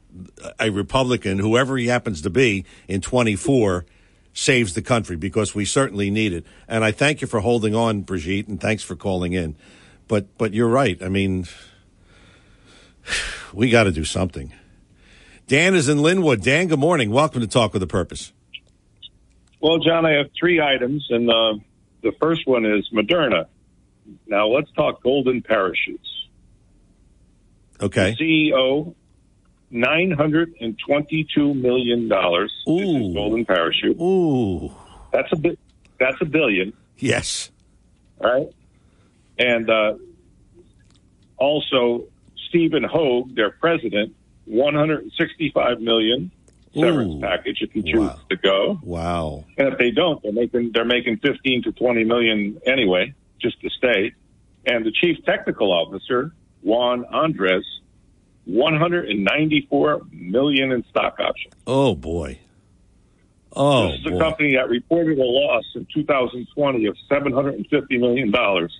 [0.59, 3.85] a Republican, whoever he happens to be in 24,
[4.33, 6.45] saves the country because we certainly need it.
[6.67, 9.55] And I thank you for holding on, Brigitte, and thanks for calling in.
[10.07, 11.01] But but you're right.
[11.01, 11.47] I mean,
[13.53, 14.53] we got to do something.
[15.47, 16.41] Dan is in Linwood.
[16.41, 17.09] Dan, good morning.
[17.09, 18.33] Welcome to Talk with a Purpose.
[19.61, 21.53] Well, John, I have three items, and uh,
[22.03, 23.45] the first one is Moderna.
[24.27, 26.07] Now, let's talk golden parachutes.
[27.81, 28.15] Okay.
[28.17, 28.95] The CEO,
[29.71, 32.51] nine hundred and twenty-two million dollars.
[32.65, 33.99] Is golden parachute.
[33.99, 34.71] Ooh,
[35.11, 35.59] that's a bit.
[35.99, 36.73] That's a billion.
[36.97, 37.51] Yes.
[38.19, 38.47] All right.
[39.39, 39.95] And uh,
[41.37, 42.05] also,
[42.49, 44.15] Stephen Hoge, their president,
[44.45, 46.31] one hundred and sixty-five million
[46.73, 47.21] severance Ooh.
[47.21, 48.79] package if he chooses to go.
[48.83, 49.45] Wow.
[49.57, 53.69] And if they don't, they're making they're making fifteen to twenty million anyway, just to
[53.69, 54.13] stay.
[54.65, 57.65] And the chief technical officer, Juan Andres,
[58.45, 61.53] one hundred and ninety four million in stock options.
[61.65, 62.39] Oh boy.
[63.53, 64.19] Oh this is a boy.
[64.19, 68.77] company that reported a loss in 2020 of 750 million dollars,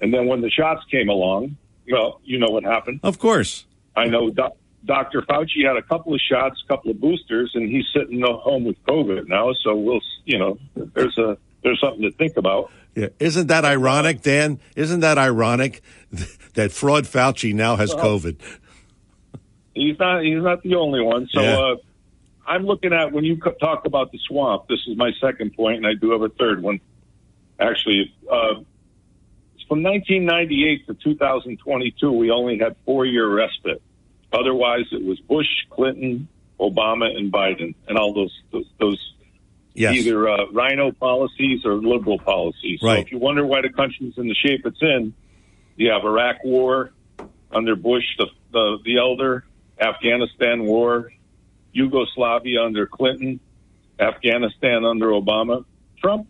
[0.00, 1.56] and then when the shots came along,
[1.90, 3.00] well, you know what happened.
[3.02, 3.64] Of course.
[3.96, 4.52] I know doc,
[4.84, 5.22] Dr.
[5.22, 8.64] Fauci had a couple of shots, a couple of boosters, and he's sitting at home
[8.64, 9.52] with COVID now.
[9.64, 12.70] So we'll, you know, there's a there's something to think about.
[12.94, 13.08] Yeah.
[13.18, 14.60] Isn't that ironic, Dan?
[14.76, 15.82] Isn't that ironic
[16.54, 18.36] that fraud Fauci now has Well, COVID?
[19.74, 21.28] He's not he's not the only one.
[21.32, 21.56] So Yeah.
[21.58, 21.76] uh,
[22.46, 24.68] I'm looking at when you talk about the swamp.
[24.68, 26.80] This is my second point, and I do have a third one.
[27.60, 28.54] Actually, uh,
[29.68, 33.82] from 1998 to 2022, we only had four year respite.
[34.32, 36.28] Otherwise, it was Bush, Clinton,
[36.58, 39.14] Obama, and Biden, and all those those, those
[39.74, 39.94] Yes.
[39.94, 42.80] either uh, rhino policies or liberal policies.
[42.80, 45.14] So if you wonder why the country's in the shape it's in,
[45.76, 46.90] you have Iraq War
[47.52, 49.44] under Bush, the the, the elder,
[49.80, 51.12] Afghanistan War,
[51.72, 53.38] Yugoslavia under Clinton,
[54.00, 55.64] Afghanistan under Obama.
[56.00, 56.26] Trump,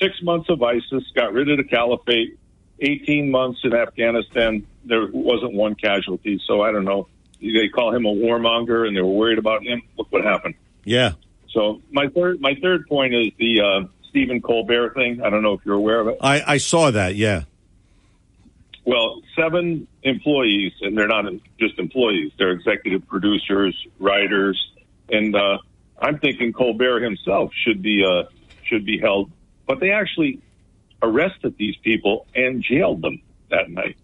[0.00, 2.38] six months of ISIS, got rid of the caliphate,
[2.80, 4.66] 18 months in Afghanistan.
[4.84, 6.40] There wasn't one casualty.
[6.46, 7.08] So I don't know.
[7.40, 9.82] They call him a warmonger and they were worried about him.
[9.96, 10.54] Look what happened.
[10.84, 11.12] Yeah.
[11.50, 15.22] So my third, my third point is the uh, Stephen Colbert thing.
[15.22, 16.18] I don't know if you're aware of it.
[16.20, 17.14] I, I saw that.
[17.14, 17.44] Yeah.
[18.84, 21.26] Well, seven employees, and they're not
[21.60, 24.58] just employees; they're executive producers, writers,
[25.10, 25.58] and uh,
[26.00, 28.24] I'm thinking Colbert himself should be uh,
[28.64, 29.30] should be held.
[29.66, 30.40] But they actually
[31.02, 33.20] arrested these people and jailed them
[33.50, 33.96] that night.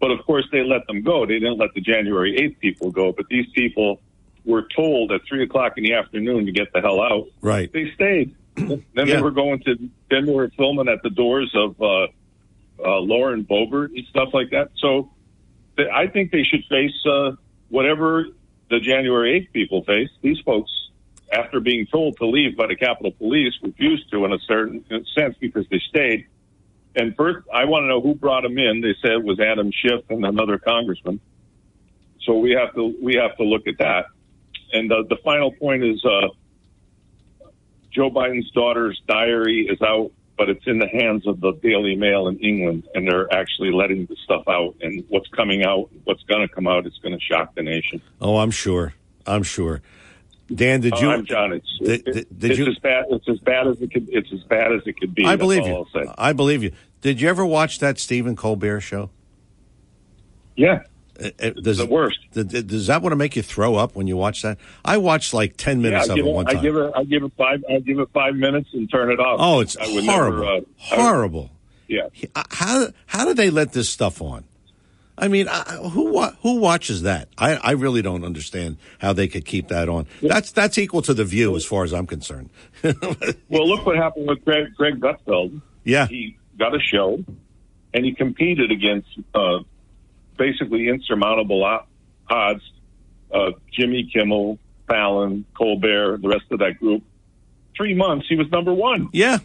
[0.00, 1.26] But of course, they let them go.
[1.26, 3.12] They didn't let the January 8th people go.
[3.12, 4.00] But these people
[4.44, 7.28] were told at three o'clock in the afternoon to get the hell out.
[7.40, 7.72] Right.
[7.72, 8.34] They stayed.
[8.56, 9.76] then they were going to.
[10.10, 12.04] Then they were filming at the doors of uh,
[12.84, 14.70] uh, Lauren Boebert and stuff like that.
[14.76, 15.10] So
[15.76, 17.32] th- I think they should face uh,
[17.68, 18.26] whatever
[18.70, 20.08] the January 8th people face.
[20.22, 20.70] These folks,
[21.36, 24.84] after being told to leave by the Capitol Police, refused to in a certain
[25.16, 26.26] sense because they stayed.
[26.94, 28.80] And first, I want to know who brought him in.
[28.80, 31.20] They said it was Adam Schiff and another congressman.
[32.24, 34.06] So we have to we have to look at that.
[34.72, 36.28] And uh, the final point is uh,
[37.90, 42.28] Joe Biden's daughter's diary is out, but it's in the hands of the Daily Mail
[42.28, 44.74] in England, and they're actually letting the stuff out.
[44.80, 48.00] And what's coming out, what's going to come out, is going to shock the nation.
[48.20, 48.94] Oh, I'm sure.
[49.26, 49.82] I'm sure.
[50.54, 51.10] Dan, did Uh, you?
[51.10, 51.52] I'm John.
[51.52, 53.04] It's, Did- did- did it's you- as bad.
[53.10, 54.08] It's as bad as it could.
[54.10, 55.24] It's as bad as it could be.
[55.24, 55.84] I believe you.
[56.16, 56.72] I believe you.
[57.00, 59.10] Did you ever watch that Stephen Colbert show?
[60.54, 60.82] Yeah.
[61.18, 62.18] it does, the worst.
[62.32, 64.58] Does that want to make you throw up when you watch that?
[64.84, 66.62] I watched like ten minutes yeah, of it it, one I time.
[66.62, 66.92] give it.
[66.94, 67.64] I give it five.
[67.70, 69.38] I give it five minutes and turn it off.
[69.40, 70.38] Oh, it's I would horrible.
[70.40, 71.50] Never, uh, I would- Horrible.
[71.88, 72.02] yeah.
[72.34, 74.44] Uh, How how do they let this stuff on?
[75.18, 75.62] I mean, I,
[75.92, 77.28] who wa- who watches that?
[77.38, 80.06] I, I really don't understand how they could keep that on.
[80.20, 82.50] That's that's equal to the View as far as I'm concerned.
[83.48, 85.60] Well, look what happened with Greg, Greg Gutfeld.
[85.84, 86.06] Yeah.
[86.08, 87.24] He got a show,
[87.94, 89.60] and he competed against uh,
[90.36, 91.64] basically insurmountable
[92.28, 92.62] odds.
[93.32, 97.02] Uh, Jimmy Kimmel, Fallon, Colbert, the rest of that group.
[97.76, 99.08] Three months, he was number one.
[99.12, 99.38] Yeah,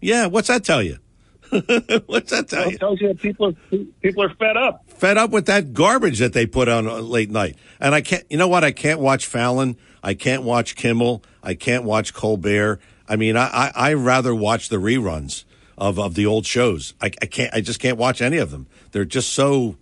[0.00, 0.26] yeah.
[0.26, 0.98] What's that tell you?
[1.50, 2.74] What's that tell Well, you?
[2.76, 4.84] it tells you that people are people are fed up.
[4.98, 8.24] Fed up with that garbage that they put on uh, late night, and I can't.
[8.28, 8.64] You know what?
[8.64, 9.76] I can't watch Fallon.
[10.02, 11.22] I can't watch Kimmel.
[11.42, 12.80] I can't watch Colbert.
[13.08, 15.44] I mean, I I, I rather watch the reruns
[15.76, 16.94] of of the old shows.
[17.00, 17.54] I, I can't.
[17.54, 18.66] I just can't watch any of them.
[18.92, 19.76] They're just so.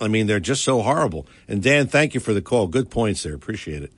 [0.00, 1.26] I mean, they're just so horrible.
[1.46, 2.68] And Dan, thank you for the call.
[2.68, 3.34] Good points there.
[3.34, 3.92] Appreciate it.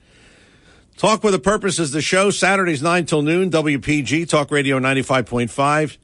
[0.97, 5.97] Talk with a Purpose is the show, Saturdays 9 till noon, WPG, Talk Radio 95.5.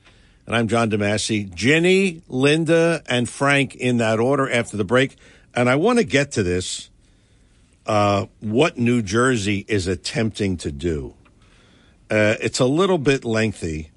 [0.50, 1.54] And I'm John DeMasi.
[1.54, 5.16] Jenny, Linda, and Frank in that order after the break.
[5.54, 6.90] And I want to get to this
[7.86, 11.14] uh, what New Jersey is attempting to do.
[12.10, 13.92] Uh, it's a little bit lengthy,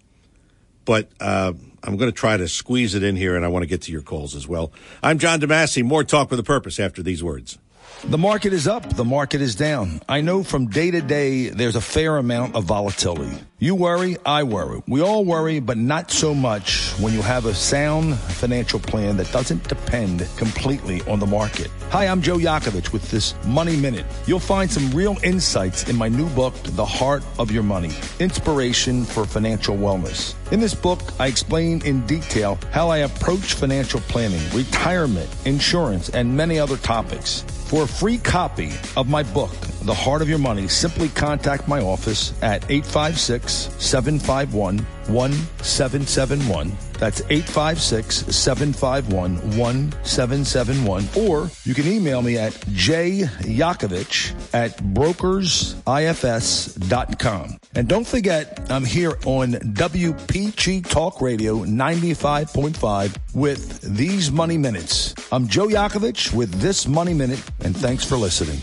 [0.84, 3.66] but uh, I'm going to try to squeeze it in here, and I want to
[3.66, 4.72] get to your calls as well.
[5.02, 5.82] I'm John DeMasi.
[5.82, 7.56] More Talk with a Purpose after these words.
[8.04, 10.02] The market is up, the market is down.
[10.06, 13.38] I know from day to day there's a fair amount of volatility.
[13.62, 14.82] You worry, I worry.
[14.88, 19.30] We all worry, but not so much when you have a sound financial plan that
[19.30, 21.70] doesn't depend completely on the market.
[21.90, 24.04] Hi, I'm Joe Yakovich with this Money Minute.
[24.26, 29.04] You'll find some real insights in my new book, The Heart of Your Money Inspiration
[29.04, 30.34] for Financial Wellness.
[30.50, 36.36] In this book, I explain in detail how I approach financial planning, retirement, insurance, and
[36.36, 37.44] many other topics.
[37.68, 39.52] For a free copy of my book,
[39.84, 46.72] The Heart of Your Money, simply contact my office at 856 751 1771.
[46.98, 51.08] That's 856 751 1771.
[51.16, 57.58] Or you can email me at jyakovich at brokersifs.com.
[57.74, 65.14] And don't forget, I'm here on WPG Talk Radio 95.5 with these Money Minutes.
[65.32, 68.60] I'm Joe Yakovich with this Money Minute, and thanks for listening.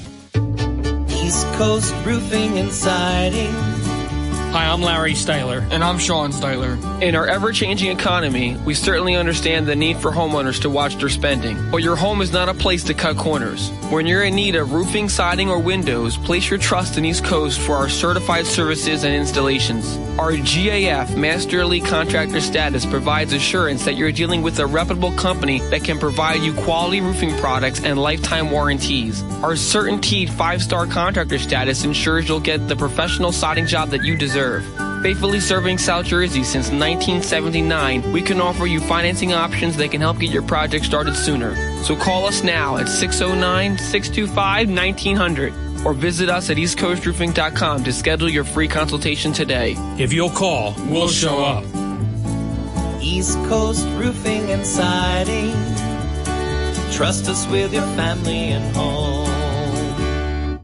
[1.09, 3.78] East Coast Roofing and Siding.
[4.51, 5.61] Hi, I'm Larry Styler.
[5.69, 7.03] And I'm Sean Styler.
[7.03, 11.07] In our ever changing economy, we certainly understand the need for homeowners to watch their
[11.07, 11.69] spending.
[11.69, 13.69] But your home is not a place to cut corners.
[13.91, 17.59] When you're in need of roofing, siding, or windows, place your trust in East Coast
[17.59, 19.97] for our certified services and installations.
[20.17, 25.59] Our GAF Master Elite Contractor status provides assurance that you're dealing with a reputable company
[25.69, 29.21] that can provide you quality roofing products and lifetime warranties.
[29.43, 34.17] Our CertainTeed five star contractor status ensures you'll get the professional siding job that you
[34.17, 34.38] deserve.
[35.03, 40.19] Faithfully serving South Jersey since 1979, we can offer you financing options that can help
[40.19, 41.55] get your project started sooner.
[41.83, 48.29] So call us now at 609 625 1900 or visit us at eastcoastroofing.com to schedule
[48.29, 49.75] your free consultation today.
[49.97, 51.63] If you'll call, we'll show up.
[53.01, 55.53] East Coast Roofing and Siding.
[56.93, 59.38] Trust us with your family and home.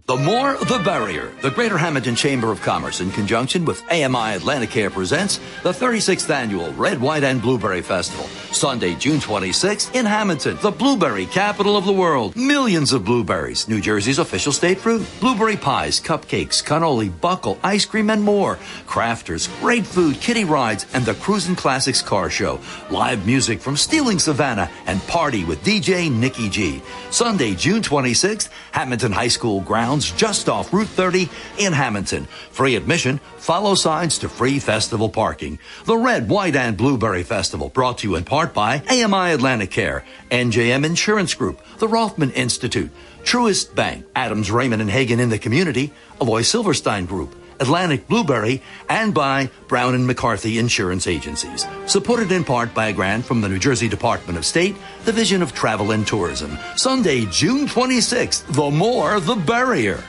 [0.07, 1.31] The more, the barrier.
[1.41, 6.71] The Greater Hamilton Chamber of Commerce, in conjunction with AMI Atlanticare, presents the 36th annual
[6.73, 8.27] Red, White, and Blueberry Festival.
[8.53, 12.35] Sunday, June 26th in Hamilton, the blueberry capital of the world.
[12.35, 15.03] Millions of blueberries, New Jersey's official state fruit.
[15.19, 18.57] Blueberry pies, cupcakes, cannoli, buckle, ice cream, and more.
[18.85, 22.59] Crafters, great food, kiddie rides, and the Cruisin' Classics car show.
[22.91, 26.83] Live music from Stealing Savannah and party with DJ Nikki G.
[27.09, 32.25] Sunday, June 26th, Hamilton High School grounds just off Route 30 in Hamilton.
[32.51, 35.59] Free admission, follow signs to free festival parking.
[35.85, 40.85] The Red, White, and Blueberry Festival brought to you in part by AMI Atlanticare, NJM
[40.85, 42.91] Insurance Group, the Rothman Institute,
[43.23, 49.13] Truist Bank, Adams Rehmann and Heggan in the community, Alloy Silverstein Group, Atlantic Blueberry, and
[49.13, 51.65] by Brown and McCarthy Insurance Agencies.
[51.85, 54.75] Supported in part by a grant from the New Jersey Department of State,
[55.05, 56.57] Division of Travel and Tourism.
[56.75, 58.45] Sunday, June 26th.
[58.53, 60.03] The more, the barrier.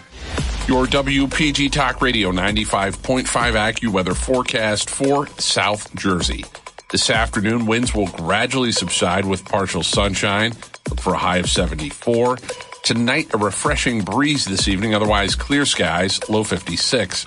[0.69, 6.45] Your WPG Talk Radio 95.5 AccuWeather forecast for South Jersey.
[6.91, 10.53] This afternoon, winds will gradually subside with partial sunshine.
[10.89, 12.39] Look for a high of 74.
[12.87, 17.27] Tonight, a refreshing breeze this evening, otherwise clear skies, low 56.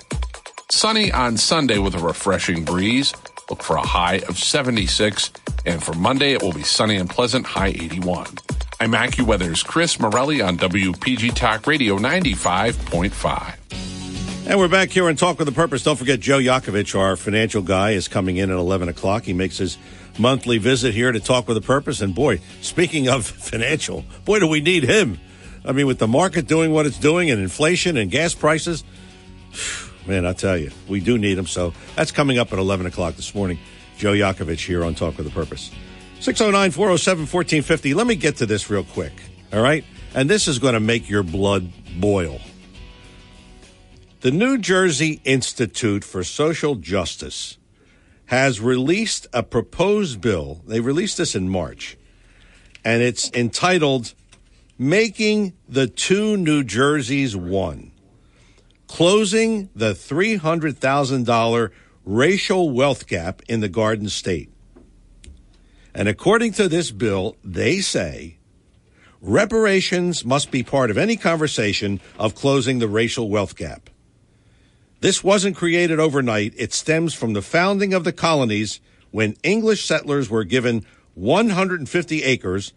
[0.71, 3.13] Sunny on Sunday with a refreshing breeze.
[3.49, 5.31] Look for a high of 76.
[5.65, 8.27] And for Monday, it will be sunny and pleasant, high 81.
[8.79, 14.49] I'm AccuWeather's Chris Morelli on WPG Talk Radio 95.5.
[14.49, 15.83] And we're back here on Talk with a Purpose.
[15.83, 19.23] Don't forget, Joe Yakovich, our financial guy, is coming in at 11 o'clock.
[19.23, 19.77] He makes his
[20.17, 21.99] monthly visit here to Talk with a Purpose.
[21.99, 25.19] And boy, speaking of financial, boy, do we need him.
[25.65, 28.83] I mean, with the market doing what it's doing and inflation and gas prices,
[30.07, 31.47] man, I tell you, we do need them.
[31.47, 33.59] So that's coming up at 11 o'clock this morning.
[33.97, 35.71] Joe Yakovich here on Talk with a Purpose.
[36.21, 37.93] 609 407 1450.
[37.93, 39.13] Let me get to this real quick.
[39.51, 39.83] All right.
[40.13, 42.39] And this is going to make your blood boil.
[44.21, 47.57] The New Jersey Institute for Social Justice
[48.25, 50.61] has released a proposed bill.
[50.67, 51.97] They released this in March,
[52.83, 54.13] and it's entitled
[54.81, 57.91] Making the Two New Jerseys One
[58.87, 61.71] Closing the $300,000
[62.05, 64.49] Racial Wealth Gap in the Garden State.
[65.93, 68.37] And according to this bill, they say
[69.19, 73.89] reparations must be part of any conversation of closing the racial wealth gap.
[75.01, 76.53] This wasn't created overnight.
[76.55, 78.79] It stems from the founding of the colonies
[79.11, 80.85] when English settlers were given
[81.15, 82.71] 150 acres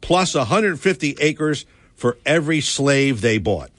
[0.00, 3.70] plus 150 acres for every slave they bought.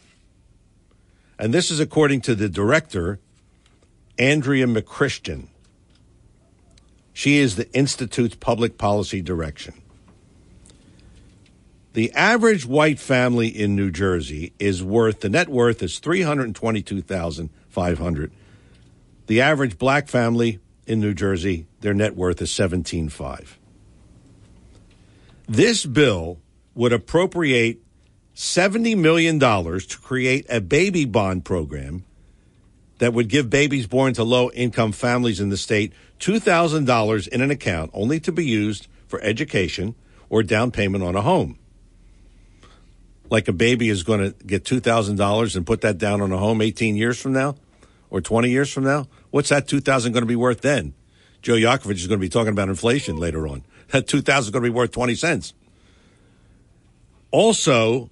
[1.38, 3.20] And this is according to the director,
[4.18, 5.48] Andrea McChristian.
[7.14, 9.74] She is the Institute's public policy direction.
[11.94, 18.32] The average white family in New Jersey is worth the net worth is 322,500.
[19.28, 23.59] The average black family in New Jersey, their net worth is 17.5.
[25.50, 26.38] This bill
[26.76, 27.82] would appropriate
[28.36, 32.06] $70 million to create a baby bond program
[33.00, 37.50] that would give babies born to low income families in the state $2,000 in an
[37.50, 39.96] account only to be used for education
[40.30, 41.58] or down payment on a home.
[43.32, 46.62] Like a baby is going to get $2,000 and put that down on a home
[46.62, 47.56] 18 years from now
[48.12, 49.08] or 20 years from now.
[49.32, 50.94] What's that 2000 going to be worth then?
[51.42, 53.64] Joe Yakovich is going to be talking about inflation later on.
[53.92, 55.54] That 2000 is going to be worth 20 cents.
[57.32, 58.10] Also,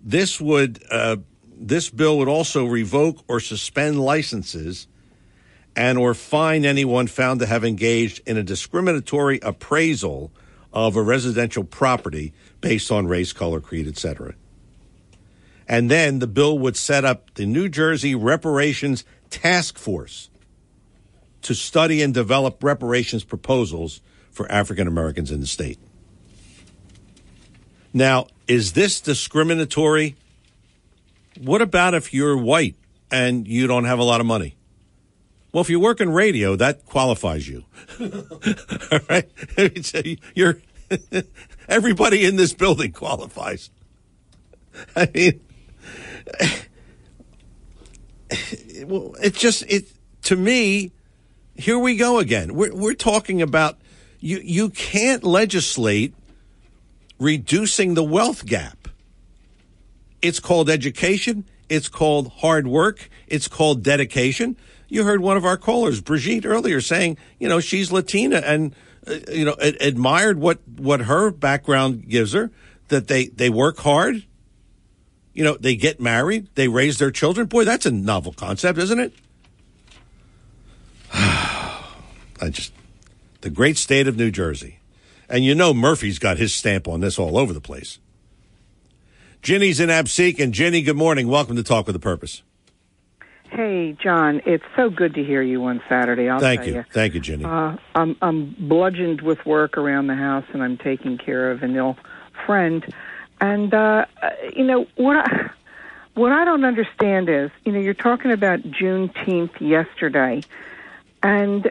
[0.00, 1.16] this would uh,
[1.56, 4.86] this bill would also revoke or suspend licenses
[5.76, 10.30] and or fine anyone found to have engaged in a discriminatory appraisal
[10.72, 14.34] of a residential property based on race, color, creed, etc.
[15.66, 20.30] And then the bill would set up the New Jersey Reparations Task Force
[21.42, 24.00] to study and develop reparations proposals
[24.34, 25.78] for African Americans in the state.
[27.92, 30.16] Now, is this discriminatory?
[31.40, 32.74] What about if you're white
[33.10, 34.56] and you don't have a lot of money?
[35.52, 37.64] Well, if you work in radio, that qualifies you.
[38.00, 39.30] All right?
[40.34, 40.60] You're
[41.68, 43.70] everybody in this building qualifies.
[44.96, 45.40] I mean,
[48.86, 49.86] well, it's just it
[50.22, 50.90] to me.
[51.54, 52.54] Here we go again.
[52.54, 53.78] We're we're talking about
[54.24, 54.38] you.
[54.38, 56.14] You can't legislate
[57.18, 58.88] reducing the wealth gap.
[60.22, 61.44] It's called education.
[61.68, 63.08] It's called hard work.
[63.26, 64.56] It's called dedication
[64.94, 68.74] you heard one of our callers, Brigitte, earlier saying, you know, she's Latina and,
[69.06, 72.50] uh, you know, a- admired what, what her background gives her,
[72.88, 74.24] that they, they work hard.
[75.32, 77.48] You know, they get married, they raise their children.
[77.48, 79.12] Boy, that's a novel concept, isn't it?
[81.12, 82.72] I just,
[83.44, 84.78] the great state of New Jersey.
[85.28, 87.98] And you know, Murphy's got his stamp on this all over the place.
[89.42, 90.42] Ginny's in Absecon.
[90.42, 91.28] And Ginny, good morning.
[91.28, 92.42] Welcome to Talk with a Purpose.
[93.50, 96.28] Hey, John, it's so good to hear you on Saturday.
[96.28, 96.74] I'll Thank you.
[96.76, 96.84] you.
[96.90, 97.44] Thank you, Jenny.
[97.44, 101.76] Uh, I'm I'm bludgeoned with work around the house, and I'm taking care of an
[101.76, 101.98] ill
[102.46, 102.84] friend.
[103.42, 105.16] And uh, uh, you know what?
[105.18, 105.50] I,
[106.14, 110.42] what I don't understand is, you know, you're talking about Juneteenth yesterday,
[111.22, 111.70] and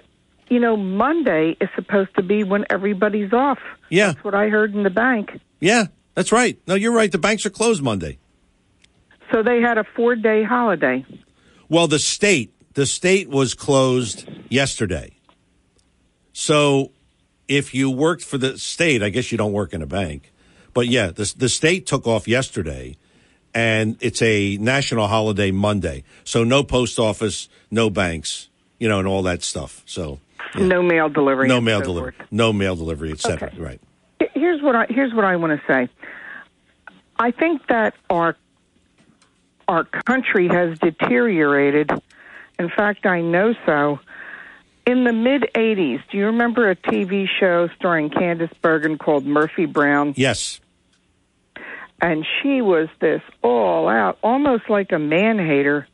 [0.53, 3.59] you know Monday is supposed to be when everybody's off.
[3.89, 5.39] Yeah, that's what I heard in the bank.
[5.59, 6.59] Yeah, that's right.
[6.67, 7.11] No, you're right.
[7.11, 8.19] The banks are closed Monday.
[9.31, 11.05] So they had a four day holiday.
[11.69, 15.17] Well, the state, the state was closed yesterday.
[16.33, 16.91] So
[17.47, 20.31] if you worked for the state, I guess you don't work in a bank.
[20.73, 22.97] But yeah, the, the state took off yesterday
[23.53, 26.03] and it's a national holiday Monday.
[26.23, 28.49] So no post office, no banks,
[28.79, 29.83] you know, and all that stuff.
[29.85, 30.19] So
[30.55, 31.47] No mail delivery.
[31.47, 32.31] no mail so delivery, forth.
[32.31, 33.49] no mail delivery, etc.
[33.49, 33.59] Okay.
[33.61, 33.81] Right.
[34.33, 35.89] Here's what I here's what I want to say.
[37.19, 38.35] I think that our
[39.67, 41.91] our country has deteriorated.
[42.59, 43.99] In fact, I know so.
[44.85, 49.65] In the mid '80s, do you remember a TV show starring Candice Bergen called Murphy
[49.65, 50.13] Brown?
[50.17, 50.59] Yes.
[52.01, 55.87] and she was this all out, almost like a man hater.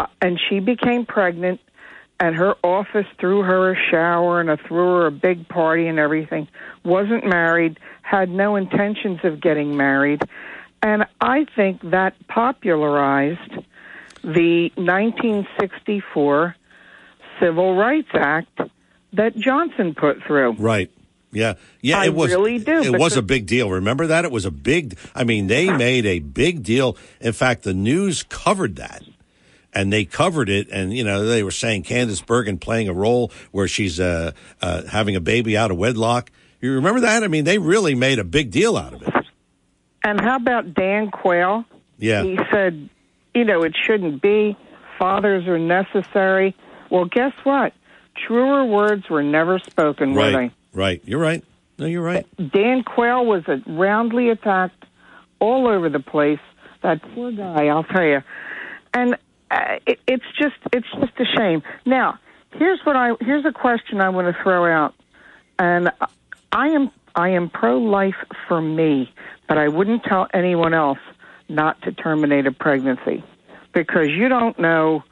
[0.00, 1.60] Uh, And she became pregnant,
[2.20, 5.98] and her office threw her a shower and a, threw her a big party and
[5.98, 6.48] everything.
[6.84, 10.22] Wasn't married, had no intentions of getting married,
[10.82, 13.64] and I think that popularized
[14.22, 16.56] the 1964
[17.40, 18.60] Civil Rights Act
[19.12, 20.52] that Johnson put through.
[20.52, 20.90] Right.
[21.30, 21.54] Yeah.
[21.80, 21.98] Yeah.
[21.98, 22.30] I it was.
[22.30, 23.70] really do, It was a big deal.
[23.70, 24.24] Remember that?
[24.24, 24.98] It was a big.
[25.14, 26.96] I mean, they made a big deal.
[27.20, 29.02] In fact, the news covered that,
[29.78, 30.68] and they covered it.
[30.70, 34.82] And you know, they were saying Candice Bergen playing a role where she's uh, uh,
[34.84, 36.32] having a baby out of wedlock.
[36.60, 37.22] You remember that?
[37.22, 39.14] I mean, they really made a big deal out of it.
[40.02, 41.64] And how about Dan Quayle?
[41.96, 42.24] Yeah.
[42.24, 42.88] He said,
[43.34, 44.56] you know, it shouldn't be.
[44.98, 46.56] Fathers are necessary.
[46.90, 47.72] Well, guess what?
[48.16, 50.52] Truer words were never spoken, were Right.
[50.72, 51.02] Right.
[51.04, 51.44] You're right.
[51.78, 52.26] No, you're right.
[52.36, 54.84] Dan Quayle was roundly attacked
[55.38, 56.40] all over the place.
[56.82, 58.22] That poor guy, I'll tell you.
[58.92, 59.16] And
[59.50, 61.62] uh, it, it's just, it's just a shame.
[61.84, 62.18] Now,
[62.52, 64.94] here's what I, here's a question I want to throw out,
[65.58, 65.90] and
[66.52, 68.16] I am, I am pro-life
[68.46, 69.12] for me,
[69.48, 70.98] but I wouldn't tell anyone else
[71.48, 73.24] not to terminate a pregnancy
[73.72, 75.02] because you don't know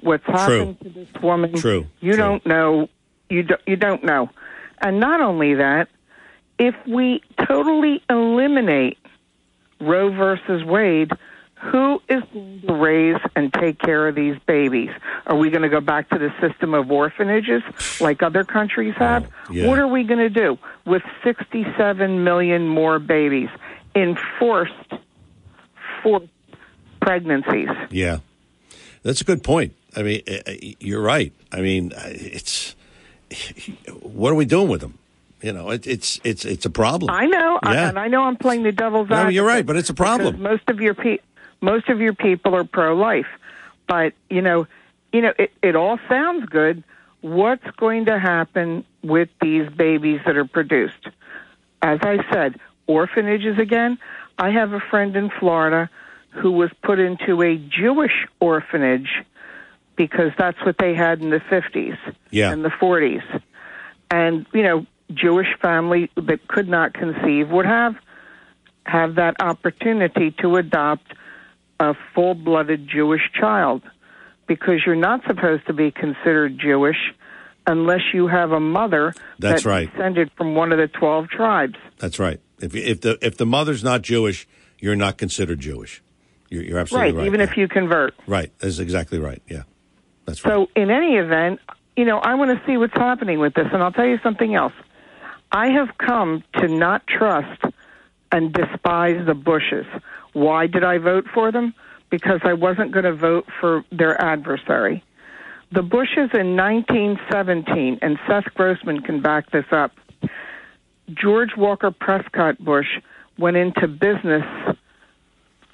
[0.00, 1.54] what's happened to this woman.
[1.54, 1.86] True.
[2.00, 2.88] You don't know.
[3.28, 4.30] You do, you don't know.
[4.80, 5.88] And not only that,
[6.58, 8.98] if we totally eliminate
[9.80, 11.12] Roe versus Wade,
[11.60, 14.90] who is going to raise and take care of these babies?
[15.26, 17.62] Are we going to go back to the system of orphanages
[18.00, 19.28] like other countries have?
[19.50, 19.66] yeah.
[19.66, 23.50] What are we going to do with 67 million more babies
[23.94, 24.72] in forced,
[26.02, 26.28] forced
[27.00, 27.68] pregnancies?
[27.90, 28.18] Yeah,
[29.02, 29.74] that's a good point.
[29.96, 31.32] I mean, uh, uh, you're right.
[31.52, 32.74] I mean, it's
[34.02, 34.98] what are we doing with them?
[35.42, 37.10] You know, it, it's it's it's a problem.
[37.10, 37.88] I know, Yeah.
[37.88, 39.34] and I know I'm playing the devil's No, advocate.
[39.34, 40.42] you're right, but it's a problem.
[40.42, 41.18] Most of your pe-
[41.60, 43.26] most of your people are pro-life,
[43.86, 44.66] but you know,
[45.12, 46.84] you know, it, it all sounds good.
[47.20, 51.06] What's going to happen with these babies that are produced?
[51.82, 53.98] As I said, orphanages again.
[54.38, 55.90] I have a friend in Florida
[56.30, 59.10] who was put into a Jewish orphanage
[59.96, 61.98] because that's what they had in the 50s
[62.30, 62.52] Yeah.
[62.52, 63.22] and the 40s.
[64.10, 67.96] And, you know, Jewish family that could not conceive would have
[68.86, 71.12] have that opportunity to adopt
[71.80, 73.82] a full-blooded Jewish child
[74.46, 76.98] because you're not supposed to be considered Jewish
[77.66, 79.90] unless you have a mother That's that's right.
[79.90, 81.76] descended from one of the 12 tribes.
[81.98, 82.40] That's right.
[82.60, 84.46] If if the if the mother's not Jewish,
[84.78, 86.02] you're not considered Jewish.
[86.50, 87.26] You're, you're absolutely right.
[87.26, 88.14] even if you convert.
[88.26, 89.40] right, that's exactly right.
[89.48, 89.62] Yeah,
[90.26, 90.52] that's right.
[90.52, 91.60] So, in any event,
[91.96, 93.68] you know, I want to see what's happening with this.
[93.72, 94.72] And I'll tell you something else.
[95.52, 97.62] I have come to not trust
[98.32, 99.86] and despise the Bushes.
[100.32, 101.74] Why did I vote for them?
[102.10, 105.04] Because I wasn't going to vote for their adversary.
[105.72, 109.92] The Bushes in 1917, and Seth Grossman can back this up,
[111.14, 112.88] George Walker Prescott Bush
[113.38, 114.44] went into business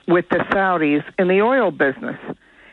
[0.07, 2.19] with the Saudis in the oil business.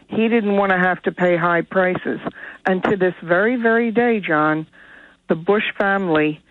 [0.07, 2.19] He didn't want to have to pay high prices.
[2.65, 4.67] And to this very, very day, John,
[5.29, 6.41] the Bush family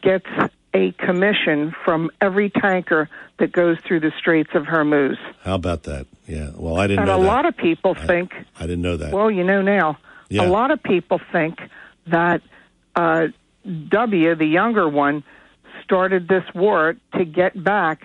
[0.00, 0.26] gets
[0.74, 3.08] a commission from every tanker
[3.38, 5.16] that goes through the Straits of Hormuz.
[5.42, 6.06] How about that?
[6.26, 6.50] Yeah.
[6.54, 7.26] Well, I didn't and know a that.
[7.26, 9.12] lot of people I- think, I didn't know that.
[9.12, 10.46] well, you know now, Yeah.
[10.46, 11.60] a lot of people think
[12.06, 12.42] that
[12.96, 13.28] uh,
[13.88, 15.24] W, the younger one,
[15.84, 18.02] started this war to get back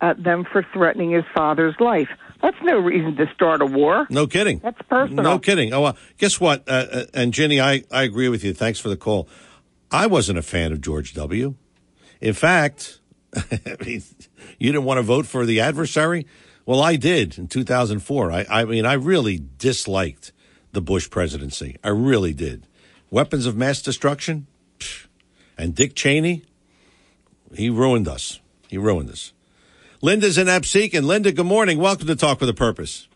[0.00, 2.08] at them for threatening his father's life.
[2.42, 4.06] That's no reason to start a war.
[4.10, 4.58] No kidding.
[4.58, 5.24] That's personal.
[5.24, 5.72] No kidding.
[5.72, 6.68] Oh, well, guess what?
[6.68, 8.52] Uh, uh, and Jenny, I, I agree with you.
[8.52, 9.28] Thanks for the call.
[9.90, 11.54] I wasn't a fan of George W.
[12.24, 13.00] In fact,
[13.36, 14.02] I mean,
[14.58, 16.26] you didn't want to vote for the adversary.
[16.64, 18.32] Well, I did in 2004.
[18.32, 20.32] I, I mean, I really disliked
[20.72, 21.76] the Bush presidency.
[21.84, 22.66] I really did.
[23.10, 24.46] Weapons of mass destruction,
[24.78, 25.06] Psh.
[25.58, 26.44] and Dick Cheney,
[27.54, 28.40] he ruined us.
[28.68, 29.34] He ruined us.
[30.00, 31.04] Linda's in Absecon.
[31.04, 31.76] Linda, good morning.
[31.76, 33.06] Welcome to Talk with a Purpose.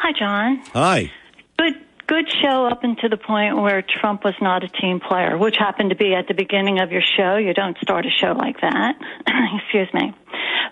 [0.00, 0.56] Hi, John.
[0.72, 1.12] Hi.
[1.56, 5.56] Good good show up until the point where Trump was not a team player, which
[5.56, 7.36] happened to be at the beginning of your show.
[7.36, 8.94] You don't start a show like that.
[9.60, 10.14] Excuse me.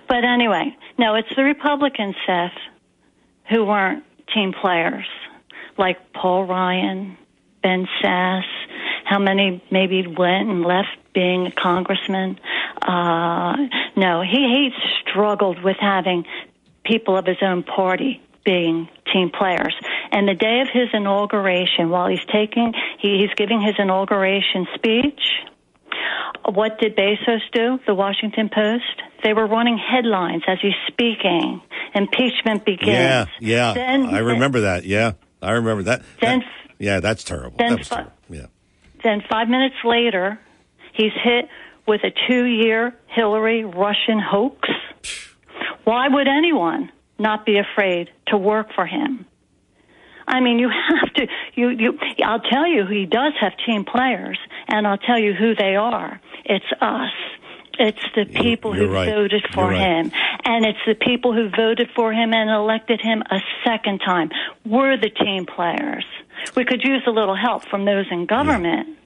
[0.09, 2.53] But anyway, no, it's the Republicans, Seth,
[3.51, 5.07] who weren't team players,
[5.77, 7.17] like Paul Ryan,
[7.63, 8.43] Ben Sasse,
[9.05, 12.39] how many maybe went and left being a congressman.
[12.81, 13.57] Uh,
[13.97, 14.71] no, he, he
[15.01, 16.25] struggled with having
[16.85, 19.75] people of his own party being team players.
[20.13, 25.21] And the day of his inauguration, while he's taking, he, he's giving his inauguration speech,
[26.47, 27.79] what did Bezos do?
[27.87, 29.03] The Washington Post?
[29.23, 31.63] They were running headlines as he's speaking.
[31.95, 32.89] Impeachment begins.
[32.89, 33.73] Yeah, yeah.
[33.75, 34.85] Then, I remember that.
[34.85, 36.03] Yeah, I remember that.
[36.21, 36.49] Then, That-
[36.79, 37.57] yeah, that's terrible.
[37.57, 38.13] then That terrible.
[38.29, 38.47] Yeah.
[39.03, 40.39] Then five minutes later,
[40.93, 41.49] he's hit
[41.87, 44.69] with a two-year Hillary Russian hoax.
[45.85, 49.27] Why would anyone not be afraid to work for him?
[50.27, 51.27] I mean, you have to.
[51.55, 51.99] You, you.
[52.25, 54.39] I'll tell you, he does have team players,
[54.69, 56.21] and I'll tell you who they are.
[56.45, 57.13] It's us.
[57.79, 59.09] It's the people you're who right.
[59.09, 59.81] voted for right.
[59.81, 60.13] him,
[60.45, 64.31] and it's the people who voted for him and elected him a second time.
[64.65, 66.05] We're the team players.
[66.57, 68.99] We could use a little help from those in government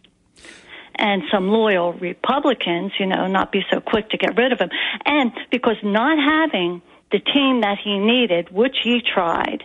[0.98, 4.70] and some loyal Republicans, you know, not be so quick to get rid of him.
[5.05, 9.62] And because not having the team that he needed, which he tried,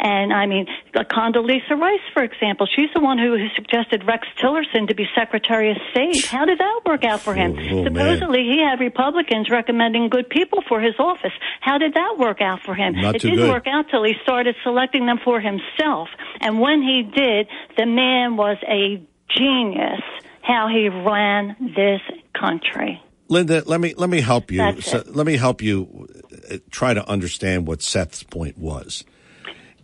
[0.00, 4.94] and I mean, Condoleezza Rice, for example, she's the one who suggested Rex Tillerson to
[4.94, 6.24] be Secretary of State.
[6.24, 7.52] How did that work out for him?
[7.52, 7.84] Oh, oh, man.
[7.84, 11.32] Supposedly, he had Republicans recommending good people for his office.
[11.60, 12.94] How did that work out for him?
[12.94, 13.50] Not it didn't good.
[13.50, 16.08] work out till he started selecting them for himself.
[16.40, 19.02] And when he did, the man was a
[19.36, 20.00] genius.
[20.42, 22.00] How he ran this
[22.32, 23.02] country.
[23.30, 24.80] Linda, let me let me help you.
[24.82, 26.08] So, let me help you
[26.50, 29.04] uh, try to understand what Seth's point was.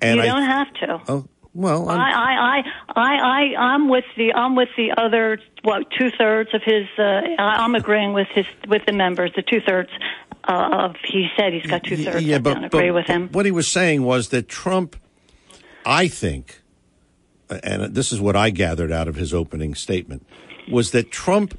[0.02, 1.00] And you I, don't have to.
[1.08, 2.62] Oh well, I'm- I, I, I,
[3.00, 6.86] I, I, I'm with the, I'm with the other, what, two thirds of his.
[6.98, 7.02] Uh,
[7.38, 9.32] I- I'm agreeing with his, with the members.
[9.34, 9.88] The two thirds
[10.46, 12.22] uh, of he said he's got two thirds.
[12.24, 13.28] yeah, I but, agree but with him.
[13.32, 14.96] what he was saying was that Trump,
[15.86, 16.60] I think,
[17.48, 20.26] and this is what I gathered out of his opening statement,
[20.70, 21.58] was that Trump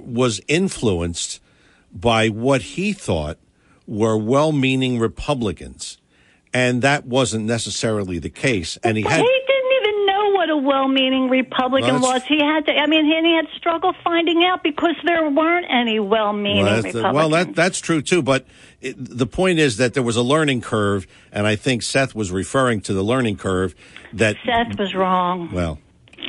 [0.00, 1.40] was influenced
[1.92, 3.38] by what he thought
[3.86, 5.98] were well-meaning Republicans,
[6.54, 8.78] and that wasn't necessarily the case.
[8.82, 12.22] And he had didn't even know what a well-meaning Republican Well, was.
[12.24, 12.72] He had to.
[12.72, 17.04] I mean, and he had struggle finding out because there weren't any well-meaning Well, Republicans.
[17.04, 18.22] Uh, well, that, that's true too.
[18.22, 18.46] But
[18.80, 22.30] it, the point is that there was a learning curve, and I think Seth was
[22.30, 23.74] referring to the learning curve.
[24.12, 25.50] That Seth was wrong.
[25.52, 25.78] well,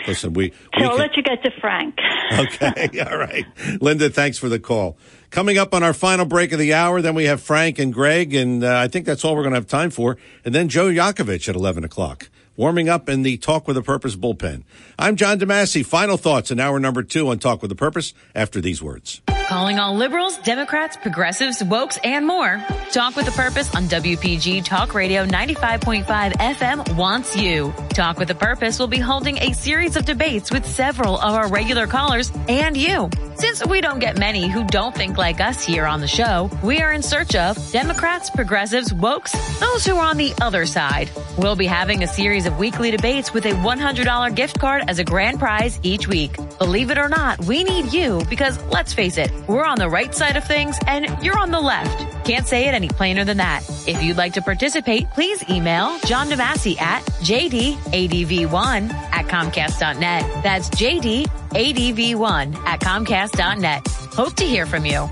[0.07, 1.95] listen, we, we I'll can- let you get to Frank.
[2.33, 3.45] okay, all right,
[3.81, 4.09] Linda.
[4.09, 4.97] Thanks for the call.
[5.29, 8.33] Coming up on our final break of the hour, then we have Frank and Greg,
[8.35, 10.17] and uh, I think that's all we're going to have time for.
[10.45, 14.15] And then Joe Yakovich at eleven o'clock, warming up in the Talk with a Purpose
[14.15, 14.63] bullpen.
[14.97, 15.85] I'm John DeMasi.
[15.85, 19.21] Final thoughts in hour number two on Talk with a Purpose after these words.
[19.47, 22.63] Calling all liberals, Democrats, progressives, wokes, and more.
[22.91, 27.73] Talk with a Purpose on WPG Talk Radio 95.5 FM wants you.
[27.89, 31.49] Talk with a Purpose will be holding a series of debates with several of our
[31.49, 33.09] regular callers and you.
[33.35, 36.81] Since we don't get many who don't think like us here on the show, we
[36.81, 41.11] are in search of Democrats, progressives, wokes, those who are on the other side.
[41.37, 45.03] We'll be having a series of weekly debates with a $100 gift card as a
[45.03, 46.35] grand prize each week.
[46.59, 50.13] Believe it or not, we need you because let's face it, we're on the right
[50.13, 52.25] side of things and you're on the left.
[52.25, 53.63] Can't say it any plainer than that.
[53.87, 60.43] If you'd like to participate, please email John DeMasi at jdadv1 at comcast.net.
[60.43, 63.87] That's jdadv1 at comcast.net.
[63.87, 65.09] Hope to hear from you.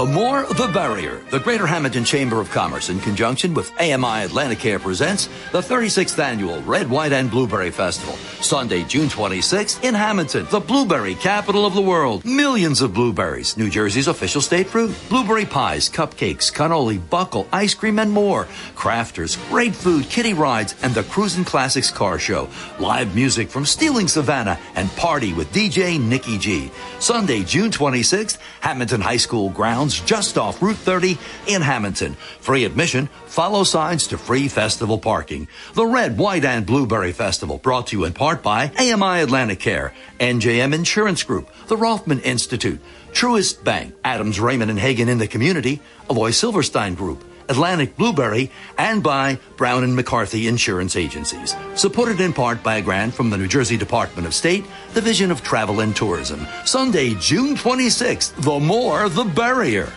[0.00, 1.20] The more, the barrier.
[1.28, 6.62] The Greater Hamilton Chamber of Commerce, in conjunction with AMI Atlanticare, presents the 36th annual
[6.62, 8.14] Red, White, and Blueberry Festival.
[8.42, 12.24] Sunday, June 26th in Hamilton, the blueberry capital of the world.
[12.24, 14.96] Millions of blueberries, New Jersey's official state fruit.
[15.10, 18.46] Blueberry pies, cupcakes, cannoli, buckle, ice cream, and more.
[18.74, 22.48] Crafters, great food, kiddie rides, and the Cruisin' Classics car show.
[22.78, 26.70] Live music from Stealing Savannah and party with DJ Nikki G.
[27.00, 32.14] Sunday, June 26th, Hamilton High School grounds just off Route 30 in Hamilton.
[32.40, 35.48] Free admission, follow signs to free festival parking.
[35.74, 40.74] The Red, White, and Blueberry Festival brought to you in part by AMI Atlanticare, NJM
[40.74, 42.80] Insurance Group, the Rothman Institute,
[43.12, 49.02] Truist Bank, Adams Rehmann and Heggan in the community, Alloy Silverstein Group, Atlantic Blueberry, and
[49.02, 51.54] by Brown and McCarthy Insurance Agencies.
[51.74, 54.64] Supported in part by a grant from the New Jersey Department of State,
[54.94, 56.46] Division of Travel and Tourism.
[56.64, 58.34] Sunday, June 26th.
[58.42, 59.92] The more, the barrier.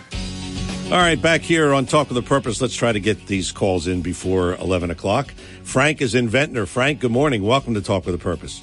[0.85, 2.59] All right, back here on Talk of the Purpose.
[2.59, 5.33] Let's try to get these calls in before 11 o'clock.
[5.63, 6.65] Frank is in Ventnor.
[6.65, 7.41] Frank, good morning.
[7.43, 8.61] Welcome to Talk with the Purpose.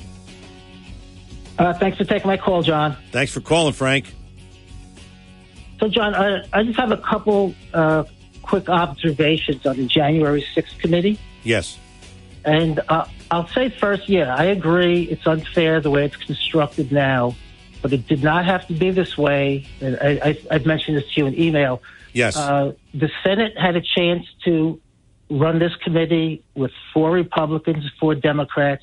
[1.58, 2.96] Uh, thanks for taking my call, John.
[3.10, 4.14] Thanks for calling, Frank.
[5.80, 8.04] So, John, I, I just have a couple uh,
[8.50, 11.16] quick observations on the January 6th committee.
[11.44, 11.78] Yes.
[12.44, 15.04] And uh, I'll say first, yeah, I agree.
[15.04, 17.36] It's unfair the way it's constructed now,
[17.80, 19.68] but it did not have to be this way.
[19.80, 21.80] And I, I, I've mentioned this to you in email.
[22.12, 22.36] Yes.
[22.36, 24.80] Uh, the Senate had a chance to
[25.30, 28.82] run this committee with four Republicans, four Democrats.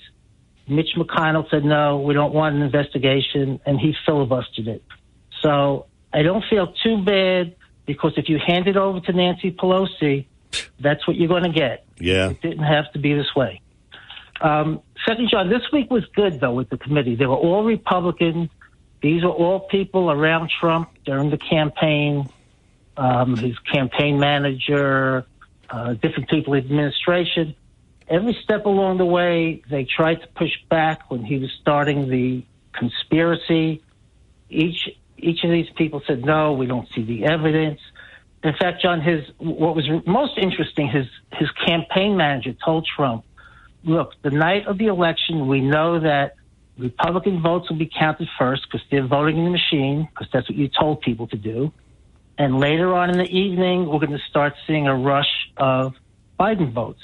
[0.69, 4.83] Mitch McConnell said, no, we don't want an investigation, and he filibustered it.
[5.41, 7.56] So I don't feel too bad
[7.87, 10.27] because if you hand it over to Nancy Pelosi,
[10.79, 11.85] that's what you're going to get.
[11.99, 12.29] Yeah.
[12.29, 13.61] It didn't have to be this way.
[14.39, 17.15] Um, second, John, this week was good, though, with the committee.
[17.15, 18.49] They were all Republicans.
[19.01, 22.29] These were all people around Trump during the campaign,
[22.97, 25.25] um, his campaign manager,
[25.69, 27.55] uh, different people in administration.
[28.07, 32.43] Every step along the way, they tried to push back when he was starting the
[32.73, 33.81] conspiracy.
[34.49, 34.87] Each
[35.17, 37.79] each of these people said, "No, we don't see the evidence."
[38.43, 43.23] In fact, John, his what was most interesting, his his campaign manager told Trump,
[43.83, 46.35] "Look, the night of the election, we know that
[46.77, 50.57] Republican votes will be counted first because they're voting in the machine, because that's what
[50.57, 51.71] you told people to do,
[52.37, 55.95] and later on in the evening, we're going to start seeing a rush of
[56.39, 57.01] Biden votes."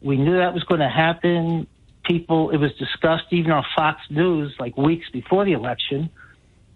[0.00, 1.66] We knew that was going to happen.
[2.04, 6.08] People, it was discussed even on Fox News like weeks before the election.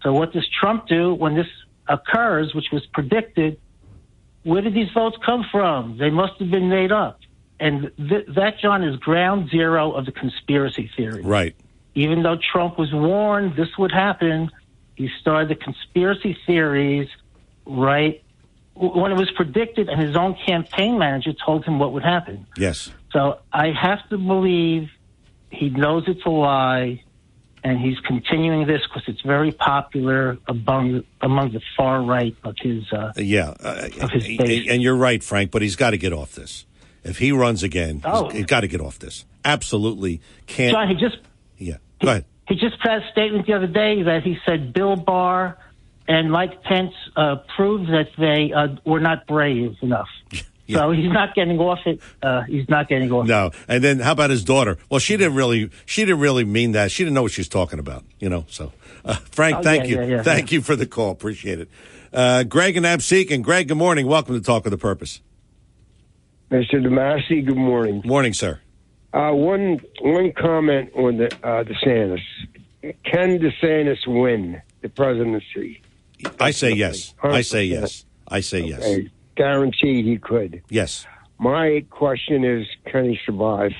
[0.03, 1.47] So what does Trump do when this
[1.87, 3.59] occurs, which was predicted?
[4.43, 5.97] Where did these votes come from?
[5.97, 7.19] They must have been made up.
[7.59, 11.21] And th- that, John, is ground zero of the conspiracy theory.
[11.23, 11.55] Right.
[11.95, 14.51] Even though Trump was warned this would happen,
[14.95, 17.07] he started the conspiracy theories
[17.65, 18.21] right
[18.75, 22.47] when it was predicted, and his own campaign manager told him what would happen.
[22.57, 22.91] Yes.
[23.11, 24.89] So I have to believe
[25.51, 27.02] he knows it's a lie,
[27.63, 32.83] and he's continuing this because it's very popular among among the far right of his.
[32.91, 33.53] Uh, Yeah.
[33.59, 34.67] Uh, Of his and, base.
[34.69, 36.65] and you're right, Frank, but he's got to get off this.
[37.03, 38.25] If he runs again, Oh.
[38.25, 39.25] he's, he's got to get off this.
[39.45, 40.71] Absolutely can't.
[40.73, 41.17] John, he just
[41.57, 41.77] yeah.
[42.01, 42.25] Go ahead.
[42.47, 45.57] he just put out a statement the other day that he said Bill Barr
[46.07, 50.09] and Mike Pence uh, proved that they uh, were not brave enough.
[50.69, 51.99] So he's not getting off it.
[52.21, 53.27] Uh, he's not getting off.
[53.27, 54.77] No, and then how about his daughter?
[54.89, 56.89] Well, she didn't really, she didn't really mean that.
[56.91, 58.45] She didn't know what she was talking about, you know.
[58.47, 58.71] So,
[59.03, 61.11] uh, Frank, Oh, thank yeah, you, yeah, yeah, thank you for the call.
[61.11, 61.69] Appreciate it.
[62.13, 64.07] Uh, Greg and Absec, and Greg, good morning.
[64.07, 65.21] Welcome to Talk with a Purpose.
[66.51, 66.75] Mr.
[66.75, 68.01] DeMasi, good morning.
[68.05, 68.59] Morning, sir.
[69.13, 72.21] Uh, one one comment on the uh, DeSantis.
[73.03, 75.81] Can DeSantis win the presidency?
[76.39, 77.13] I say yes.
[77.21, 78.05] I say yes.
[78.27, 78.81] I say yes.
[78.83, 79.09] Okay.
[79.35, 80.61] Guaranteed he could.
[80.69, 81.05] Yes.
[81.39, 83.73] My question is, can he survive?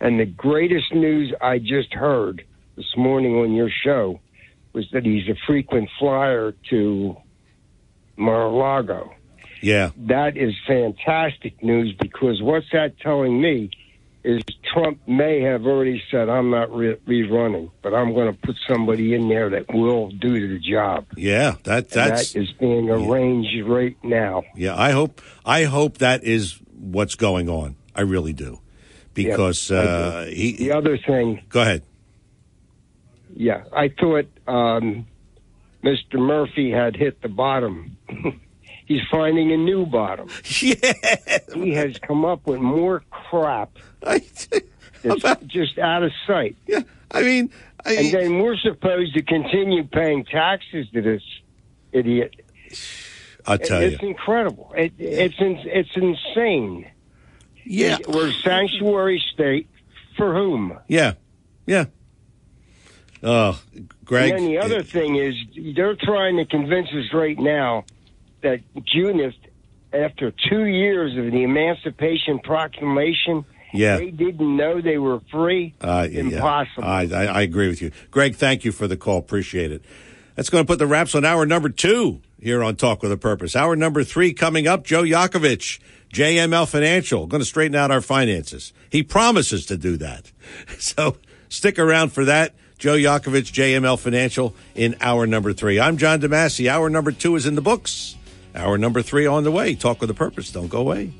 [0.00, 2.44] And the greatest news I just heard
[2.76, 4.20] this morning on your show
[4.72, 7.16] was that he's a frequent flyer to
[8.16, 9.12] Mar-a-Lago.
[9.60, 9.90] Yeah.
[9.96, 13.70] That is fantastic news because what's that telling me
[14.22, 18.56] is Trump may have already said, I'm not re- rerunning, but I'm going to put
[18.68, 21.06] somebody in there that will do the job.
[21.16, 21.56] Yeah.
[21.64, 24.42] That that's that is being arranged right now.
[24.56, 24.76] yeah.
[24.76, 27.76] I hope I hope that is what's going on.
[27.94, 28.60] I really do,
[29.14, 30.30] because Yeah, uh, do.
[30.30, 30.52] he.
[30.56, 31.82] the other thing, Go ahead.
[33.34, 35.06] yeah, I thought um,
[35.82, 36.14] Mr.
[36.18, 37.96] Murphy had hit the bottom.
[38.88, 40.28] He's finding a new bottom.
[40.60, 40.74] Yeah.
[41.54, 43.70] He has come up with more crap.
[44.02, 44.48] It's
[45.46, 46.56] just out of sight.
[46.66, 47.50] Yeah, I mean,
[47.84, 51.22] and then we're supposed to continue paying taxes to this
[51.92, 52.34] idiot.
[53.46, 53.88] I'll tell you.
[53.88, 54.72] it's incredible.
[54.76, 56.90] It, it's in, it's insane.
[57.64, 59.68] Yeah, we're a sanctuary state
[60.16, 60.78] for whom?
[60.88, 61.14] Yeah.
[61.66, 61.84] Yeah.
[63.22, 63.60] Oh,
[64.04, 64.30] Greg.
[64.30, 65.34] And then the other thing is,
[65.76, 67.84] they're trying to convince us right now
[68.42, 69.40] that Junists,
[69.92, 73.96] after two years of the Emancipation Proclamation, Yeah.
[73.98, 75.74] they didn't know they were free.
[75.80, 76.20] Uh, yeah.
[76.20, 76.84] Impossible.
[76.84, 77.90] I, I, I agree with you.
[78.10, 79.18] Greg, thank you for the call.
[79.18, 79.82] Appreciate it.
[80.36, 83.16] That's going to put the wraps on hour number two here on Talk with a
[83.16, 83.56] Purpose.
[83.56, 84.84] Hour number three coming up.
[84.84, 85.80] Joe Yakovich,
[86.14, 88.72] JML Financial, going to straighten out our finances.
[88.90, 90.30] He promises to do that.
[90.78, 91.16] So
[91.48, 92.54] stick around for that.
[92.78, 95.80] Joe Yakovich, JML Financial in hour number three.
[95.80, 96.68] I'm John DeMasi.
[96.68, 98.14] Hour number two is in the books.
[98.54, 99.74] Hour number three on the way.
[99.74, 100.50] Talk with a Purpose.
[100.50, 101.12] Don't go away.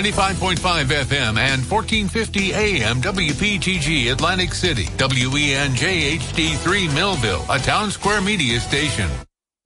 [0.00, 4.86] 95.5 FM and 1450 AM WPTG Atlantic City.
[4.96, 9.10] WENJ HD3 Millville, a Townsquare Media station.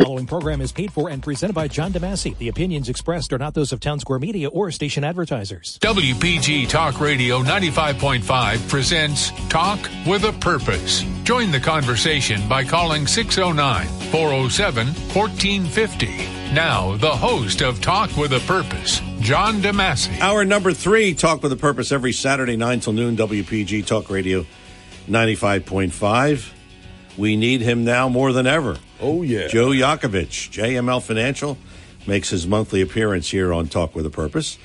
[0.00, 2.36] The following program is paid for and presented by John DeMasi.
[2.38, 5.78] The opinions expressed are not those of Townsquare Media or station advertisers.
[5.80, 11.04] WPG Talk Radio 95.5 presents Talk with a Purpose.
[11.22, 16.33] Join the conversation by calling 609 407 1450.
[16.54, 20.20] Now, the host of Talk with a Purpose, John DeMasi.
[20.20, 24.46] Our number three, Talk with a Purpose, every Saturday, 9 till noon, WPG Talk Radio
[25.08, 26.52] 95.5.
[27.18, 28.76] We need him now more than ever.
[29.00, 29.48] Oh, yeah.
[29.48, 31.58] Joe Yakovich, JML Financial,
[32.06, 34.56] makes his monthly appearance here on Talk with a Purpose.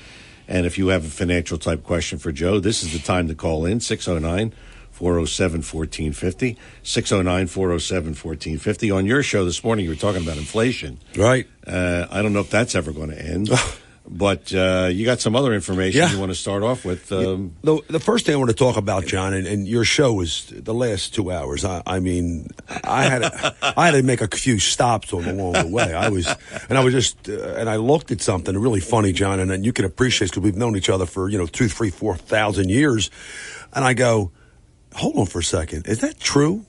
[0.46, 3.34] And if you have a financial type question for Joe, this is the time to
[3.34, 4.54] call in 609
[5.00, 6.58] 407 1450.
[6.82, 8.90] 609 407 1450.
[8.90, 10.98] On your show this morning, you were talking about inflation.
[11.16, 11.46] Right.
[11.66, 13.48] Uh, I don't know if that's ever going to end.
[14.06, 16.12] but uh, you got some other information Yeah.
[16.12, 17.10] you want to start off with.
[17.12, 20.12] Um, The, the first thing I want to talk about, John, and, and your show
[20.12, 21.64] was the last two hours.
[21.64, 22.48] I, I mean,
[22.84, 25.94] I had to, I had to make a few stops on along the way.
[25.94, 26.26] I was,
[26.68, 29.64] and I was just, uh, and I looked at something really funny, John, and, and
[29.64, 32.68] you can appreciate because we've known each other for you know two, three, four thousand
[32.68, 33.10] years,
[33.72, 34.32] and I go,
[34.94, 36.64] hold on for a second, is that true?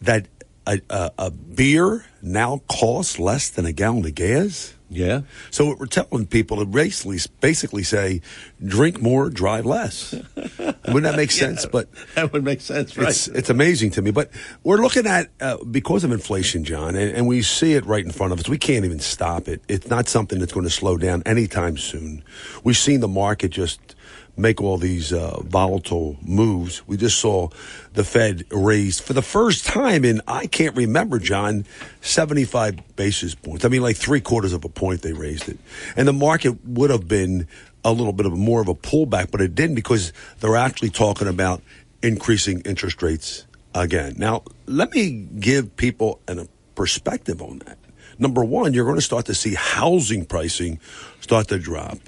[0.00, 0.26] That
[0.66, 4.74] a, a, a beer now costs less than a gallon of gas?
[4.92, 5.22] Yeah.
[5.50, 8.20] So what we're telling people to basically basically say,
[8.62, 10.12] drink more, drive less.
[10.36, 11.64] Wouldn't that make sense?
[11.64, 13.08] But that would make sense, right?
[13.08, 14.10] It's, it's amazing to me.
[14.10, 14.30] But
[14.62, 18.10] we're looking at uh, because of inflation, John, and, and we see it right in
[18.10, 18.48] front of us.
[18.50, 19.62] We can't even stop it.
[19.66, 22.22] It's not something that's going to slow down anytime soon.
[22.62, 23.96] We've seen the market just
[24.36, 26.86] make all these uh, volatile moves.
[26.86, 27.48] We just saw
[27.92, 31.66] the Fed raise for the first time in I can't remember, John,
[32.00, 33.64] seventy-five basis points.
[33.64, 35.58] I mean, like three quarters of a point they raised it,
[35.96, 37.46] and the market would have been
[37.84, 41.28] a little bit of more of a pullback, but it didn't because they're actually talking
[41.28, 41.60] about
[42.02, 43.44] increasing interest rates
[43.74, 44.14] again.
[44.16, 47.78] Now, let me give people a perspective on that.
[48.18, 50.78] Number one, you're going to start to see housing pricing
[51.20, 51.98] start to drop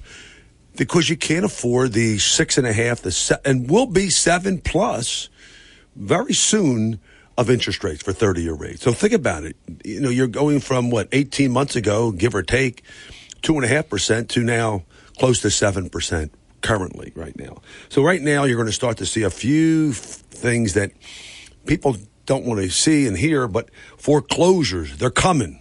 [0.76, 4.58] because you can't afford the six and a half, the se- and will be seven
[4.58, 5.28] plus
[5.96, 7.00] very soon
[7.36, 8.82] of interest rates for 30 year rates.
[8.82, 9.56] So think about it.
[9.84, 12.82] You know, you're going from what, 18 months ago, give or take,
[13.42, 14.84] two and a half percent to now
[15.18, 17.60] close to seven percent currently right now.
[17.88, 20.92] So right now you're going to start to see a few f- things that
[21.66, 21.96] people
[22.26, 25.60] don't want to see and hear, but foreclosures, they're coming.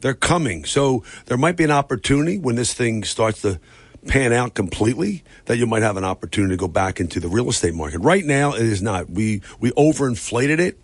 [0.00, 0.64] They're coming.
[0.64, 3.58] So there might be an opportunity when this thing starts to
[4.06, 7.48] pan out completely that you might have an opportunity to go back into the real
[7.48, 7.98] estate market.
[8.00, 9.10] Right now it is not.
[9.10, 10.78] We we overinflated it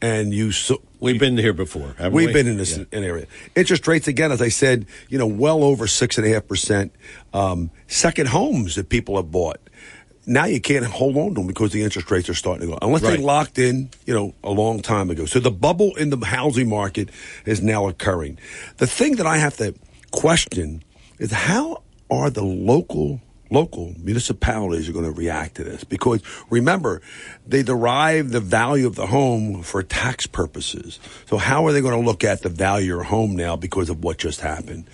[0.00, 2.32] and you so, We've been here before, haven't We've we?
[2.32, 2.84] been in this Yeah.
[2.92, 3.26] in area.
[3.56, 6.92] Interest rates again, as I said, you know, well over six and a half percent.
[7.32, 9.58] Um, second homes that people have bought.
[10.24, 12.78] Now you can't hold on to them because the interest rates are starting to go
[12.82, 13.16] unless Right.
[13.16, 15.24] they locked in, you know, a long time ago.
[15.26, 17.08] So the bubble in the housing market
[17.44, 18.38] is now occurring.
[18.76, 19.74] The thing that I have to
[20.12, 20.84] question
[21.18, 23.20] is how are the local
[23.52, 25.84] local municipalities are going to react to this.
[25.84, 27.02] Because remember
[27.46, 30.98] they derive the value of the home for tax purposes.
[31.26, 33.90] So how are they going to look at the value of your home now because
[33.90, 34.86] of what just happened?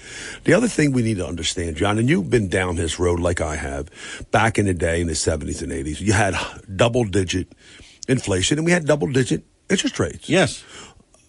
[0.45, 3.41] The other thing we need to understand john and you've been down this road like
[3.41, 3.91] i have.
[4.33, 6.35] Back in the day in the 70s and 80s you had
[6.75, 7.53] double digit
[8.09, 10.29] inflation and we had double digit interest rates.
[10.29, 10.65] Yes.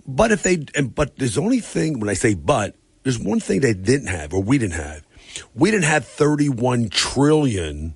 [0.08, 3.62] But if they and but there's only thing when i say but there's one thing
[3.62, 5.06] they didn't have or we didn't have
[5.56, 7.96] we didn't have 31 trillion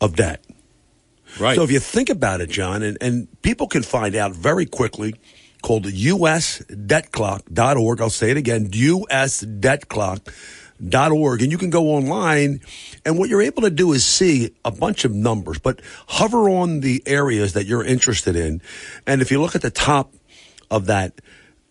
[0.00, 0.44] of debt.
[1.38, 1.54] Right.
[1.56, 5.14] So if you think about it, John, and, and people can find out very quickly
[5.62, 8.00] called usdebtclock.org.
[8.00, 11.42] I'll say it again, usdebtclock.org.
[11.42, 12.60] And you can go online
[13.04, 16.78] and what you're able to do is see a bunch of numbers, but hover on
[16.80, 18.62] the areas that you're interested in.
[19.06, 20.12] And if you look at the top
[20.70, 21.20] of that,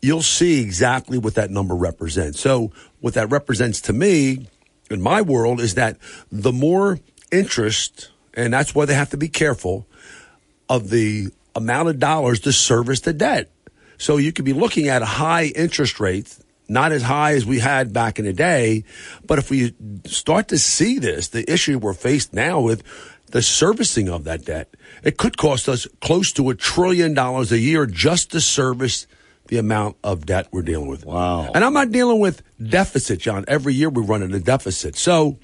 [0.04, 2.38] you'll see exactly what that number represents.
[2.42, 4.48] So what that represents to me
[4.92, 5.98] in my world is that
[6.30, 7.00] the more
[7.32, 9.88] interest, and that's why they have to be careful
[10.68, 13.50] of the amount of dollars to service the debt.
[13.98, 17.60] So you could be looking at a high interest rate, not as high as we
[17.60, 18.84] had back in the day.
[19.26, 19.74] But if we
[20.06, 22.84] start to see this, the issue we're faced now with
[23.28, 24.68] the servicing of that debt,
[25.02, 29.08] it could cost us close to a trillion dollars a year just to service
[29.48, 31.06] the amount of debt we're dealing with.
[31.06, 31.52] Wow.
[31.54, 33.46] And I'm not dealing with deficit, John.
[33.48, 34.96] Every year we run into deficit.
[34.96, 35.38] So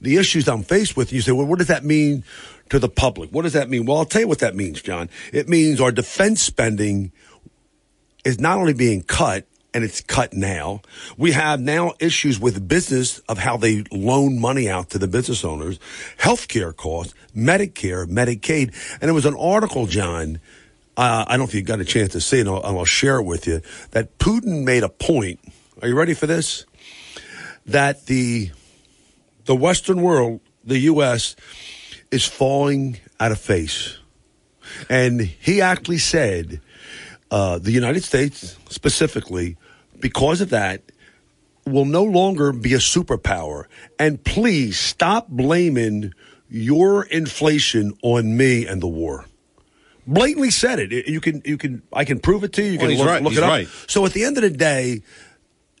[0.00, 2.24] the issues I'm faced with, you say, well, what does that mean
[2.70, 3.30] to the public?
[3.30, 3.84] What does that mean?
[3.84, 5.10] Well, I'll tell you what that means, John.
[5.32, 7.12] It means our defense spending
[8.24, 10.82] is not only being cut, and it's cut now.
[11.16, 15.44] We have now issues with business of how they loan money out to the business
[15.44, 15.78] owners,
[16.18, 18.74] healthcare costs, Medicare, Medicaid.
[19.00, 20.40] And it was an article, John,
[21.00, 23.16] I don't know if you got a chance to see it, and I'll, I'll share
[23.16, 23.62] it with you,
[23.92, 25.40] that Putin made a point.
[25.80, 26.66] Are you ready for this?
[27.66, 28.50] That the,
[29.46, 31.36] the Western world, the U.S.,
[32.10, 33.98] is falling out of face.
[34.88, 36.60] And he actually said,
[37.30, 39.56] uh, the United States specifically,
[40.00, 40.82] because of that,
[41.64, 43.64] will no longer be a superpower.
[43.98, 46.12] And please stop blaming
[46.50, 49.24] your inflation on me and the war.
[50.10, 51.06] Blatantly said it.
[51.08, 52.72] You can, you can, I can prove it to you.
[52.72, 53.22] You Well, can look, right.
[53.22, 53.48] look it up.
[53.48, 53.68] right.
[53.88, 55.02] So at the end of the day,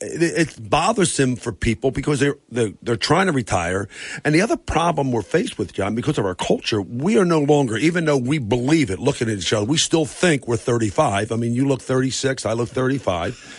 [0.02, 3.86] it- it's bothersome for people because they're, they're they're trying to retire.
[4.24, 7.40] And the other problem we're faced with, John, because of our culture, we are no
[7.40, 11.32] longer, even though we believe it, looking at each other, we still think we're 35.
[11.32, 13.58] I mean, you look 36, I look 35.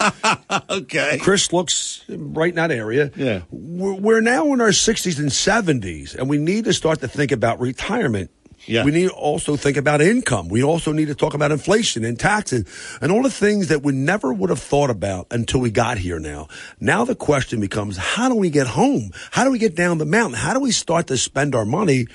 [0.71, 1.19] okay.
[1.21, 3.11] Chris looks right in that area.
[3.15, 3.41] Yeah.
[3.51, 7.31] We're, we're now in our 60s and 70s, and we need to start to think
[7.31, 8.31] about retirement.
[8.65, 8.85] Yeah.
[8.85, 10.47] We need to also think about income.
[10.47, 12.65] We also need to talk about inflation and taxes
[13.01, 16.19] and all the things that we never would have thought about until we got here
[16.19, 16.47] now.
[16.79, 19.11] Now the question becomes, how do we get home?
[19.31, 20.37] How do we get down the mountain?
[20.39, 22.07] How do we start to spend our money?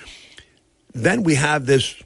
[0.95, 2.03] Then we have this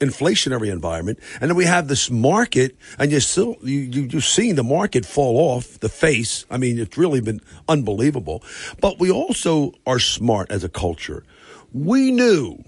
[0.00, 4.56] inflationary environment, and then we have this market, and you still you, you you've seen
[4.56, 6.44] the market fall off the face.
[6.50, 8.42] I mean, it's really been unbelievable.
[8.80, 11.24] But we also are smart as a culture.
[11.72, 12.62] We knew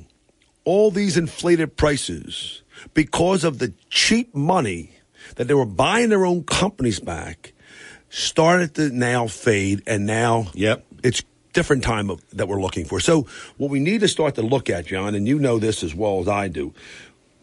[0.67, 2.63] all these inflated prices
[2.93, 4.91] because of the cheap money
[5.37, 7.55] that they were buying their own companies back
[8.11, 11.23] started to now fade and now yep it's
[11.53, 13.23] different time of, that we're looking for so
[13.57, 16.21] what we need to start to look at john and you know this as well
[16.21, 16.75] as i do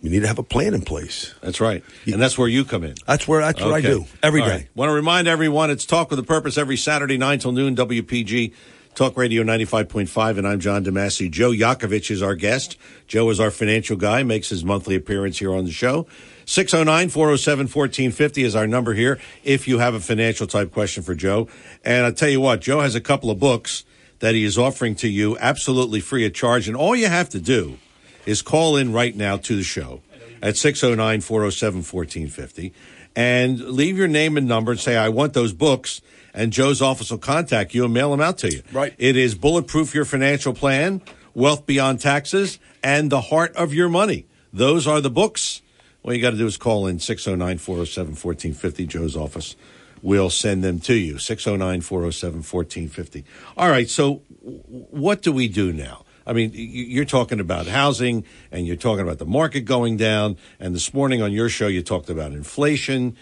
[0.03, 1.81] we need to have a plan in place That's right.
[2.05, 2.95] And that's where you come in.
[3.07, 6.19] that's where that's what i do every day Want to remind everyone it's Talk with
[6.19, 8.53] a Purpose every Saturday, 9 till noon, WPG.
[8.95, 11.31] Talk Radio 95.5, and I'm John DeMasi.
[11.31, 12.77] Joe Yakovich is our guest.
[13.07, 16.05] Joe is our financial guy, makes his monthly appearance here on the show.
[16.45, 21.15] 609 407 1450 is our number here if you have a financial type question for
[21.15, 21.47] Joe.
[21.83, 23.83] And I'll tell you what, Joe has a couple of books
[24.19, 26.67] that he is offering to you absolutely free of charge.
[26.67, 27.79] And all you have to do
[28.27, 30.01] is call in right now to the show
[30.39, 32.73] at 609 407 1450
[33.15, 36.01] and leave your name and number and say, I want those books.
[36.33, 38.63] And Joe's office will contact you and mail them out to you.
[38.71, 38.93] Right.
[38.97, 41.01] It is Bulletproof Your Financial Plan,
[41.33, 44.25] Wealth Beyond Taxes, and The Heart of Your Money.
[44.51, 45.61] Those are the books.
[46.03, 48.85] All you got to do is call in 609 407 1450.
[48.87, 49.55] Joe's office
[50.03, 51.17] We'll send them to you.
[51.17, 53.23] 609 407 1450.
[53.55, 53.89] All right.
[53.89, 56.03] So, what do we do now?
[56.27, 60.37] I mean, you're talking about housing and you're talking about the market going down.
[60.59, 63.15] And this morning on your show, you talked about inflation.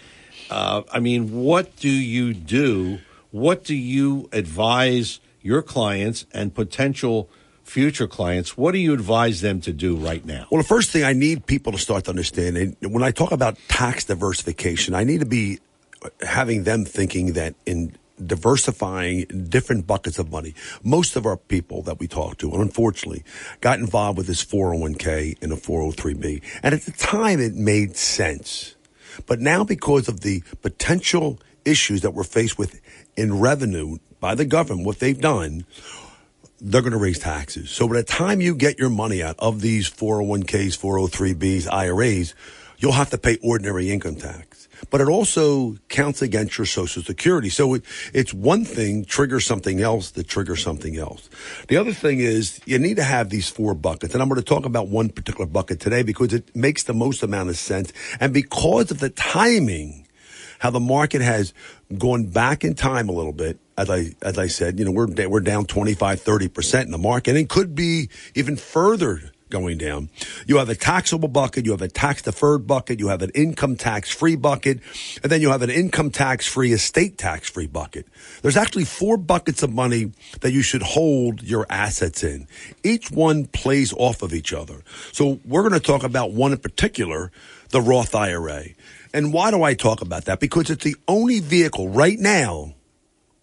[0.51, 2.99] Uh, I mean, what do you do?
[3.31, 7.29] What do you advise your clients and potential
[7.63, 8.57] future clients?
[8.57, 10.47] What do you advise them to do right now?
[10.51, 13.31] Well, the first thing I need people to start to understand, and when I talk
[13.31, 15.59] about tax diversification, I need to be
[16.21, 17.95] having them thinking that in
[18.25, 20.53] diversifying different buckets of money.
[20.83, 23.23] Most of our people that we talk to, unfortunately,
[23.61, 26.41] got involved with this 401k and a 403b.
[26.61, 28.75] And at the time, it made sense.
[29.26, 32.81] But now, because of the potential issues that we're faced with
[33.15, 35.65] in revenue by the government, what they've done,
[36.60, 37.72] they're going to raise taxes.
[37.72, 42.35] So by the time you get your money out of these 401ks, 403bs, IRAs,
[42.77, 44.50] you'll have to pay ordinary income tax.
[44.89, 47.49] But it also counts against your social security.
[47.49, 47.83] So it,
[48.13, 51.29] it's one thing triggers something else that triggers something else.
[51.67, 54.13] The other thing is you need to have these four buckets.
[54.13, 57.23] And I'm going to talk about one particular bucket today because it makes the most
[57.23, 57.93] amount of sense.
[58.19, 60.07] And because of the timing,
[60.61, 61.55] how the market has
[61.97, 63.59] gone back in time a little bit.
[63.77, 67.31] As I, as I said, you know, we're, we're down 25, 30% in the market
[67.31, 70.09] and it could be even further going down.
[70.47, 73.75] You have a taxable bucket, you have a tax deferred bucket, you have an income
[73.75, 74.79] tax free bucket,
[75.21, 78.07] and then you have an income tax free estate tax free bucket.
[78.41, 82.47] There's actually four buckets of money that you should hold your assets in.
[82.83, 84.81] Each one plays off of each other.
[85.11, 87.31] So we're going to talk about one in particular,
[87.69, 88.65] the Roth IRA.
[89.13, 90.39] And why do I talk about that?
[90.39, 92.73] Because it's the only vehicle right now,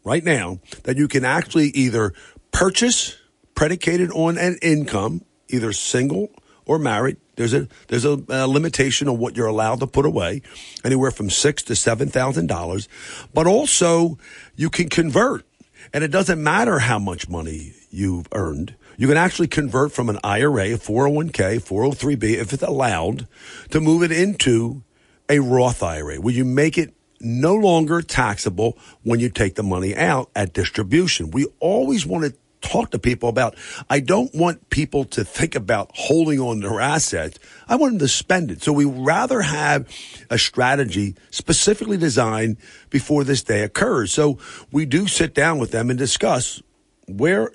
[0.02, 2.14] right now, that you can actually either
[2.50, 3.16] purchase
[3.54, 6.30] predicated on an income, either single
[6.66, 7.16] or married.
[7.36, 10.42] There's a there's a, uh limitation on what you're allowed to put away,
[10.84, 12.88] anywhere from six to seven thousand dollars.
[13.34, 14.18] But also,
[14.56, 15.44] you can convert,
[15.92, 18.74] and it doesn't matter how much money you've earned.
[18.96, 23.28] You can actually convert from an IRA, a 401k, 403b, if it's allowed,
[23.70, 24.82] to move it into
[25.28, 29.94] a Roth IRA, where you make it no longer taxable when you take the money
[29.96, 31.30] out at distribution.
[31.30, 33.56] We always want to talk to people about
[33.88, 37.38] I don't want people to think about holding on their assets.
[37.68, 38.62] I want them to spend it.
[38.62, 39.88] So we rather have
[40.30, 42.56] a strategy specifically designed
[42.90, 44.12] before this day occurs.
[44.12, 44.38] So
[44.72, 46.62] we do sit down with them and discuss
[47.06, 47.52] where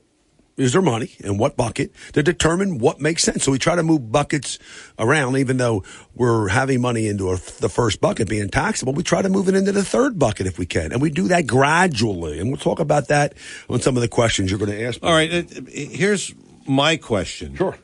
[0.55, 3.43] is their money and what bucket to determine what makes sense.
[3.43, 4.59] So we try to move buckets
[4.99, 5.83] around, even though
[6.15, 8.93] we're having money into a, the first bucket being taxable.
[8.93, 10.91] We try to move it into the third bucket if we can.
[10.91, 12.39] And we do that gradually.
[12.39, 13.33] And we'll talk about that
[13.69, 15.01] on some of the questions you're going to ask.
[15.01, 15.07] Me.
[15.09, 15.33] All right.
[15.33, 16.33] uh, Here's
[16.67, 17.55] my question.
[17.55, 17.75] Sure.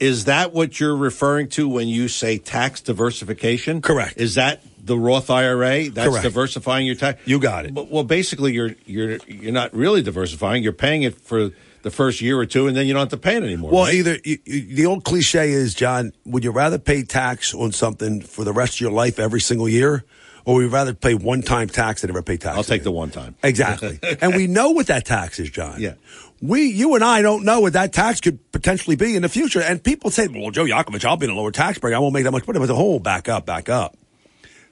[0.00, 3.80] Is that what you're referring to when you say tax diversification?
[3.80, 4.16] Correct.
[4.16, 5.88] Is that the Roth IRA?
[5.88, 6.24] That's Correct.
[6.24, 7.22] diversifying your tax.
[7.24, 7.72] You got it.
[7.72, 10.64] Well, basically, you're you're you're not really diversifying.
[10.64, 11.50] You're paying it for
[11.84, 13.70] the first year or two, and then you don't have to pay it anymore.
[13.70, 13.94] Well, right?
[13.94, 18.22] either you, you, the old cliche is, John, would you rather pay tax on something
[18.22, 20.02] for the rest of your life every single year,
[20.46, 22.56] or would you rather pay one time tax than never pay tax?
[22.56, 23.36] I'll take the one time.
[23.42, 24.00] Exactly.
[24.20, 25.78] and we know what that tax is, John.
[25.78, 25.94] Yeah.
[26.40, 29.60] We, you and I don't know what that tax could potentially be in the future.
[29.60, 31.96] And people say, well, Joe Yakovich, I'll be in a lower tax bracket.
[31.96, 32.58] I won't make that much money.
[32.58, 33.96] But the whole back up, back up.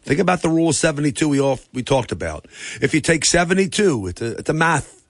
[0.02, 2.46] Think about the rule of 72 we all, we talked about.
[2.80, 5.01] If you take 72, it's a, it's a math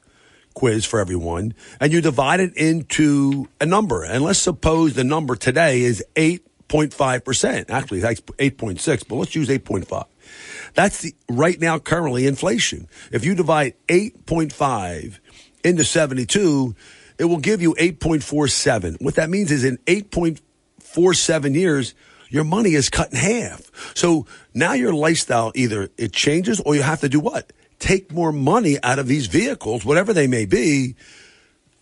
[0.55, 4.05] quiz for everyone, and you divide it into a number.
[4.05, 7.71] And let's suppose the number today is 8.5%.
[7.71, 10.07] Actually, that's 8.6, but let's use 8.5.
[10.75, 12.89] That's the right now currently inflation.
[13.11, 15.19] If you divide 8.5
[15.65, 16.75] into 72,
[17.19, 19.03] it will give you 8.47.
[19.03, 21.95] What that means is in 8.47 years,
[22.31, 23.71] your money is cut in half.
[23.95, 27.53] So now your lifestyle either it changes or you have to do what?
[27.83, 30.95] Take more money out of these vehicles, whatever they may be,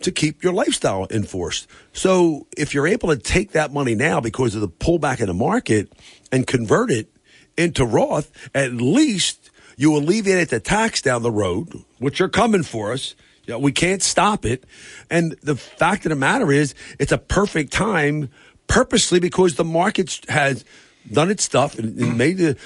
[0.01, 1.67] to keep your lifestyle enforced.
[1.93, 5.35] So if you're able to take that money now because of the pullback in the
[5.35, 5.93] market
[6.33, 7.13] and convert it
[7.59, 12.93] into Roth, at least you alleviate the tax down the road, which are coming for
[12.93, 13.15] us.
[13.45, 14.65] You know, we can't stop it.
[15.11, 18.31] And the fact of the matter is, it's a perfect time
[18.69, 20.65] purposely because the market has
[21.13, 22.57] done its stuff and, and made the,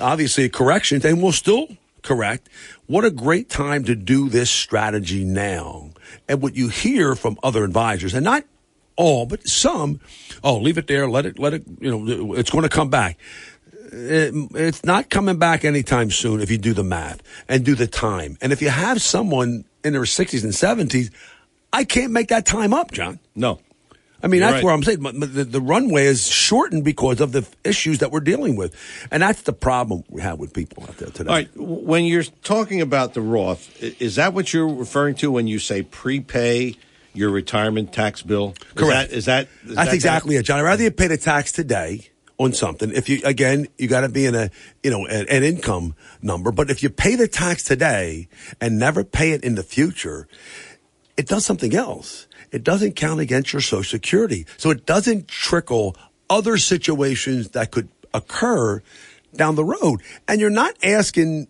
[0.00, 1.68] obviously a correction and will still
[2.02, 2.48] correct.
[2.86, 5.90] What a great time to do this strategy now.
[6.28, 8.44] And what you hear from other advisors, and not
[8.96, 10.00] all, but some,
[10.42, 13.18] oh, leave it there, let it, let it, you know, it's going to come back.
[13.92, 17.86] It, it's not coming back anytime soon if you do the math and do the
[17.86, 18.36] time.
[18.40, 21.10] And if you have someone in their 60s and 70s,
[21.72, 23.20] I can't make that time up, John.
[23.34, 23.60] No.
[24.22, 24.64] I mean, You're that's right.
[24.64, 28.56] where I'm saying the, the runway is shortened because of the issues that we're dealing
[28.56, 28.74] with.
[29.12, 31.28] And that's the problem we have with people out there today.
[31.30, 31.48] All right.
[31.56, 35.82] When you're talking about the Roth, is that what you're referring to when you say
[35.82, 36.74] prepay
[37.14, 38.54] your retirement tax bill?
[38.60, 39.10] Is Correct.
[39.10, 40.58] That, is that is That's that- exactly it, John.
[40.58, 42.08] I'd rather you pay the tax today
[42.38, 42.92] on something.
[42.92, 44.50] If you again, you got to be in a
[44.82, 46.52] you know an, an income number.
[46.52, 48.28] But if you pay the tax today
[48.60, 50.28] and never pay it in the future,
[51.16, 52.27] it does something else.
[52.50, 55.96] It doesn't count against your Social Security, so it doesn't trickle
[56.30, 58.82] other situations that could occur
[59.34, 60.00] down the road.
[60.26, 61.48] And you're not asking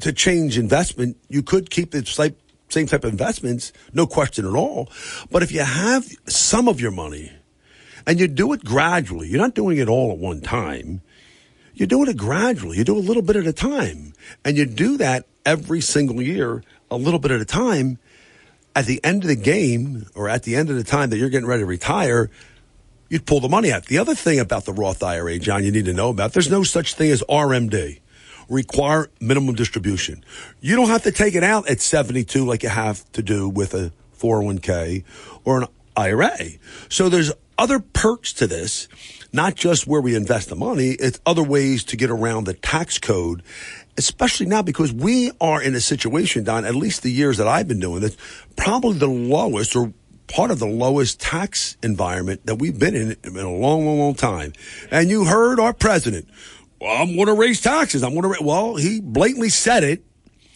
[0.00, 1.16] to change investment.
[1.28, 2.04] You could keep the
[2.68, 4.90] same type of investments, no question at all.
[5.30, 7.32] But if you have some of your money
[8.06, 11.00] and you do it gradually, you're not doing it all at one time.
[11.74, 12.78] You're doing it gradually.
[12.78, 14.12] You do a little bit at a time.
[14.44, 17.98] And you do that every single year, a little bit at a time.
[18.76, 21.30] At the end of the game, or at the end of the time that you're
[21.30, 22.30] getting ready to retire,
[23.08, 23.86] you'd pull the money out.
[23.86, 26.64] The other thing about the Roth IRA, John, you need to know about, there's no
[26.64, 28.00] such thing as RMD.
[28.48, 30.24] Require minimum distribution.
[30.60, 33.72] You don't have to take it out at 72 like you have to do with
[33.74, 35.04] a 401k
[35.44, 36.36] or an IRA.
[36.88, 38.88] So there's other perks to this,
[39.34, 42.98] not just where we invest the money, it's other ways to get around the tax
[42.98, 43.42] code,
[43.98, 47.66] especially now because we are in a situation, Don, at least the years that I've
[47.66, 48.16] been doing this,
[48.56, 49.92] probably the lowest or
[50.28, 54.14] part of the lowest tax environment that we've been in in a long, long, long
[54.14, 54.52] time.
[54.90, 56.28] And you heard our president,
[56.80, 58.04] well, I'm going to raise taxes.
[58.04, 58.36] I'm going to, ra-.
[58.40, 60.04] well, he blatantly said it.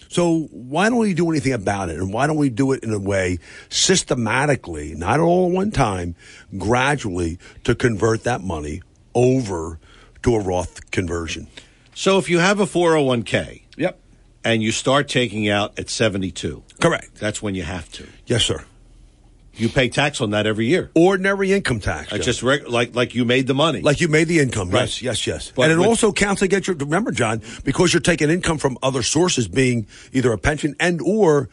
[0.08, 1.96] So why don't we do anything about it?
[1.96, 6.16] And why don't we do it in a way systematically, not all at one time,
[6.56, 8.82] gradually to convert that money
[9.14, 9.78] over
[10.22, 11.46] to a Roth conversion?
[11.94, 13.98] So if you have a 401k, yep,
[14.44, 17.16] and you start taking out at 72, correct.
[17.16, 18.06] That's when you have to.
[18.26, 18.64] Yes, sir.
[19.58, 20.90] You pay tax on that every year.
[20.94, 22.12] Ordinary income tax.
[22.12, 22.22] Uh, Joe.
[22.22, 23.80] just reg- like like you made the money.
[23.80, 24.70] Like you made the income.
[24.70, 24.82] Right.
[24.82, 25.52] Yes, yes, yes.
[25.54, 28.78] But and it with- also counts against your, remember, John, because you're taking income from
[28.82, 31.48] other sources being either a pension and or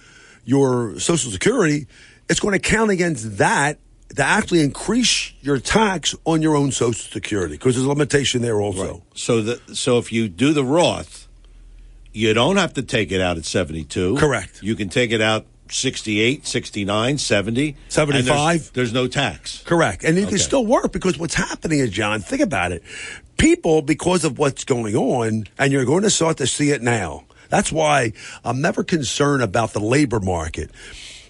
[0.46, 1.88] your social security,
[2.30, 3.80] it's going to count against that
[4.16, 8.62] to actually increase your tax on your own social security because there's a limitation there
[8.62, 9.02] also.
[9.16, 11.28] So the so if you do the Roth,
[12.14, 14.16] You don't have to take it out at 72.
[14.18, 14.62] Correct.
[14.64, 17.76] You can take it out 68, 69, 70.
[17.90, 18.26] 75.
[18.60, 19.64] There's, there's no tax.
[19.64, 20.04] Correct.
[20.04, 20.30] And it Okay.
[20.32, 22.84] can still work because what's happening is, John, think about it.
[23.38, 27.26] People, because of what's going on, and you're going to start to see it now.
[27.50, 28.14] That's why
[28.44, 30.72] I'm never concerned about the labor market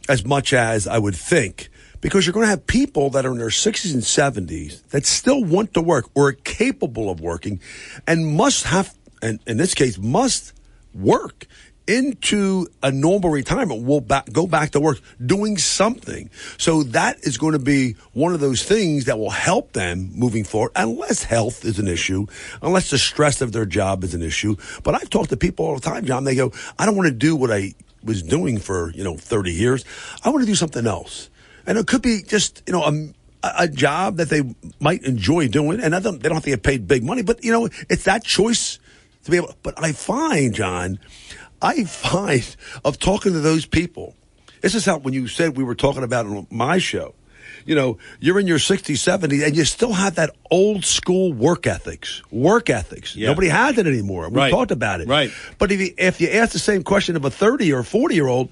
[0.07, 1.69] as much as I would think.
[2.01, 5.43] Because you're going to have people that are in their 60s and 70s that still
[5.43, 7.59] want to work or are capable of working
[8.05, 8.93] and must have,
[9.23, 10.53] and in this case, must
[10.93, 11.47] work
[11.87, 16.29] into a normal retirement will back, go back to work doing something.
[16.57, 20.43] So that is going to be one of those things that will help them moving
[20.43, 22.25] forward, unless health is an issue,
[22.61, 24.55] unless the stress of their job is an issue.
[24.83, 26.23] But I've talked to people all the time, John.
[26.23, 29.51] They go, I don't want to do what I was doing for, you know, 30
[29.51, 29.85] years.
[30.23, 31.29] I want to do something else.
[31.67, 34.43] And it could be just, you know, a, a job that they
[34.79, 37.69] might enjoy doing, and they don't have to get paid big money, but you know,
[37.89, 38.79] it's that choice
[39.23, 39.53] to be able.
[39.63, 40.99] But I find, John,
[41.61, 44.15] I find of talking to those people.
[44.61, 47.13] This is how when you said we were talking about on my show.
[47.65, 51.65] You know, you're in your 60s, 70s, and you still have that old school work
[51.65, 52.21] ethics.
[52.31, 53.15] Work ethics.
[53.15, 53.29] Yeah.
[53.29, 54.29] Nobody has it anymore.
[54.29, 54.51] We Right.
[54.51, 55.07] talked about it.
[55.07, 55.31] Right.
[55.57, 58.27] But if you, if you ask the same question of a 30 or 40 year
[58.27, 58.49] old,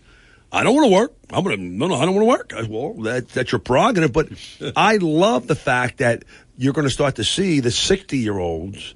[0.51, 1.13] I don't want to work.
[1.31, 1.95] I'm gonna no no.
[1.95, 2.53] I don't want to work.
[2.55, 4.13] I, well, that, that's your prerogative.
[4.13, 4.30] But
[4.75, 6.23] I love the fact that
[6.57, 8.93] you're going to start to see the 60 year olds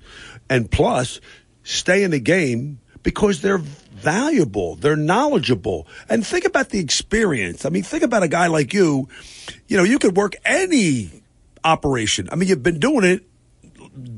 [0.49, 1.19] and plus
[1.63, 3.61] stay in the game because they're
[3.97, 7.65] valuable, they're knowledgeable, and think about the experience.
[7.65, 9.07] I mean, think about a guy like you.
[9.67, 11.23] You know, you could work any
[11.63, 12.29] operation.
[12.31, 13.23] I mean, you've been doing it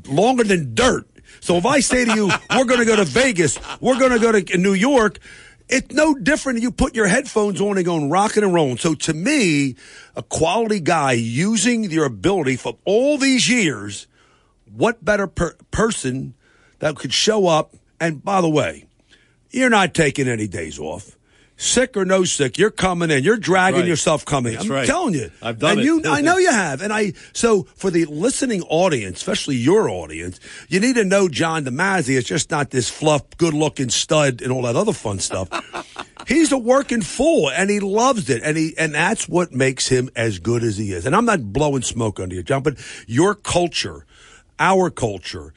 [0.07, 1.07] longer than dirt.
[1.41, 4.19] So if I say to you, we're going to go to Vegas, we're going to
[4.19, 5.19] go to New York,
[5.69, 8.77] it's no different you put your headphones on and going rocking and rolling.
[8.77, 9.75] So to me,
[10.15, 14.07] a quality guy using your ability for all these years,
[14.71, 16.33] what better per- person
[16.79, 17.75] that could show up?
[17.99, 18.87] And by the way,
[19.51, 21.15] you're not taking any days off.
[21.57, 23.21] Sick or no sick, you're coming in.
[23.21, 23.87] You're dragging right.
[23.89, 24.53] yourself coming.
[24.53, 24.87] That's I'm right.
[24.87, 25.29] telling you.
[25.41, 25.83] I've done and it.
[25.83, 26.81] You, I know you have.
[26.81, 30.39] And I, so for the listening audience, especially your audience,
[30.69, 34.53] you need to know John DeMasi is just not this fluff, good looking stud and
[34.53, 35.49] all that other fun stuff.
[36.29, 38.41] He's a working fool and he loves it.
[38.41, 41.05] And he, and that's what makes him as good as he is.
[41.05, 44.05] And I'm not blowing smoke under you, John, but your culture,
[44.59, 45.53] our culture,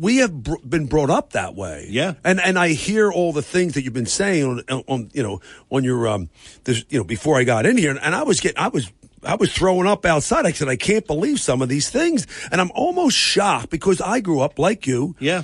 [0.00, 1.86] we have br- been brought up that way.
[1.90, 2.14] Yeah.
[2.24, 5.40] And and I hear all the things that you've been saying on, on you know
[5.70, 6.30] on your um
[6.64, 8.90] this you know before I got in here and I was getting I was
[9.22, 10.46] I was throwing up outside.
[10.46, 14.20] I said I can't believe some of these things and I'm almost shocked because I
[14.20, 15.14] grew up like you.
[15.20, 15.42] Yeah.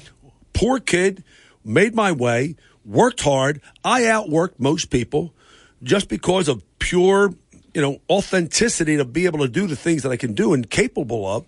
[0.55, 1.23] Poor kid,
[1.62, 3.61] made my way, worked hard.
[3.85, 5.35] I outworked most people
[5.83, 7.35] just because of pure,
[7.74, 10.69] you know, authenticity to be able to do the things that I can do and
[10.70, 11.45] capable of.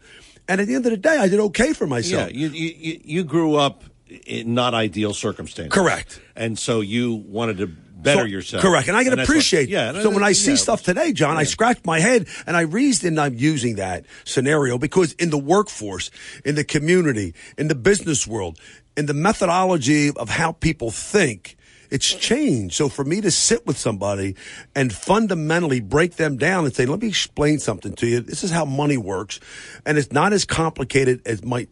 [0.48, 2.32] And at the end of the day, I did okay for myself.
[2.32, 3.84] Yeah, you, you you- grew up
[4.26, 5.72] in not ideal circumstances.
[5.72, 6.20] Correct.
[6.34, 8.62] And so you wanted to better So- yourself.
[8.62, 8.88] Correct.
[8.88, 9.92] And I can what- appreciate yeah.
[10.00, 10.56] So when I see yeah.
[10.56, 15.12] stuff today, John, I scratch my head and I reason I'm using that scenario because
[15.14, 16.10] in the workforce,
[16.44, 18.58] in the community, in the business world,
[18.96, 21.56] in the methodology of how people think,
[21.90, 22.74] it's changed.
[22.74, 24.34] So for me to sit with somebody
[24.74, 28.20] and fundamentally break them down and say, let me explain something to you.
[28.20, 29.40] This is how money works.
[29.86, 31.68] And it's not as complicated as might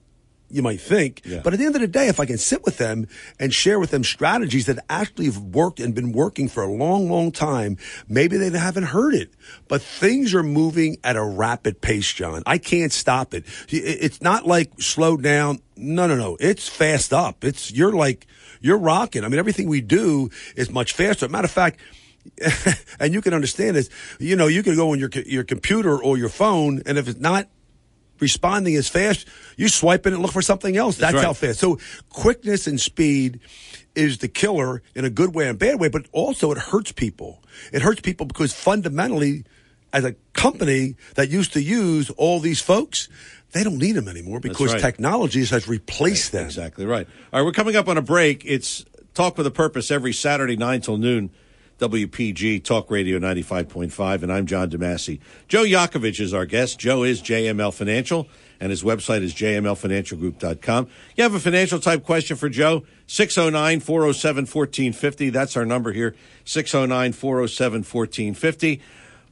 [0.49, 1.23] you might think.
[1.43, 3.09] But at the end of the day, if I can sit with them
[3.41, 7.11] and share with them strategies that actually have worked and been working for a long,
[7.11, 7.77] long time,
[8.09, 9.35] maybe they haven't heard it.
[9.67, 12.45] But things are moving at a rapid pace, John.
[12.47, 13.45] I can't stop it.
[13.71, 15.59] It- It's not like slow down.
[15.77, 16.37] No, no, no.
[16.39, 17.43] It's fast up.
[17.43, 18.29] It's, you're like,
[18.67, 19.25] you're rocking.
[19.25, 21.29] I mean, everything we do is much faster.
[21.29, 21.81] Matter of fact,
[23.01, 23.89] and you can understand this,
[24.19, 27.21] you know, you can go on your, your computer or your phone, and if it's
[27.21, 27.49] not
[28.21, 29.27] responding as fast,
[29.57, 30.97] you swipe it and look for something else.
[30.97, 31.27] That's, That's right.
[31.27, 31.61] how fast.
[31.61, 31.79] So
[32.11, 33.41] quickness and speed
[33.95, 37.43] is the killer in a good way and bad way, but also it hurts people.
[37.73, 39.45] It hurts people because fundamentally,
[39.93, 43.09] as a company that used to use all these folks,
[43.57, 44.81] they don't need them anymore because right.
[44.81, 46.45] technology has replaced them.
[46.45, 47.07] Exactly right.
[47.33, 48.45] All right, we're coming up on a break.
[48.45, 48.85] It's
[49.15, 51.31] Talk with a Purpose every Saturday, 9 till noon.
[51.79, 55.21] WPG Talk Radio 95.5, and I'm John DeMasi.
[55.47, 56.79] Joe Yakovich is our guest.
[56.79, 58.29] Joe is JML Financial,
[58.61, 60.89] and his website is jmlfinancialgroup.com.
[61.17, 62.85] You have a financial type question for Joe?
[63.07, 65.29] 609 407 1450.
[65.31, 66.17] That's our number here
[66.47, 68.81] 609 407 1450.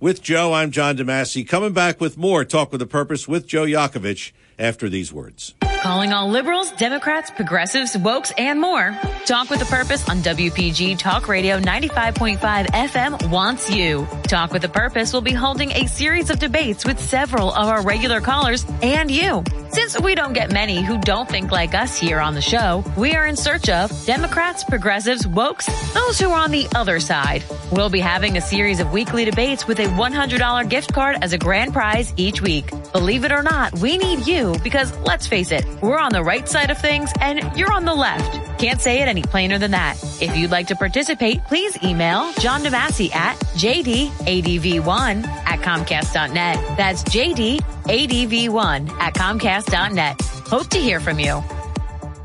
[0.00, 1.48] With Joe, I'm John DeMasi.
[1.48, 5.54] Coming back with more Talk with a Purpose with Joe Yakovich after these words.
[5.84, 8.98] Calling all liberals, Democrats, progressives, wokes, and more.
[9.26, 14.08] Talk with a purpose on WPG Talk Radio 95.5 FM wants you.
[14.22, 17.82] Talk with a purpose will be holding a series of debates with several of our
[17.82, 19.44] regular callers and you.
[19.68, 23.14] Since we don't get many who don't think like us here on the show, we
[23.14, 27.44] are in search of Democrats, progressives, wokes, those who are on the other side.
[27.72, 31.38] We'll be having a series of weekly debates with a $100 gift card as a
[31.38, 32.70] grand prize each week.
[32.92, 36.48] Believe it or not, we need you because let's face it, we're on the right
[36.48, 38.58] side of things and you're on the left.
[38.58, 39.96] Can't say it any plainer than that.
[40.20, 46.76] If you'd like to participate, please email John DeMasi at jdadv1 at comcast.net.
[46.76, 50.20] That's jdadv1 at comcast.net.
[50.20, 51.42] Hope to hear from you.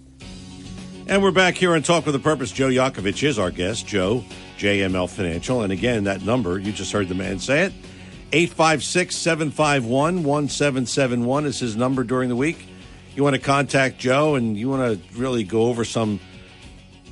[1.09, 2.51] And we're back here on Talk with a Purpose.
[2.51, 3.87] Joe Yakovich is our guest.
[3.87, 4.25] Joe,
[4.59, 5.63] JML Financial.
[5.63, 7.73] And again, that number, you just heard the man say it.
[8.33, 12.67] 856 751 1771 is his number during the week.
[13.15, 16.21] You want to contact Joe and you want to really go over some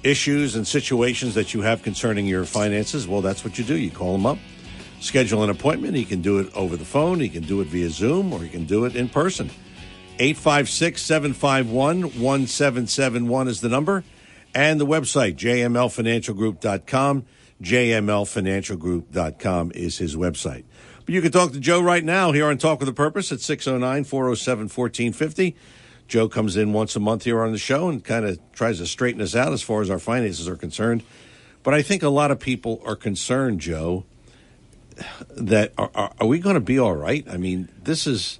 [0.04, 3.76] issues and situations that you have concerning your finances, well, that's what you do.
[3.76, 4.38] You call him up,
[5.00, 5.96] schedule an appointment.
[5.96, 8.48] He can do it over the phone, he can do it via Zoom, or he
[8.48, 9.50] can do it in person.
[10.18, 14.04] 856 751 1771 is the number,
[14.54, 17.24] and the website, jmlfinancialgroup.com.
[17.62, 20.62] jmlfinancialgroup.com is his website.
[21.04, 23.40] But you can talk to Joe right now here on Talk with a Purpose at
[23.40, 25.54] 609 407 1450.
[26.08, 28.86] Joe comes in once a month here on the show and kind of tries to
[28.86, 31.02] straighten us out as far as our finances are concerned.
[31.62, 34.04] But I think a lot of people are concerned, Joe,
[35.30, 37.26] that are, are, are we going to be all right?
[37.28, 38.38] I mean, this is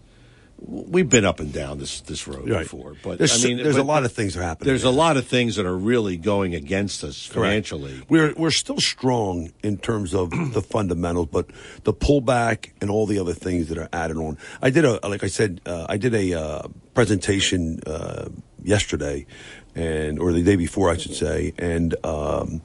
[0.66, 2.62] we've been up and down this this road Right.
[2.62, 4.90] before, but There's- I mean, there's a lot of things that are happening There's a
[4.90, 7.68] lot of things that are really going against us Correct.
[7.68, 8.02] financially.
[8.08, 11.46] We're we're still strong in terms of the fundamentals, but
[11.84, 14.38] the pullback and all the other things that are added on.
[14.62, 16.62] I did a like I said, uh, I did a uh,
[16.94, 18.28] presentation uh,
[18.62, 19.26] yesterday,
[19.74, 22.62] and or the day before, I should say, and um,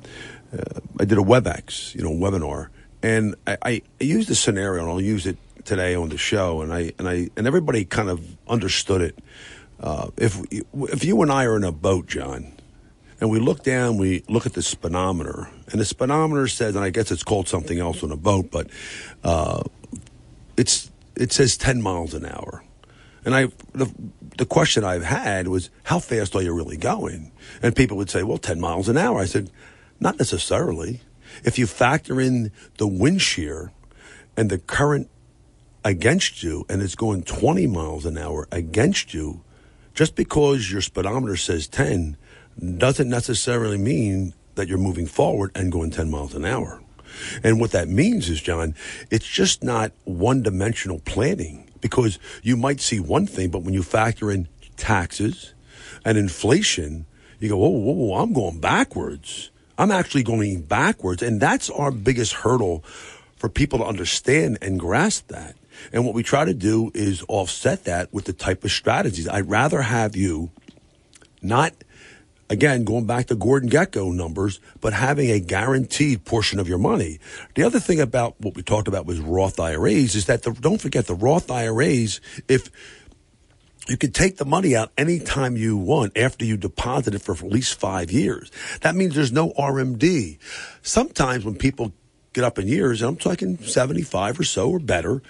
[0.53, 2.69] uh, I did a WebEx, you know, webinar,
[3.03, 6.73] and I, I used a scenario, and I'll use it today on the show, and
[6.73, 9.19] I and I and everybody kind of understood it.
[9.79, 12.51] Uh, if if you and I are in a boat, John,
[13.19, 16.89] and we look down, we look at the speedometer, and the speedometer says, and I
[16.89, 18.67] guess it's called something else on a boat, but
[19.23, 19.63] uh,
[20.57, 22.63] it's it says ten miles an hour.
[23.25, 23.93] And I the
[24.37, 27.31] the question I've had was, how fast are you really going?
[27.61, 29.19] And people would say, well, ten miles an hour.
[29.19, 29.51] I said,
[29.99, 31.01] not necessarily.
[31.43, 33.71] If you factor in the wind shear
[34.35, 35.09] and the current
[35.89, 39.41] against you, and it's going twenty miles an hour against you,
[39.95, 42.15] just because your speedometer says 10
[42.77, 46.81] doesn't necessarily mean that you're moving forward and going 10 miles an hour.
[47.43, 48.75] And what that means is, John,
[49.09, 53.81] it's just not one dimensional planning because you might see one thing, but when you
[53.81, 55.55] factor in taxes
[56.05, 57.07] and inflation,
[57.39, 59.49] you go, whoa, whoa, whoa, I'm going backwards.
[59.77, 61.23] I'm actually going backwards.
[61.23, 62.83] And that's our biggest hurdle
[63.37, 65.55] for people to understand and grasp that.
[65.91, 69.27] And what we try to do is offset that with the type of strategies.
[69.27, 70.51] I'd rather have you
[71.41, 71.73] not,
[72.49, 77.19] again, going back to Gordon Gekko numbers, but having a guaranteed portion of your money.
[77.55, 80.81] The other thing about what we talked about was Roth IRAs is that the, don't
[80.81, 82.69] forget the Roth IRAs, if
[83.89, 87.41] you can take the money out anytime you want after you deposit it for at
[87.41, 88.51] least five years.
[88.81, 90.37] That means there's no RMD.
[90.83, 91.93] Sometimes when people
[92.33, 95.23] get up in years, and I'm talking 75 or so or better,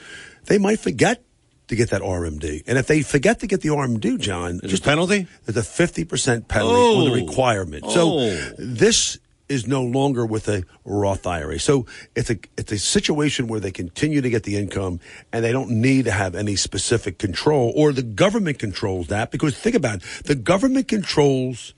[0.49, 1.23] they might forget
[1.69, 2.63] to get that RMD.
[2.67, 5.27] And if they forget to get the RMD, John, Is it penalty?
[5.45, 7.13] There's a 50% penalty on the Oh.
[7.13, 7.83] requirement.
[7.87, 7.93] Oh.
[7.93, 11.59] So this is no longer with a Roth IRA.
[11.59, 14.99] So it's a it's a situation where they continue to get the income
[15.31, 19.55] and they don't need to have any specific control or the government controls that because
[19.55, 21.73] think about it, the government controls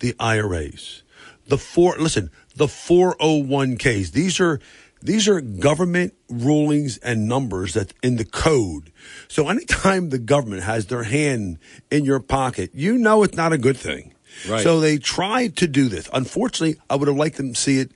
[0.00, 1.02] the IRAs.
[1.46, 4.10] The four listen, the 401ks.
[4.12, 4.58] These are
[5.04, 8.90] these are government rulings and numbers that in the code.
[9.28, 11.58] So anytime the government has their hand
[11.90, 14.14] in your pocket, you know it's not a good thing.
[14.48, 14.62] Right.
[14.62, 16.08] So they tried to do this.
[16.12, 17.92] Unfortunately, I would have liked them to see it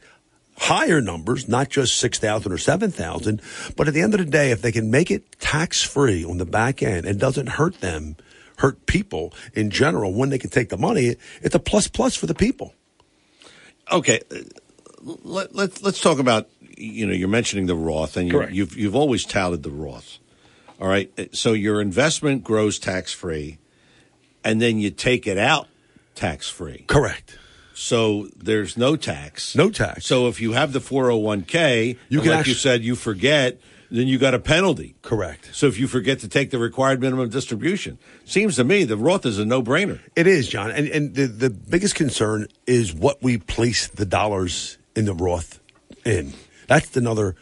[0.59, 3.41] higher numbers, not just 6,000 or 7,000.
[3.75, 6.37] But at the end of the day, if they can make it tax free on
[6.37, 8.17] the back end, it doesn't hurt them,
[8.59, 10.13] hurt people in general.
[10.13, 12.75] When they can take the money, it's a plus plus for the people.
[13.91, 14.21] Okay,
[15.01, 16.49] let, let, let's talk about,
[16.81, 20.19] you know, you're mentioning the Roth, and you you've, you've always touted the Roth.
[20.81, 23.59] All right, so your investment grows tax free,
[24.45, 25.67] and then you take it out
[26.15, 26.85] tax free.
[26.87, 27.37] Correct.
[27.75, 29.55] So there's no tax.
[29.55, 30.05] No tax.
[30.07, 34.09] So if you have the 401k, You can like actu- you said, you forget, then
[34.09, 34.97] you got a penalty.
[35.03, 35.51] Correct.
[35.53, 39.25] So if you forget to take the required minimum distribution, seems to me the Roth
[39.25, 40.01] is a no brainer.
[40.17, 40.71] It is, John.
[40.73, 45.61] And, and the, the biggest concern is what we place the dollars in the Roth
[46.05, 46.33] in.
[46.69, 47.35] That's another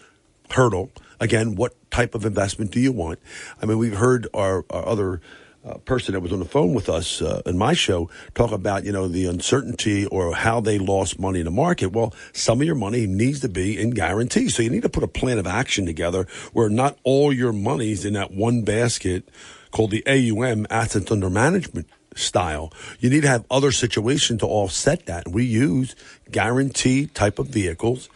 [0.50, 0.90] hurdle.
[1.20, 3.18] Again, what type of investment do you want?
[3.60, 5.20] I mean, we've heard our, our other
[5.66, 8.84] uh, person that was on the phone with us uh, in my show talk about,
[8.84, 11.88] you know, the uncertainty or how they lost money in the market.
[11.88, 14.54] Well, some of your money needs to be in guarantees.
[14.54, 18.04] So you need to put a plan of action together where not all your money's
[18.04, 19.28] in that one basket
[19.72, 22.72] called the AUM, assets under management style.
[23.00, 25.28] You need to have other situations to offset that.
[25.28, 25.96] We use
[26.30, 28.08] guarantee type of vehicles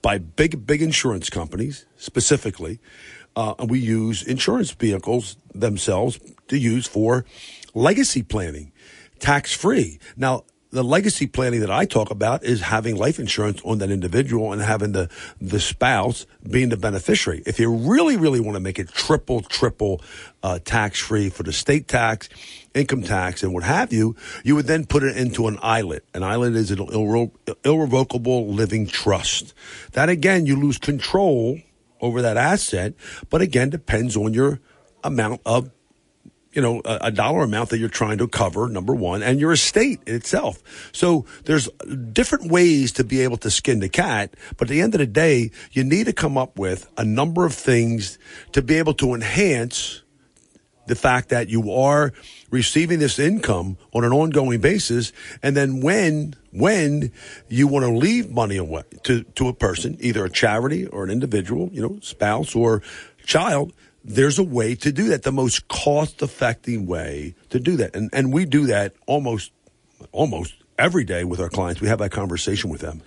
[0.00, 2.80] by big, big insurance companies specifically.
[3.34, 7.24] Uh, we use insurance vehicles themselves to use for
[7.74, 8.72] legacy planning,
[9.18, 9.98] tax free.
[10.16, 14.52] Now, the legacy planning that I talk about is having life insurance on that individual
[14.52, 17.42] and having the, the spouse being the beneficiary.
[17.44, 20.00] If you really, really want to make it triple, triple
[20.42, 22.30] uh, tax free for the state tax,
[22.74, 26.02] income tax, and what have you, you would then put it into an ILIT.
[26.14, 27.30] An ILIT is an irre-
[27.64, 29.54] irrevocable living trust.
[29.92, 31.58] That again, you lose control
[32.00, 32.94] over that asset,
[33.30, 34.60] but again, depends on your
[35.04, 35.70] amount of
[36.52, 39.52] you know, a, a dollar amount that you're trying to cover, number one, and your
[39.52, 40.62] estate itself.
[40.92, 41.68] So there's
[42.12, 45.06] different ways to be able to skin the cat, but at the end of the
[45.06, 48.18] day, you need to come up with a number of things
[48.52, 50.01] to be able to enhance
[50.86, 52.12] the fact that you are
[52.50, 55.12] receiving this income on an ongoing basis
[55.42, 57.12] and then when when
[57.48, 61.10] you want to leave money away to, to a person either a charity or an
[61.10, 62.82] individual you know spouse or
[63.24, 63.72] child
[64.04, 67.94] there's a way to do that, the most cost effective way to do that.
[67.94, 69.52] And, and we do that almost,
[70.10, 71.80] almost every day with our clients.
[71.80, 73.02] We have that conversation with them.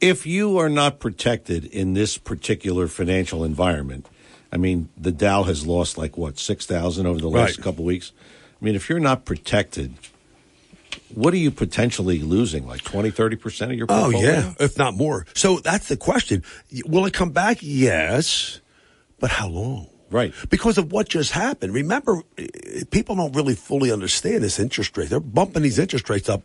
[0.00, 4.08] If you are not protected in this particular financial environment,
[4.52, 7.64] I mean, the Dow has lost like what, 6,000 over the last Right.
[7.64, 8.12] couple weeks?
[8.60, 9.94] I mean, if you're not protected,
[11.14, 12.66] what are you potentially losing?
[12.66, 14.18] Like 20, 30% of your portfolio?
[14.18, 15.26] Oh, yeah, if not more.
[15.34, 16.42] So that's the question.
[16.84, 17.58] Will it come back?
[17.60, 18.60] Yes.
[19.18, 19.88] But how long?
[20.10, 20.34] Right.
[20.48, 21.72] Because of what just happened.
[21.72, 22.22] Remember,
[22.90, 25.08] people don't really fully understand this interest rate.
[25.08, 26.42] They're bumping these interest rates up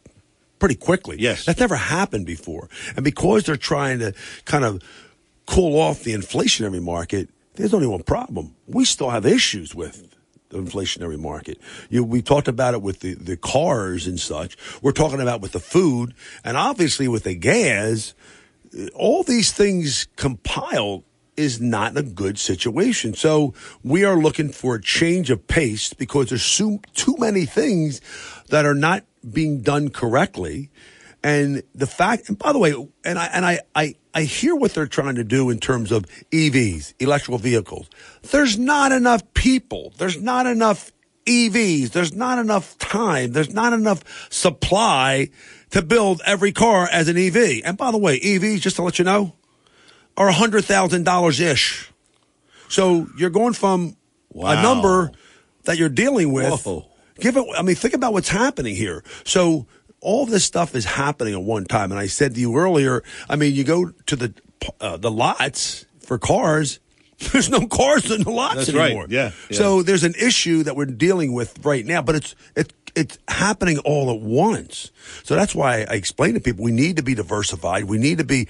[0.59, 1.17] pretty quickly.
[1.19, 1.45] Yes.
[1.45, 2.69] That's never happened before.
[2.95, 4.14] And because they're trying to
[4.45, 4.84] kind of
[5.48, 8.56] cool off the inflationary market, there's only one problem.
[8.67, 10.16] We still have issues with
[10.50, 11.59] the inflationary market.
[11.90, 14.58] You, we talked about it with the, the cars and such.
[14.82, 18.14] We're talking about with the food and obviously with the gas.
[18.93, 21.03] All these things compiled
[21.38, 23.14] is not a good situation.
[23.14, 23.53] So
[23.84, 28.01] we are looking for a change of pace because there's so, too many things
[28.50, 29.03] that are not
[29.34, 30.69] being done correctly.
[31.25, 34.75] And the fact, and by the way, and I, and I, I, I hear what
[34.75, 37.89] they're trying to do in terms of EVs, electrical vehicles.
[38.29, 39.91] There's not enough people.
[39.97, 40.91] There's not enough
[41.25, 41.89] EVs.
[41.89, 43.31] There's not enough time.
[43.31, 45.29] There's not enough supply
[45.71, 47.61] to build every car as an EV.
[47.65, 49.33] And by the way, EVs, just to let you know,
[50.17, 51.91] are $100,000 ish.
[52.69, 53.97] So you're going from
[54.35, 55.11] a number
[55.63, 56.63] that you're dealing with.
[56.67, 56.85] Whoa.
[57.19, 59.03] Give it, I mean, think about what's happening here.
[59.23, 59.65] So
[60.06, 61.92] all this stuff is happening at one time.
[61.92, 64.34] And I said to you earlier, I mean, you go to the,
[64.80, 66.80] uh, the lots for cars.
[67.32, 68.88] There's no cars in the lots That's right.
[68.88, 69.08] anymore.
[69.09, 69.58] Yeah, yeah.
[69.58, 73.77] So there's an issue that we're dealing with right now, but it's it's it's happening
[73.80, 74.92] all at once.
[75.24, 77.85] So that's why I explain to people we need to be diversified.
[77.85, 78.50] We need to be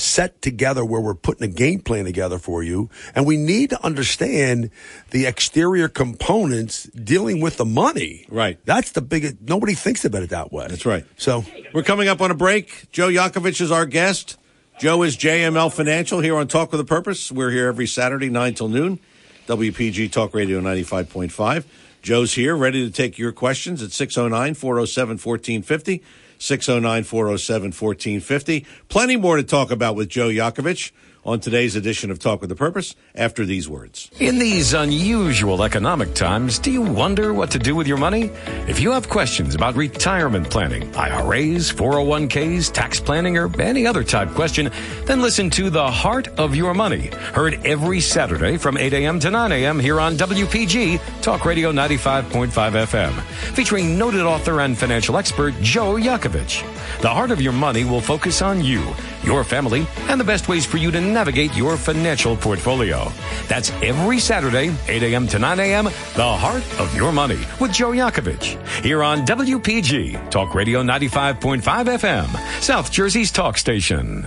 [0.00, 3.84] set together where we're putting a game plan together for you, and we need to
[3.84, 4.70] understand
[5.10, 8.26] the exterior components dealing with the money.
[8.28, 8.58] Right.
[8.64, 9.36] That's the biggest.
[9.42, 10.66] Nobody thinks about it that way.
[10.68, 11.04] That's right.
[11.16, 12.90] So We're coming up on a break.
[12.90, 14.36] Joe Yakovich is our guest.
[14.78, 17.30] Joe is JML Financial here on Talk with a Purpose.
[17.30, 18.98] We're here every Saturday, 9 till noon.
[19.46, 21.64] WPG Talk Radio 95.5.
[22.02, 26.02] Joe's here, ready to take your questions at 609 407 1450.
[26.40, 28.66] 609 407 1450.
[28.88, 30.90] Plenty more to talk about with Joe Yakovich
[31.24, 34.10] on today's edition of Talk with a Purpose after these words.
[34.18, 38.30] In these unusual economic times, do you wonder what to do with your money?
[38.66, 44.30] If you have questions about retirement planning, IRAs, 401ks, tax planning, or any other type
[44.30, 44.70] question,
[45.04, 49.20] then listen to The Heart of Your Money, heard every Saturday from 8 a.m.
[49.20, 49.78] to 9 a.m.
[49.78, 53.12] here on WPG Talk Radio 95.5 FM,
[53.54, 56.62] featuring noted author and financial expert Joe Yakovich.
[57.02, 58.82] The Heart of Your Money will focus on you,
[59.22, 63.10] your family, and the best ways for you to navigate your financial portfolio.
[63.48, 65.26] That's every Saturday, 8 a.m.
[65.28, 68.56] to 9 a.m., The Heart of Your Money with Joe Yakovich.
[68.82, 74.26] Here on WPG, Talk Radio 95.5 FM, South Jersey's talk station.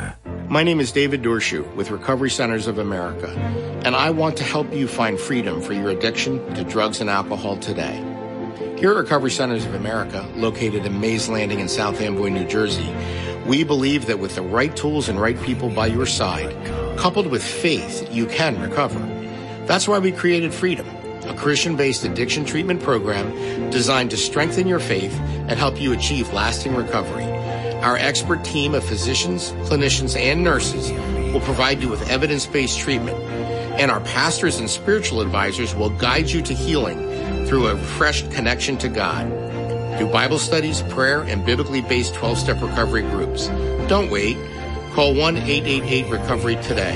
[0.50, 3.30] My name is David Dorshu with Recovery Centers of America,
[3.86, 7.58] and I want to help you find freedom for your addiction to drugs and alcohol
[7.58, 8.13] today.
[8.84, 12.94] Here at Recovery Centers of America, located in Mays Landing in South Amboy, New Jersey,
[13.46, 16.54] we believe that with the right tools and right people by your side,
[16.98, 19.00] coupled with faith, you can recover.
[19.68, 20.86] That's why we created Freedom,
[21.30, 26.34] a Christian based addiction treatment program designed to strengthen your faith and help you achieve
[26.34, 27.24] lasting recovery.
[27.24, 30.92] Our expert team of physicians, clinicians, and nurses
[31.32, 33.18] will provide you with evidence based treatment,
[33.78, 38.78] and our pastors and spiritual advisors will guide you to healing through a refreshed connection
[38.78, 39.28] to God.
[39.98, 43.48] Through Bible studies, prayer, and biblically based 12 step recovery groups.
[43.88, 44.38] Don't wait.
[44.94, 46.96] Call 1 888 Recovery today.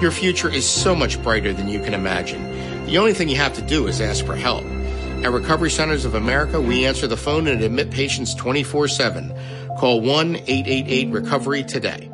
[0.00, 2.42] Your future is so much brighter than you can imagine.
[2.86, 4.64] The only thing you have to do is ask for help.
[5.24, 9.34] At Recovery Centers of America, we answer the phone and admit patients 24 7.
[9.78, 12.10] Call 1 888 Recovery today.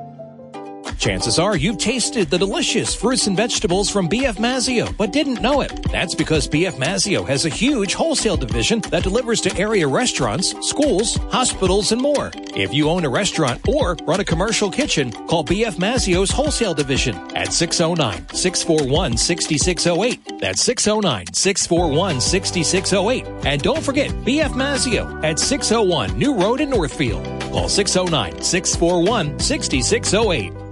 [1.00, 5.62] Chances are you've tasted the delicious fruits and vegetables from BF Mazzeo, but didn't know
[5.62, 5.84] it.
[5.84, 11.16] That's because BF Mazzeo has a huge wholesale division that delivers to area restaurants, schools,
[11.30, 12.30] hospitals, and more.
[12.54, 17.16] If you own a restaurant or run a commercial kitchen, call BF Mazzeo's wholesale division
[17.34, 20.38] at 609-641-6608.
[20.38, 23.46] That's 609-641-6608.
[23.46, 27.24] And don't forget BF Mazzeo at 601 New Road in Northfield.
[27.52, 30.69] Call 609-641-6608.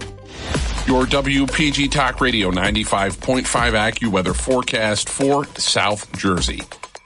[0.87, 6.61] Your WPG Talk Radio 95.5 AccuWeather forecast for South Jersey.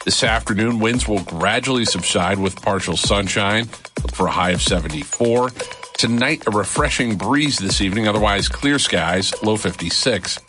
[0.05, 3.67] This afternoon, winds will gradually subside with partial sunshine.
[4.01, 5.49] Look for a high of 74.
[5.97, 10.39] Tonight, a refreshing breeze this evening, otherwise clear skies, low 56.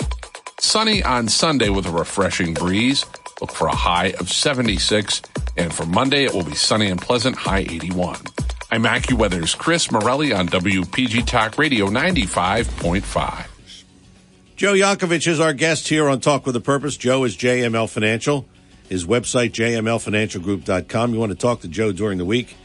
[0.60, 3.04] Sunny on Sunday with a refreshing breeze.
[3.40, 5.22] Look for a high of 76.
[5.56, 8.16] And for Monday, it will be sunny and pleasant, high 81.
[8.74, 13.46] I'm AccuWeather's Chris Morelli on WPG Talk Radio 95.5.
[14.56, 16.96] Joe Yakovich is our guest here on Talk with a Purpose.
[16.96, 18.48] Joe is JML Financial.
[18.88, 21.14] His website, jmlfinancialgroup.com.
[21.14, 22.56] You want to talk to Joe during the week?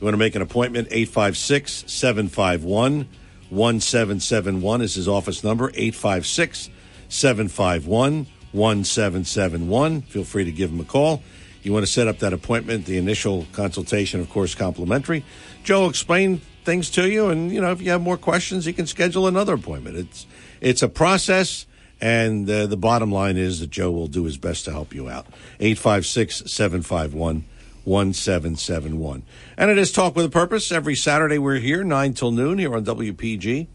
[0.00, 0.88] You want to make an appointment?
[0.90, 3.06] 856 751
[3.50, 5.68] 1771 is his office number.
[5.74, 6.70] 856
[7.10, 10.00] 751 1771.
[10.00, 11.22] Feel free to give him a call.
[11.62, 15.24] You want to set up that appointment, the initial consultation, of course, complimentary.
[15.64, 18.72] Joe will explain things to you, and you know if you have more questions, you
[18.72, 19.96] can schedule another appointment.
[19.96, 20.26] It's
[20.60, 21.66] it's a process,
[22.00, 25.08] and uh, the bottom line is that Joe will do his best to help you
[25.08, 25.26] out.
[25.60, 27.44] 856 751
[27.84, 29.22] 1771.
[29.56, 30.70] And it is Talk with a Purpose.
[30.70, 33.66] Every Saturday we're here, 9 till noon, here on WPG.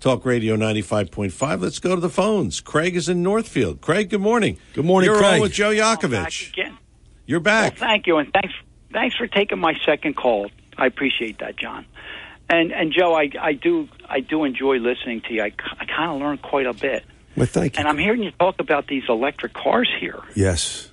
[0.00, 1.60] Talk Radio 95.5.
[1.60, 2.60] Let's go to the phones.
[2.60, 3.82] Craig is in Northfield.
[3.82, 4.56] Craig, good morning.
[4.72, 5.34] Good morning, You're Craig.
[5.34, 6.78] on with Joe back Yakovich.
[7.30, 7.78] You're back.
[7.78, 8.52] Well, thank you, and thanks
[8.92, 10.50] thanks for taking my second call.
[10.76, 11.86] I appreciate that, John.
[12.48, 15.42] And and Joe, I I do I do enjoy listening to you.
[15.42, 17.04] I, I kind of learned quite a bit.
[17.36, 17.78] Well, thank you.
[17.78, 20.18] And I'm hearing you talk about these electric cars here.
[20.34, 20.90] Yes.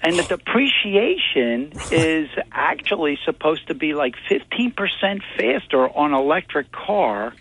[0.00, 7.34] And the depreciation is actually supposed to be like 15% faster on electric car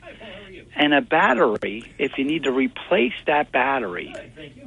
[0.75, 1.93] and a battery.
[1.97, 4.13] If you need to replace that battery,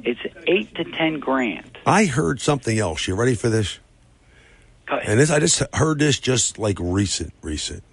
[0.03, 1.77] it's 8 to 10 grand.
[1.85, 3.07] I heard something else.
[3.07, 3.79] You ready for this?
[4.89, 7.83] And this, I just heard this just like recent, recent.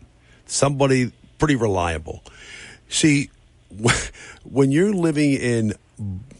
[0.47, 2.23] Somebody pretty reliable.
[2.89, 3.31] See,
[4.45, 5.75] when you're living in,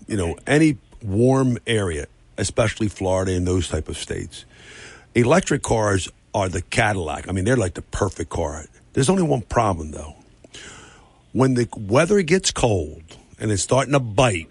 [0.07, 2.07] you know, any warm area,
[2.39, 4.47] especially Florida and those type of states,
[5.15, 7.29] electric cars are the Cadillac.
[7.29, 8.65] I mean, they're like the perfect car.
[8.95, 10.15] There's only one problem though.
[11.37, 13.03] When the weather gets cold
[13.39, 14.49] and it's starting to bite,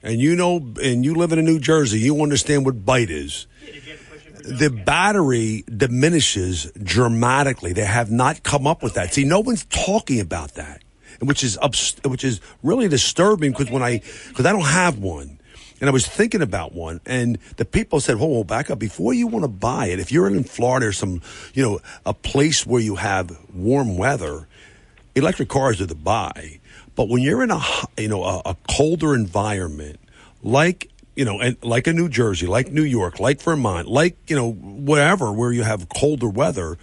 [0.00, 3.48] and you know, and you live in New Jersey, you understand what bite is.
[4.44, 7.72] The battery diminishes dramatically.
[7.72, 9.12] They have not come up with that.
[9.12, 10.84] See, no one's talking about that,
[11.18, 15.40] which is ups, which is really disturbing because when I because I don't have one,
[15.80, 19.14] and I was thinking about one, and the people said, "Hold on, back up before
[19.14, 19.98] you want to buy it.
[19.98, 21.22] If you're in Florida or some,
[21.54, 24.46] you know, a place where you have warm weather,
[25.14, 26.60] electric cars are the buy.
[26.94, 27.60] But when you're in a
[27.98, 29.98] you know a, a colder environment,
[30.42, 34.36] like you know, and like a New Jersey, like New York, like Vermont, like you
[34.36, 36.78] know whatever where you have colder weather,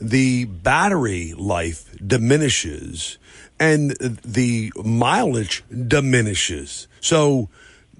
[0.00, 3.18] the battery life diminishes
[3.58, 3.92] and
[4.24, 6.88] the mileage diminishes.
[7.00, 7.48] So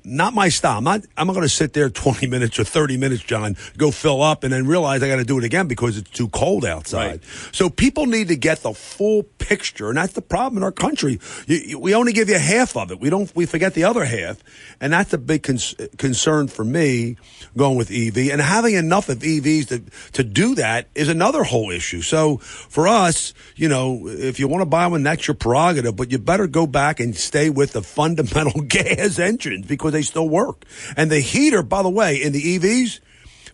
[0.07, 0.78] not my style.
[0.78, 3.91] I'm not, I'm not going to sit there 20 minutes or 30 minutes, John, go
[3.91, 6.65] fill up and then realize I got to do it again because it's too cold
[6.65, 7.20] outside.
[7.52, 9.89] So people need to get the full picture.
[9.89, 11.18] And that's the problem in our country.
[11.47, 13.01] You, you- we only give you half of it.
[13.01, 14.39] We don't, we forget the other half.
[14.81, 17.17] And that's a big cons- concern for me
[17.57, 21.70] going with EV and having enough of EVs to, to do that is another whole
[21.70, 22.02] issue.
[22.02, 26.10] So for us, you know, if you want to buy one, that's your prerogative, but
[26.12, 30.65] you better go back and stay with the fundamental gas engines because they still work.
[30.97, 33.00] And the heater, by the way, in the EVs,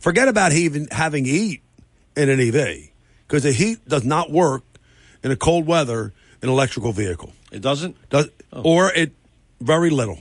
[0.00, 1.62] forget about even having heat
[2.16, 2.90] in an EV
[3.26, 4.62] because the heat does not work
[5.22, 6.12] in a cold weather
[6.42, 7.32] in an electrical vehicle.
[7.52, 7.96] It doesn't?
[8.10, 8.62] Does, oh.
[8.62, 9.12] Or it
[9.60, 10.18] very little.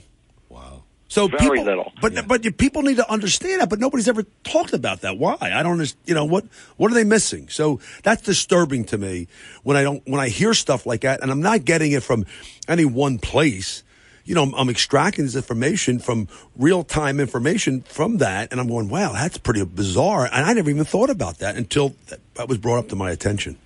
[0.48, 0.84] Wow.
[1.08, 1.92] So Very people, little.
[2.00, 3.68] But but people need to understand that.
[3.68, 5.18] But nobody's ever talked about that.
[5.18, 5.36] Why?
[5.40, 5.78] I don't.
[5.78, 6.44] underst- You know what?
[6.76, 7.48] What are they missing?
[7.48, 9.28] So that's disturbing to me
[9.62, 12.24] when I don't when I hear stuff like that, and I'm not getting it from
[12.68, 13.82] any one place.
[14.24, 18.68] You know, I'm, I'm extracting this information from real time information from that, and I'm
[18.68, 20.26] going, wow, that's pretty bizarre.
[20.26, 21.94] And I never even thought about that until
[22.34, 23.58] that, was brought up to my attention.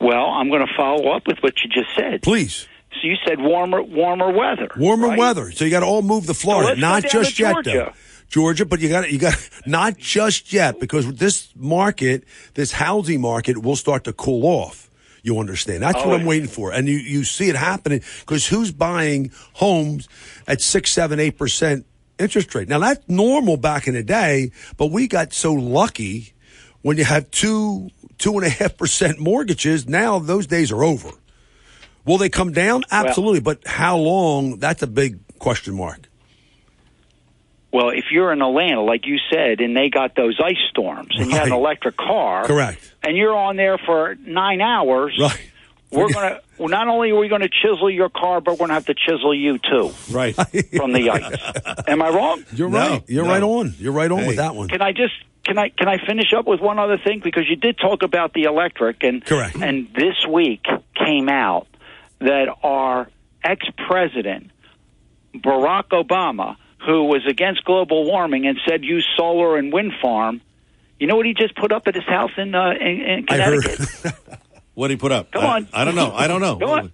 [0.00, 2.22] Well, I'm going to follow up with what you just said.
[2.22, 2.68] Please.
[2.92, 4.70] So you said warmer warmer weather.
[4.76, 5.18] Warmer right?
[5.18, 5.50] weather.
[5.50, 7.70] So you got to all move to Florida, let's not just yet, Georgia.
[7.70, 7.92] though.
[8.28, 9.34] Georgia, but you got you got
[9.66, 12.24] not just yet because this market,
[12.54, 14.85] this housing market, will start to cool off.
[15.26, 15.82] You understand?
[15.82, 19.32] That's Oh, what I'm waiting for, and you you see it happening because who's buying
[19.54, 20.08] homes
[20.46, 21.84] at six, seven, eight percent
[22.16, 22.68] interest rate?
[22.68, 26.32] Now that's normal back in the day, but we got so lucky
[26.82, 29.88] when you have two two and a half percent mortgages.
[29.88, 31.10] Now those days are over.
[32.04, 32.84] Will they come down?
[32.92, 34.60] Absolutely, but how long?
[34.60, 36.08] That's a big question mark.
[37.72, 41.30] Well, if you're in Atlanta, like you said, and they got those ice storms, and
[41.30, 42.94] you have an electric car, Correct.
[43.02, 45.50] and you're on there for nine hours, right?
[45.90, 46.40] We're gonna.
[46.58, 48.86] Well, not only are we going to chisel your car, but we're going to have
[48.86, 50.34] to chisel you too, right,
[50.74, 51.84] from the ice.
[51.86, 52.44] Am I wrong?
[52.54, 53.02] You're right.
[53.08, 53.74] You're right on.
[53.78, 54.68] You're right on with that one.
[54.68, 55.12] Can I just
[55.44, 58.32] can I can I finish up with one other thing because you did talk about
[58.32, 59.56] the electric and Correct.
[59.56, 60.64] and this week
[60.94, 61.66] came out
[62.20, 63.08] that our
[63.44, 64.50] ex president
[65.34, 66.56] Barack Obama,
[66.86, 70.40] who was against global warming and said use solar and wind farm,
[70.98, 74.14] you know what he just put up at his house in uh, in, in Connecticut?
[74.74, 75.30] What did he put up?
[75.32, 75.68] Come I- on.
[75.72, 76.12] I, don't know.
[76.12, 76.58] I don't know.
[76.58, 76.92] Come on.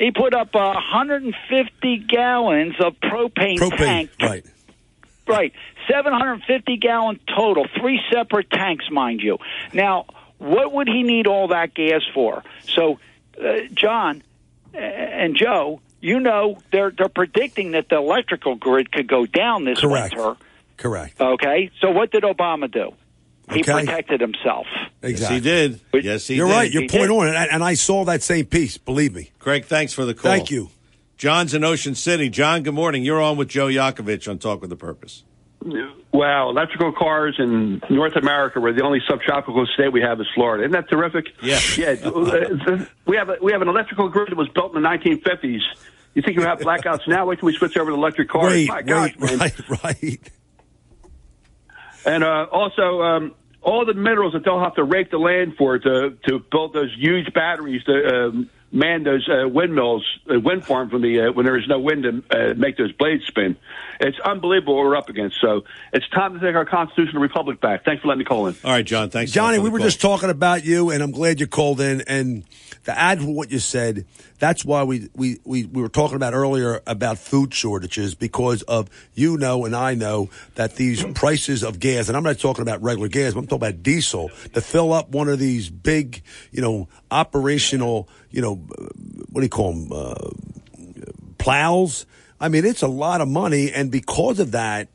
[0.00, 4.10] He put up uh, 150 gallons of propane, Propane, tank.
[4.20, 4.44] right.
[5.28, 5.52] Right.
[5.88, 9.38] 750 gallon total, three separate tanks, mind you.
[9.72, 10.06] Now,
[10.38, 12.42] what would he need all that gas for?
[12.64, 12.98] So,
[13.40, 14.24] uh, John
[14.74, 19.64] uh, and Joe, you know they're they're predicting that the electrical grid could go down
[19.64, 20.14] this Correct.
[20.14, 20.36] winter.
[20.76, 21.20] Correct.
[21.20, 21.70] Okay.
[21.80, 22.92] So what did Obama do?
[23.50, 23.72] He Okay.
[23.72, 24.66] protected himself.
[25.02, 25.36] Exactly.
[25.36, 26.04] Yes, he did.
[26.04, 26.52] Yes, he You're did.
[26.54, 26.70] right.
[26.70, 28.76] Your point on it, and and I saw that same piece.
[28.78, 29.30] Believe me.
[29.38, 30.30] Craig, thanks for the call.
[30.30, 30.68] Thank you.
[31.18, 32.28] John's in Ocean City.
[32.28, 33.04] John, good morning.
[33.04, 35.22] You're on with Joe Yakovich on Talk with a Purpose.
[36.12, 40.64] Wow, electrical cars in North America, where the only subtropical state we have is Florida.
[40.64, 41.26] Isn't that terrific?
[41.40, 41.60] Yeah.
[41.76, 41.94] Yeah.
[43.06, 45.60] we have a, we have an electrical grid that was built in the 1950s.
[46.14, 47.26] You think you have blackouts now?
[47.26, 48.52] Wait till we switch over to electric cars.
[48.52, 49.38] Wait, My gosh, wait, man.
[49.38, 50.20] right, right.
[52.04, 55.78] And uh, also, um, all the minerals that they'll have to rake the land for
[55.78, 60.92] to to build those huge batteries to um, man those uh, windmills, uh, wind farms
[60.92, 63.56] when the uh, when there is no wind to uh, make those blades spin.
[64.00, 65.40] It's unbelievable what we're up against.
[65.40, 67.84] So it's time to take our constitutional republic back.
[67.84, 68.56] Thanks for letting me call in.
[68.64, 69.10] All right, John.
[69.10, 69.58] Thanks, Johnny.
[69.58, 69.86] for We were call.
[69.86, 72.00] just talking about you, and I'm glad you called in.
[72.08, 72.42] And
[72.86, 74.06] to add to what you said,
[74.42, 78.90] that's why we we we, we were talking about earlier about food shortages because of
[79.14, 82.82] you know and I know that these prices of gas, and I'm not talking about
[82.82, 86.60] regular gas, but I'm talking about diesel to fill up one of these big, you
[86.60, 89.92] know, operational, you know, what do you call them?
[89.92, 90.30] Uh,
[91.38, 92.04] plows.
[92.40, 94.88] I mean, it's a lot of money, and because of that,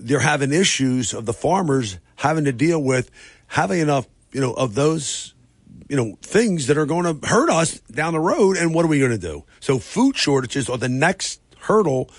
[0.00, 3.12] they're having issues of the farmers having to deal with
[3.46, 5.34] having enough, you know, of those,
[5.88, 8.56] you know, things that are going to hurt us down the road.
[8.56, 9.44] And what are we going to do?
[9.60, 12.10] So, food shortages are the next hurdle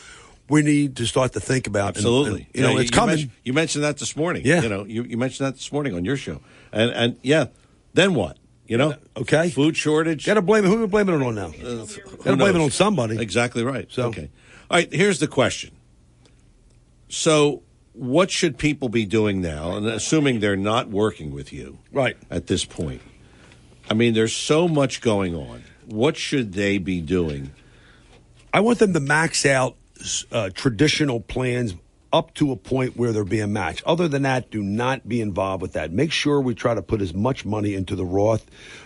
[0.50, 1.90] we need to start to think about.
[1.90, 2.42] Absolutely.
[2.42, 3.16] and, you know, Yeah, it's coming.
[3.16, 4.42] mentioned- you mentioned that this morning.
[4.46, 4.62] Yeah.
[4.62, 6.42] You know, you, you mentioned that this morning on your show.
[6.72, 7.46] And and yeah,
[7.94, 8.38] then what?
[8.68, 8.96] You know?
[9.18, 9.50] Okay.
[9.50, 10.26] Food shortage.
[10.26, 10.68] Got to blame it.
[10.68, 11.48] Who are we blaming it on now?
[11.48, 13.20] Uh, who Got to blame it on somebody.
[13.20, 13.88] Exactly right.
[13.92, 14.30] So- okay.
[14.72, 15.72] All right, here's the question.
[17.08, 19.76] So, what should people be doing now?
[19.76, 23.02] And assuming they're not working with you right at this point.
[23.90, 25.64] I mean, there's so much going on.
[25.86, 27.52] What should they be doing?
[28.54, 29.76] I want them to max out
[30.32, 31.74] uh, traditional plans
[32.12, 33.84] up to a point where they're being matched.
[33.86, 35.92] Other than that, do not be involved with that.
[35.92, 38.46] Make sure we try to put as much money into the Roth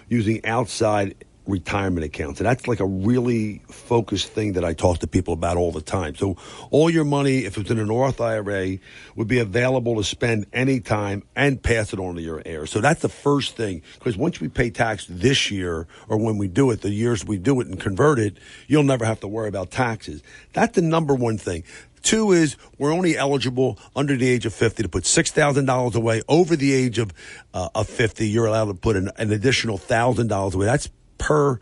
[0.10, 1.16] using outside
[1.46, 2.40] retirement accounts.
[2.40, 5.82] And that's like a really focused thing that I talk to people about all the
[5.82, 6.16] time.
[6.16, 6.38] So
[6.72, 8.78] all your money, if it's in an Roth IRA,
[9.16, 12.72] would be available to spend anytime and pass it on to your heirs.
[12.72, 13.82] So that's the first thing.
[13.96, 17.38] Because once we pay tax this year or when we do it, the years we
[17.38, 20.24] do it and convert it, you'll never have to worry about taxes.
[20.54, 21.64] That's the number one thing.
[22.04, 26.22] Two is we're only eligible under the age of 50 to put $6,000 away.
[26.28, 27.14] Over the age of,
[27.54, 30.66] uh, of 50, you're allowed to put an, an additional $1,000 away.
[30.66, 30.90] That's
[31.24, 31.58] per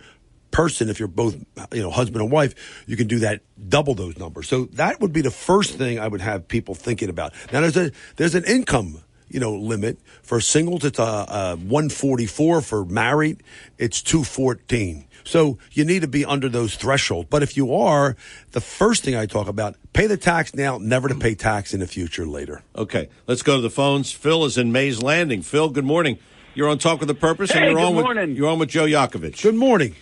[0.49, 0.89] person.
[0.89, 1.35] If you're both,
[1.71, 4.49] you know, husband and wife, you can do that, double those numbers.
[4.49, 7.33] So that would be the first thing I would have people thinking about.
[7.53, 10.83] Now there's a, there's an income you know, limit for singles.
[10.83, 13.43] It's a, uh 144 for married.
[13.77, 15.05] It's 214.
[15.23, 17.29] So you need to be under those thresholds.
[17.29, 18.17] But if you are,
[18.51, 21.79] the first thing I talk about, pay the tax now, never to pay tax in
[21.79, 22.61] the future later.
[22.75, 24.11] Okay, let's go to the phones.
[24.11, 25.43] Phil is in Mays Landing.
[25.43, 26.17] Phil, good morning.
[26.53, 28.35] You're on Talk with a Purpose, and you're good on with morning.
[28.35, 29.41] you're on with Joe Yakovich.
[29.41, 29.95] Good morning.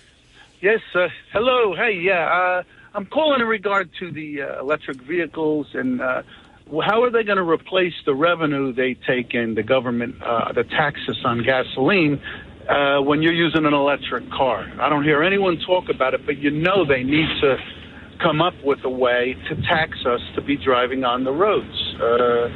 [0.62, 1.76] Yes, uh, hello.
[1.76, 2.26] Hey, yeah.
[2.26, 2.64] Uh,
[2.94, 6.24] I'm calling in regard to the uh, electric vehicles and uh,
[6.84, 10.64] how are they going to replace the revenue they take in, the government, uh, the
[10.64, 12.22] taxes on gasoline,
[12.68, 14.68] uh, when you're using an electric car?
[14.80, 17.58] I don't hear anyone talk about it, but you know they need to
[18.22, 21.96] come up with a way to tax us to be driving on the roads.
[21.96, 22.50] Uh,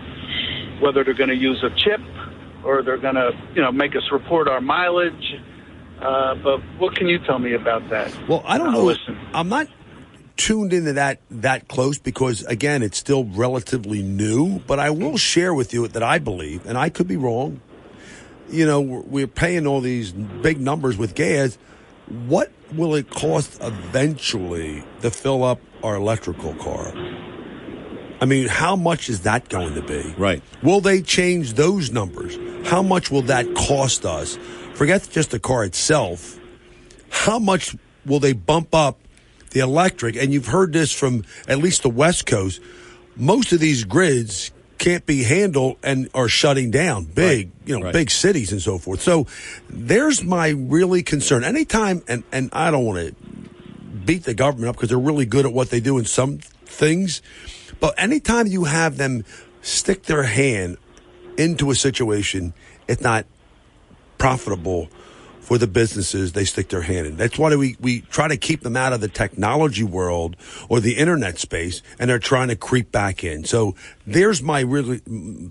[0.79, 2.01] whether they're going to use a chip
[2.63, 5.35] or they're going to, you know, make us report our mileage.
[6.01, 8.13] Uh, but what can you tell me about that?
[8.27, 8.85] Well, I don't I'll know.
[8.85, 9.17] Listen.
[9.33, 9.67] I'm not
[10.35, 14.59] tuned into that that close because again, it's still relatively new.
[14.59, 17.61] But I will share with you that I believe, and I could be wrong.
[18.49, 21.57] You know, we're, we're paying all these big numbers with gas.
[22.27, 26.91] What will it cost eventually to fill up our electrical car?
[28.23, 30.15] I mean, how much is that going to be?
[30.17, 30.41] Right.
[30.61, 32.37] Will they change those numbers?
[32.65, 34.37] How much will that cost us?
[34.75, 36.39] Forget just the car itself.
[37.09, 38.97] How much will they bump up
[39.49, 40.15] the electric?
[40.15, 42.61] And you've heard this from at least the West Coast.
[43.17, 47.93] Most of these grids can't be handled and are shutting down big, you know, Right.
[47.93, 49.01] big cities and so forth.
[49.01, 49.27] So
[49.69, 51.43] there's my really concern.
[51.43, 53.15] Anytime, and, and I don't want to
[54.05, 57.21] beat the government up because they're really good at what they do in some things.
[57.83, 59.25] But anytime you have them
[59.61, 60.77] stick their hand
[61.37, 62.53] into a situation,
[62.87, 63.25] it's not
[64.17, 64.87] profitable
[65.41, 67.17] for the businesses they stick their hand in.
[67.17, 70.37] That's why we, we try to keep them out of the technology world
[70.69, 73.43] or the internet space, and they're trying to creep back in.
[73.43, 73.75] So
[74.07, 75.01] there's my really,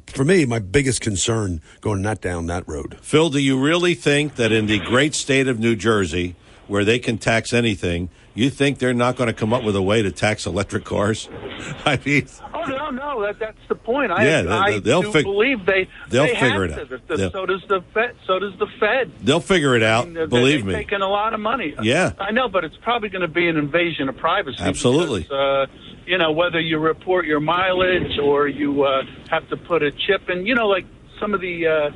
[0.07, 2.97] for me, my biggest concern going not down that road.
[3.02, 6.35] Phil, do you really think that in the great state of New Jersey,
[6.67, 9.83] where they can tax anything, you think they're not going to come up with a
[9.83, 11.28] way to tax electric cars?
[11.85, 14.12] I mean, Oh no, no, that, that's the point.
[14.12, 16.94] I, Yeah, they- I they'll do fig- believe they they'll they figure have it to.
[16.94, 17.07] out.
[17.09, 18.15] The- so does the Fed.
[18.27, 19.11] So does the Fed.
[19.20, 20.02] they'll figure it out.
[20.02, 20.73] I mean, they're- believe me.
[20.75, 21.75] taking a lot of money.
[21.83, 22.12] Yeah.
[22.20, 24.59] I know, but it's probably going to be an invasion of privacy.
[24.61, 25.23] Absolutely.
[25.23, 25.73] because, uh,
[26.07, 30.28] you know, whether you report your mileage or you uh, have to put a chip
[30.31, 30.85] in, you know, like
[31.20, 31.91] some of the uh,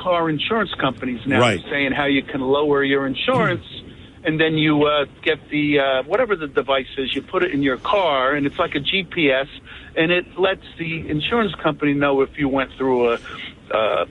[0.00, 1.60] car insurance companies now Right.
[1.64, 3.64] are saying how you can lower your insurance.
[4.24, 7.62] And then you uh, get the uh, whatever the device is, you put it in
[7.62, 9.46] your car, and it's like a GPS,
[9.96, 13.18] and it lets the insurance company know if you went through a
[13.70, 14.06] uh, uh,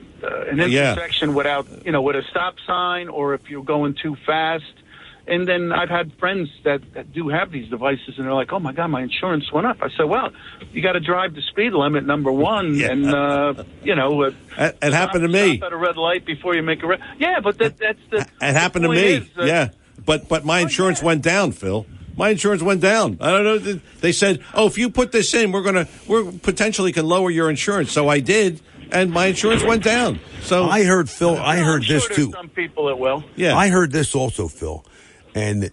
[0.50, 0.92] an Yeah.
[0.92, 4.64] intersection without, you know, with a stop sign, or if you're going too fast.
[5.26, 8.58] And then I've had friends that, that do have these devices, and they're like, "Oh
[8.60, 10.30] my God, my insurance went up." I said, "Well,
[10.72, 14.78] you got to drive the speed limit, number one, and uh, you know, uh, It,
[14.80, 15.60] it happened to me.
[15.62, 18.20] at a red light before you make a red." Yeah, but that, that's the.
[18.40, 19.04] It happened to me.
[19.16, 19.68] is that- yeah,
[20.04, 21.86] but but my oh, insurance went down, Phil.
[22.16, 23.16] My insurance went down.
[23.20, 23.80] I don't know.
[24.00, 27.48] They said, "Oh, if you put this in, we're gonna we're potentially can lower your
[27.48, 28.60] insurance." So I did,
[28.90, 30.20] and my insurance went down.
[30.42, 31.36] So I heard Phil.
[31.36, 32.32] I heard I'm sure this there's too.
[32.32, 33.24] Some people that will.
[33.36, 33.56] Yeah.
[33.56, 34.84] I heard this also, Phil,
[35.34, 35.70] and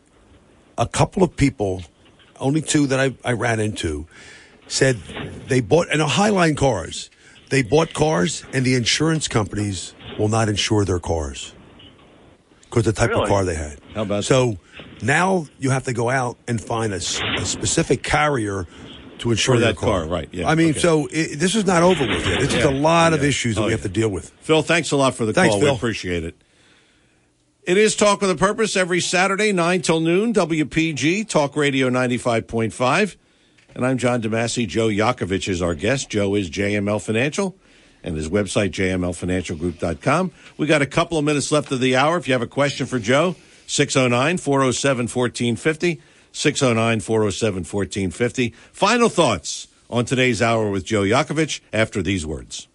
[0.77, 1.83] a couple of people,
[2.39, 4.05] only two that I, I ran into,
[4.67, 4.97] said
[5.47, 7.09] they bought and a Highline cars.
[7.49, 11.53] They bought cars, and the insurance companies will not insure their cars
[12.75, 13.79] because the type of car they had.
[13.93, 14.57] How about so?
[15.01, 18.67] Now you have to go out and find a specific carrier
[19.19, 20.79] to insure that car, right, yeah, I mean, okay.
[20.79, 22.41] so it, this is not over with yet.
[22.41, 23.29] This is Yeah, a lot of yeah.
[23.29, 24.29] issues that Oh, we have to deal with.
[24.41, 25.61] Phil, thanks a lot for the Thanks, call.
[25.61, 25.71] Phil.
[25.71, 26.35] We appreciate it.
[27.63, 33.15] It is Talk with a Purpose every Saturday, 9 till noon, WPG, Talk Radio 95.5.
[33.73, 34.67] And I'm John DeMasi.
[34.67, 36.09] Joe Yakovich is our guest.
[36.09, 37.57] Joe is JML Financial
[38.05, 40.31] and his website, jmlfinancialgroup.com.
[40.57, 42.17] We got a couple of minutes left of the hour.
[42.17, 43.35] If you have a question for Joe,
[43.67, 46.01] 609 407 1450.
[46.31, 48.49] 609 407 1450.
[48.71, 52.67] Final thoughts on today's hour with Joe Yakovich after these words.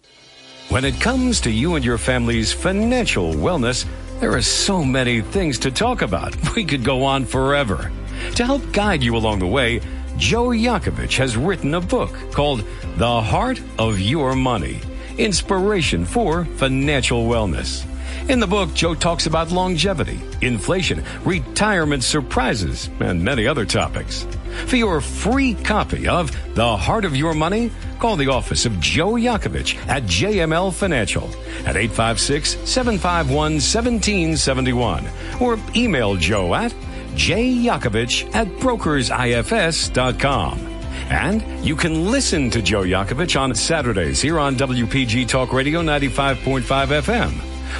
[0.69, 3.85] When it comes to you and your family's financial wellness,
[4.19, 6.35] there are so many things to talk about.
[6.55, 7.91] We could go on forever.
[8.35, 9.81] To help guide you along the way,
[10.17, 12.63] Joe Yakovich has written a book called
[12.97, 14.81] The Heart of Your Money
[15.17, 17.85] Inspiration for Financial Wellness.
[18.29, 24.27] In the book, Joe talks about longevity, inflation, retirement surprises, and many other topics.
[24.67, 29.13] For your free copy of The Heart of Your Money, call the office of Joe
[29.13, 31.27] Yakovich at JML Financial
[31.65, 35.07] at 856 751 1771
[35.39, 36.71] or email Joe at
[37.15, 40.70] jyakovich at brokersifs.com.
[41.11, 46.61] And you can listen to Joe Yakovich on Saturdays here on WPG Talk Radio 95.5
[46.63, 47.31] FM.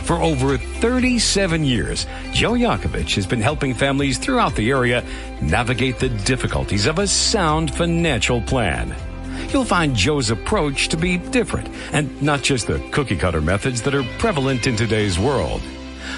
[0.04, 5.06] For over 37 years, Joe Yakovich has been helping families throughout the area
[5.42, 8.94] navigate the difficulties of a sound financial plan.
[9.54, 13.96] You'll find Joe's approach to be different and not just the cookie cutter methods that
[13.96, 15.62] are prevalent in today's world.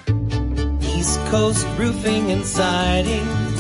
[1.05, 3.54] East Coast Roofing and Siding.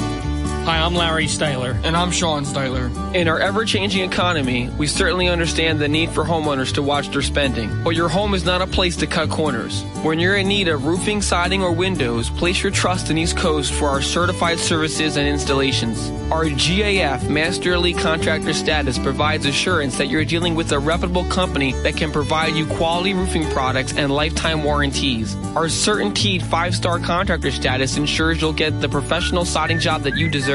[0.64, 1.78] Hi, I'm Larry Styler.
[1.84, 3.14] And I'm Sean Styler.
[3.14, 7.20] In our ever changing economy, we certainly understand the need for homeowners to watch their
[7.20, 7.84] spending.
[7.84, 9.82] But your home is not a place to cut corners.
[10.02, 13.74] When you're in need of roofing, siding, or windows, place your trust in East Coast
[13.74, 16.08] for our certified services and installations.
[16.32, 21.72] Our GAF Master Elite Contractor status provides assurance that you're dealing with a reputable company
[21.82, 25.34] that can provide you quality roofing products and lifetime warranties.
[25.54, 30.30] Our CertainTeed five star contractor status ensures you'll get the professional siding job that you
[30.30, 30.53] deserve.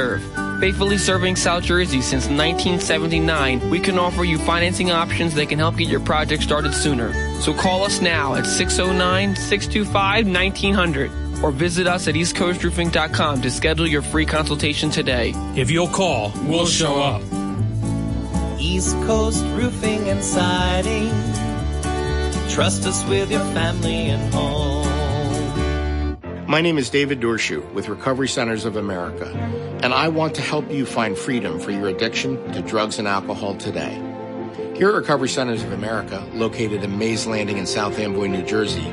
[0.60, 5.78] Faithfully serving South Jersey since 1979, we can offer you financing options that can help
[5.78, 7.14] get your project started sooner.
[7.42, 13.88] So call us now at 609 625 1900 or visit us at eastcoastroofing.com to schedule
[13.88, 15.34] your free consultation today.
[15.56, 17.22] If you'll call, we'll show up.
[18.60, 21.10] East Coast Roofing and Siding.
[22.50, 24.89] Trust us with your family and home.
[26.50, 29.28] My name is David Dorshu with Recovery Centers of America,
[29.84, 33.54] and I want to help you find freedom for your addiction to drugs and alcohol
[33.54, 33.94] today.
[34.76, 38.92] Here at Recovery Centers of America, located in Mays Landing in South Amboy, New Jersey,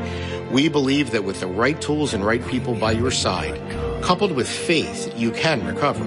[0.50, 3.58] we believe that with the right tools and right people by your side,
[4.02, 6.04] coupled with faith, you can recover.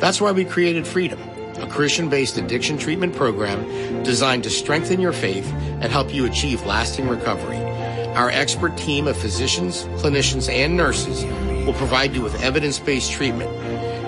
[0.00, 1.18] That's why we created Freedom,
[1.62, 6.66] a Christian based addiction treatment program designed to strengthen your faith and help you achieve
[6.66, 7.73] lasting recovery.
[8.14, 11.24] Our expert team of physicians, clinicians, and nurses
[11.66, 13.50] will provide you with evidence based treatment.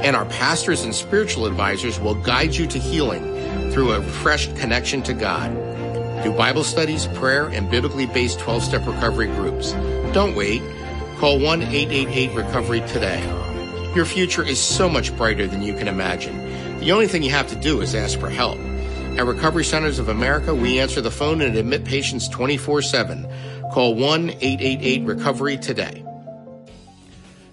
[0.05, 3.25] And our pastors and spiritual advisors will guide you to healing
[3.73, 5.51] through a refreshed connection to God.
[6.23, 9.73] Through Bible studies, prayer, and biblically based 12 step recovery groups.
[10.13, 10.63] Don't wait.
[11.19, 13.21] Call 1 888 Recovery today.
[13.97, 16.79] Your future is so much brighter than you can imagine.
[16.79, 18.59] The only thing you have to do is ask for help.
[19.19, 23.27] At Recovery Centers of America, we answer the phone and admit patients 24 7.
[23.77, 26.03] Call 1 888 Recovery today.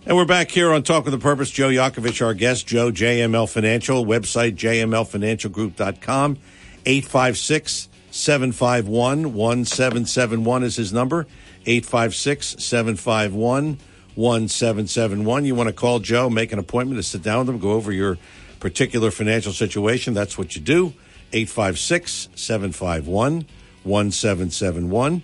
[0.06, 1.50] And we're back here on Talk with the Purpose.
[1.52, 6.38] Joe Yakovich, our guest, Joe, JML Financial, website jmlfinancialgroup.com.
[6.86, 11.28] 856 751 1771 is his number.
[11.66, 13.78] 856 751
[14.16, 15.44] 1771.
[15.44, 17.92] You want to call Joe, make an appointment to sit down with him, go over
[17.92, 18.18] your
[18.62, 20.14] particular financial situation.
[20.14, 20.94] That's what you do.
[21.34, 23.46] 856 751
[23.84, 25.22] 1771.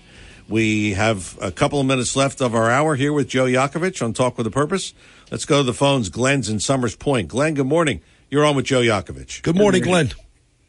[0.49, 4.13] We have a couple of minutes left of our hour here with Joe Yakovich on
[4.13, 4.95] Talk with a Purpose.
[5.29, 6.09] Let's go to the phones.
[6.09, 7.27] Glenn's in Somers Point.
[7.27, 8.01] Glenn, good morning.
[8.31, 9.43] You're on with Joe Yakovich.
[9.43, 10.11] Good morning, Glenn.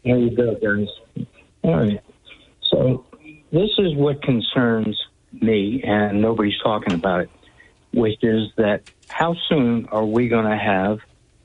[0.05, 1.27] There you go, guys.
[1.63, 2.03] All right.
[2.69, 3.07] So
[3.53, 5.03] this is what concerns
[5.33, 7.31] me, and nobody's talking about it,
[7.95, 10.99] which is that how soon are we going to have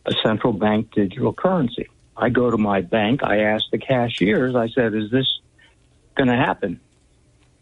[0.06, 1.88] a central bank digital currency?
[2.18, 5.40] I go to my bank, I ask the cashiers, I said, is this
[6.16, 6.82] going to happen?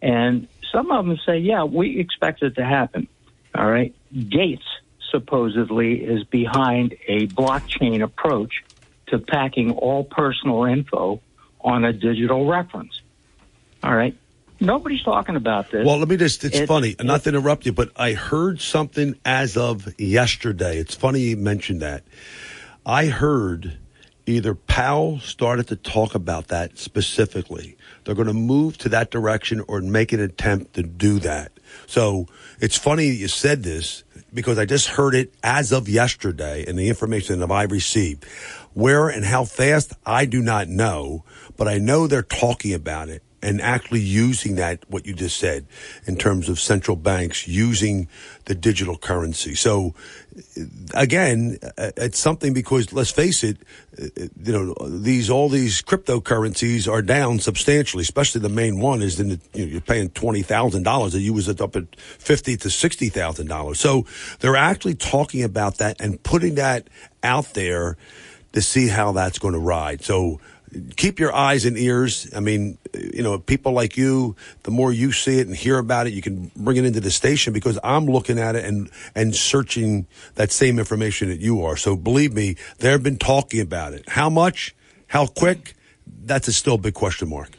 [0.02, 3.08] And some of them say, yeah, we expect it to happen.
[3.56, 3.94] All right.
[4.12, 4.66] Gates
[5.12, 8.64] supposedly is behind a blockchain approach
[9.08, 11.22] to packing all personal info
[11.62, 13.00] on a digital reference.
[13.84, 14.18] All right.
[14.60, 15.86] Nobody's talking about this.
[15.86, 19.16] Well, let me just, it's It- funny, not to interrupt you, but I heard something
[19.24, 20.78] as of yesterday.
[20.78, 22.04] It's funny you mentioned that.
[22.86, 23.78] I heard
[24.26, 27.78] either Powell started to talk about that specifically.
[28.04, 31.52] They're going to move to that direction or make an attempt to do that.
[31.88, 32.28] So
[32.60, 36.78] it's funny that you said this because I just heard it as of yesterday and
[36.78, 38.26] the information that I received.
[38.74, 41.24] Where and how fast, I do not know,
[41.58, 45.66] but I know they're talking about it and actually using that, what you just said,
[46.06, 48.08] in terms of central banks using
[48.46, 49.54] the digital currency.
[49.54, 49.94] So
[50.94, 53.58] again, uh, it's something because let's face it,
[54.02, 54.06] uh,
[54.44, 59.30] you know, these, all these cryptocurrencies are down substantially, especially the main one is in
[59.30, 63.76] the, you know, you're paying $20,000 and you was up at 50 to $60,000.
[63.76, 64.06] So
[64.40, 66.88] they're actually talking about that and putting that
[67.24, 67.98] out there
[68.54, 70.04] to see how that's going to ride.
[70.04, 70.40] So
[70.96, 72.30] keep your eyes and ears.
[72.36, 76.08] I mean, you know, people like you, the more you see it and hear about
[76.08, 79.36] it, you can bring it into the station because I'm looking at it and, and
[79.36, 81.76] searching that same information that you are.
[81.76, 84.08] So believe me, they've been talking about it.
[84.10, 84.76] How much?
[85.08, 85.76] How quick?
[86.26, 87.50] That's a still big question mark.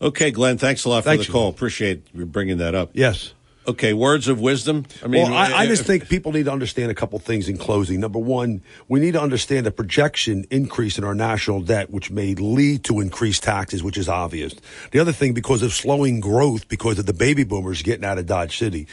[0.00, 1.48] Okay, Glenn, thanks a lot for Thanks, the call.
[1.48, 2.90] Appreciate you bringing that up.
[2.92, 3.34] Yes.
[3.68, 4.86] Okay, words of wisdom.
[5.04, 7.58] I mean, well, I, I just think people need to understand a couple things in
[7.58, 8.00] closing.
[8.00, 12.34] Number one, we need to understand the projection increase in our national debt, which may
[12.34, 14.54] lead to increased taxes, which is obvious.
[14.90, 18.24] The other thing, because of slowing growth, because of the baby boomers getting out of
[18.24, 18.86] Dodge City,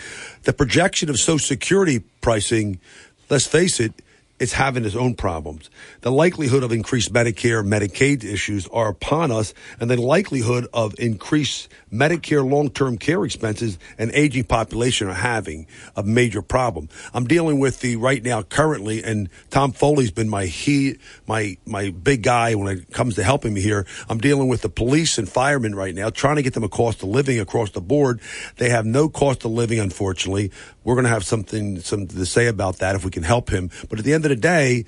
[0.44, 2.82] the projection of Social Security pricing
[3.30, 3.94] let's face it,
[4.38, 5.70] it's having its own problems.
[6.02, 11.70] The likelihood of increased Medicare, Medicaid issues are upon us, and the likelihood of increased
[11.92, 16.90] Medicare long-term care expenses and aging population are having a major problem.
[17.14, 20.98] I'm dealing with the right now currently, and Tom Foley's been my he,
[21.28, 23.86] my my big guy when it comes to helping me here.
[24.10, 27.04] I'm dealing with the police and firemen right now, trying to get them a cost
[27.04, 28.20] of living across the board.
[28.58, 30.52] They have no cost of living, unfortunately.
[30.86, 33.72] We're going to have something something to say about that if we can help him.
[33.90, 34.86] But at the end of the day,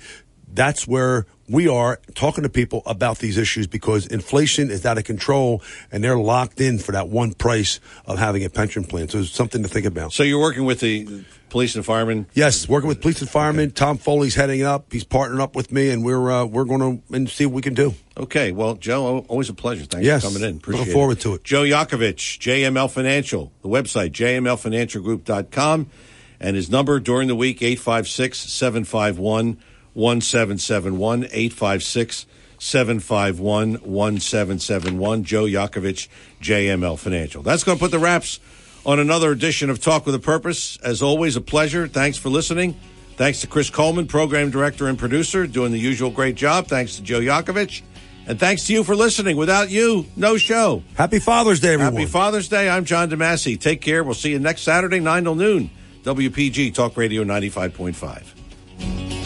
[0.58, 5.04] that's where we are talking to people about these issues because inflation is out of
[5.04, 9.08] control and they're locked in for that one price of having a pension plan.
[9.08, 10.12] So it's something to think about.
[10.12, 12.26] So you're working with the police and firemen?
[12.34, 13.70] Yes, working with police and firemen.
[13.70, 14.92] Tom Foley's heading up.
[14.92, 17.62] He's partnering up with me, and we're uh, we're going to and see what we
[17.62, 17.94] can do.
[18.18, 18.52] Okay.
[18.52, 19.84] Well, Joe, always a pleasure.
[19.86, 20.22] Thanks Yes.
[20.24, 20.56] for coming in.
[20.56, 21.44] Appreciate Looking forward to it.
[21.44, 25.86] Joe Yakovich, JML Financial, the website, jmlfinancialgroup.com,
[26.40, 29.58] and his number during the week, 856 751
[29.98, 32.26] 1771, 856
[32.60, 35.24] 751 1771.
[35.24, 36.08] Joe Yakovich,
[36.40, 37.42] JML Financial.
[37.42, 38.38] That's going to put the wraps
[38.86, 40.76] on another edition of Talk with a Purpose.
[40.78, 41.88] As always, a pleasure.
[41.88, 42.78] Thanks for listening.
[43.16, 46.68] Thanks to Chris Coleman, program director and producer, doing the usual great job.
[46.68, 47.82] Thanks to Joe Yakovich.
[48.28, 49.36] And thanks to you for listening.
[49.36, 50.82] Without you, no show.
[50.94, 51.94] Happy Father's Day, everyone.
[51.94, 52.68] Happy Father's Day.
[52.68, 53.58] I'm John DeMasi.
[53.58, 54.04] Take care.
[54.04, 55.70] We'll see you next Saturday, 9 till noon.
[56.04, 59.17] WPG Talk Radio 95.5.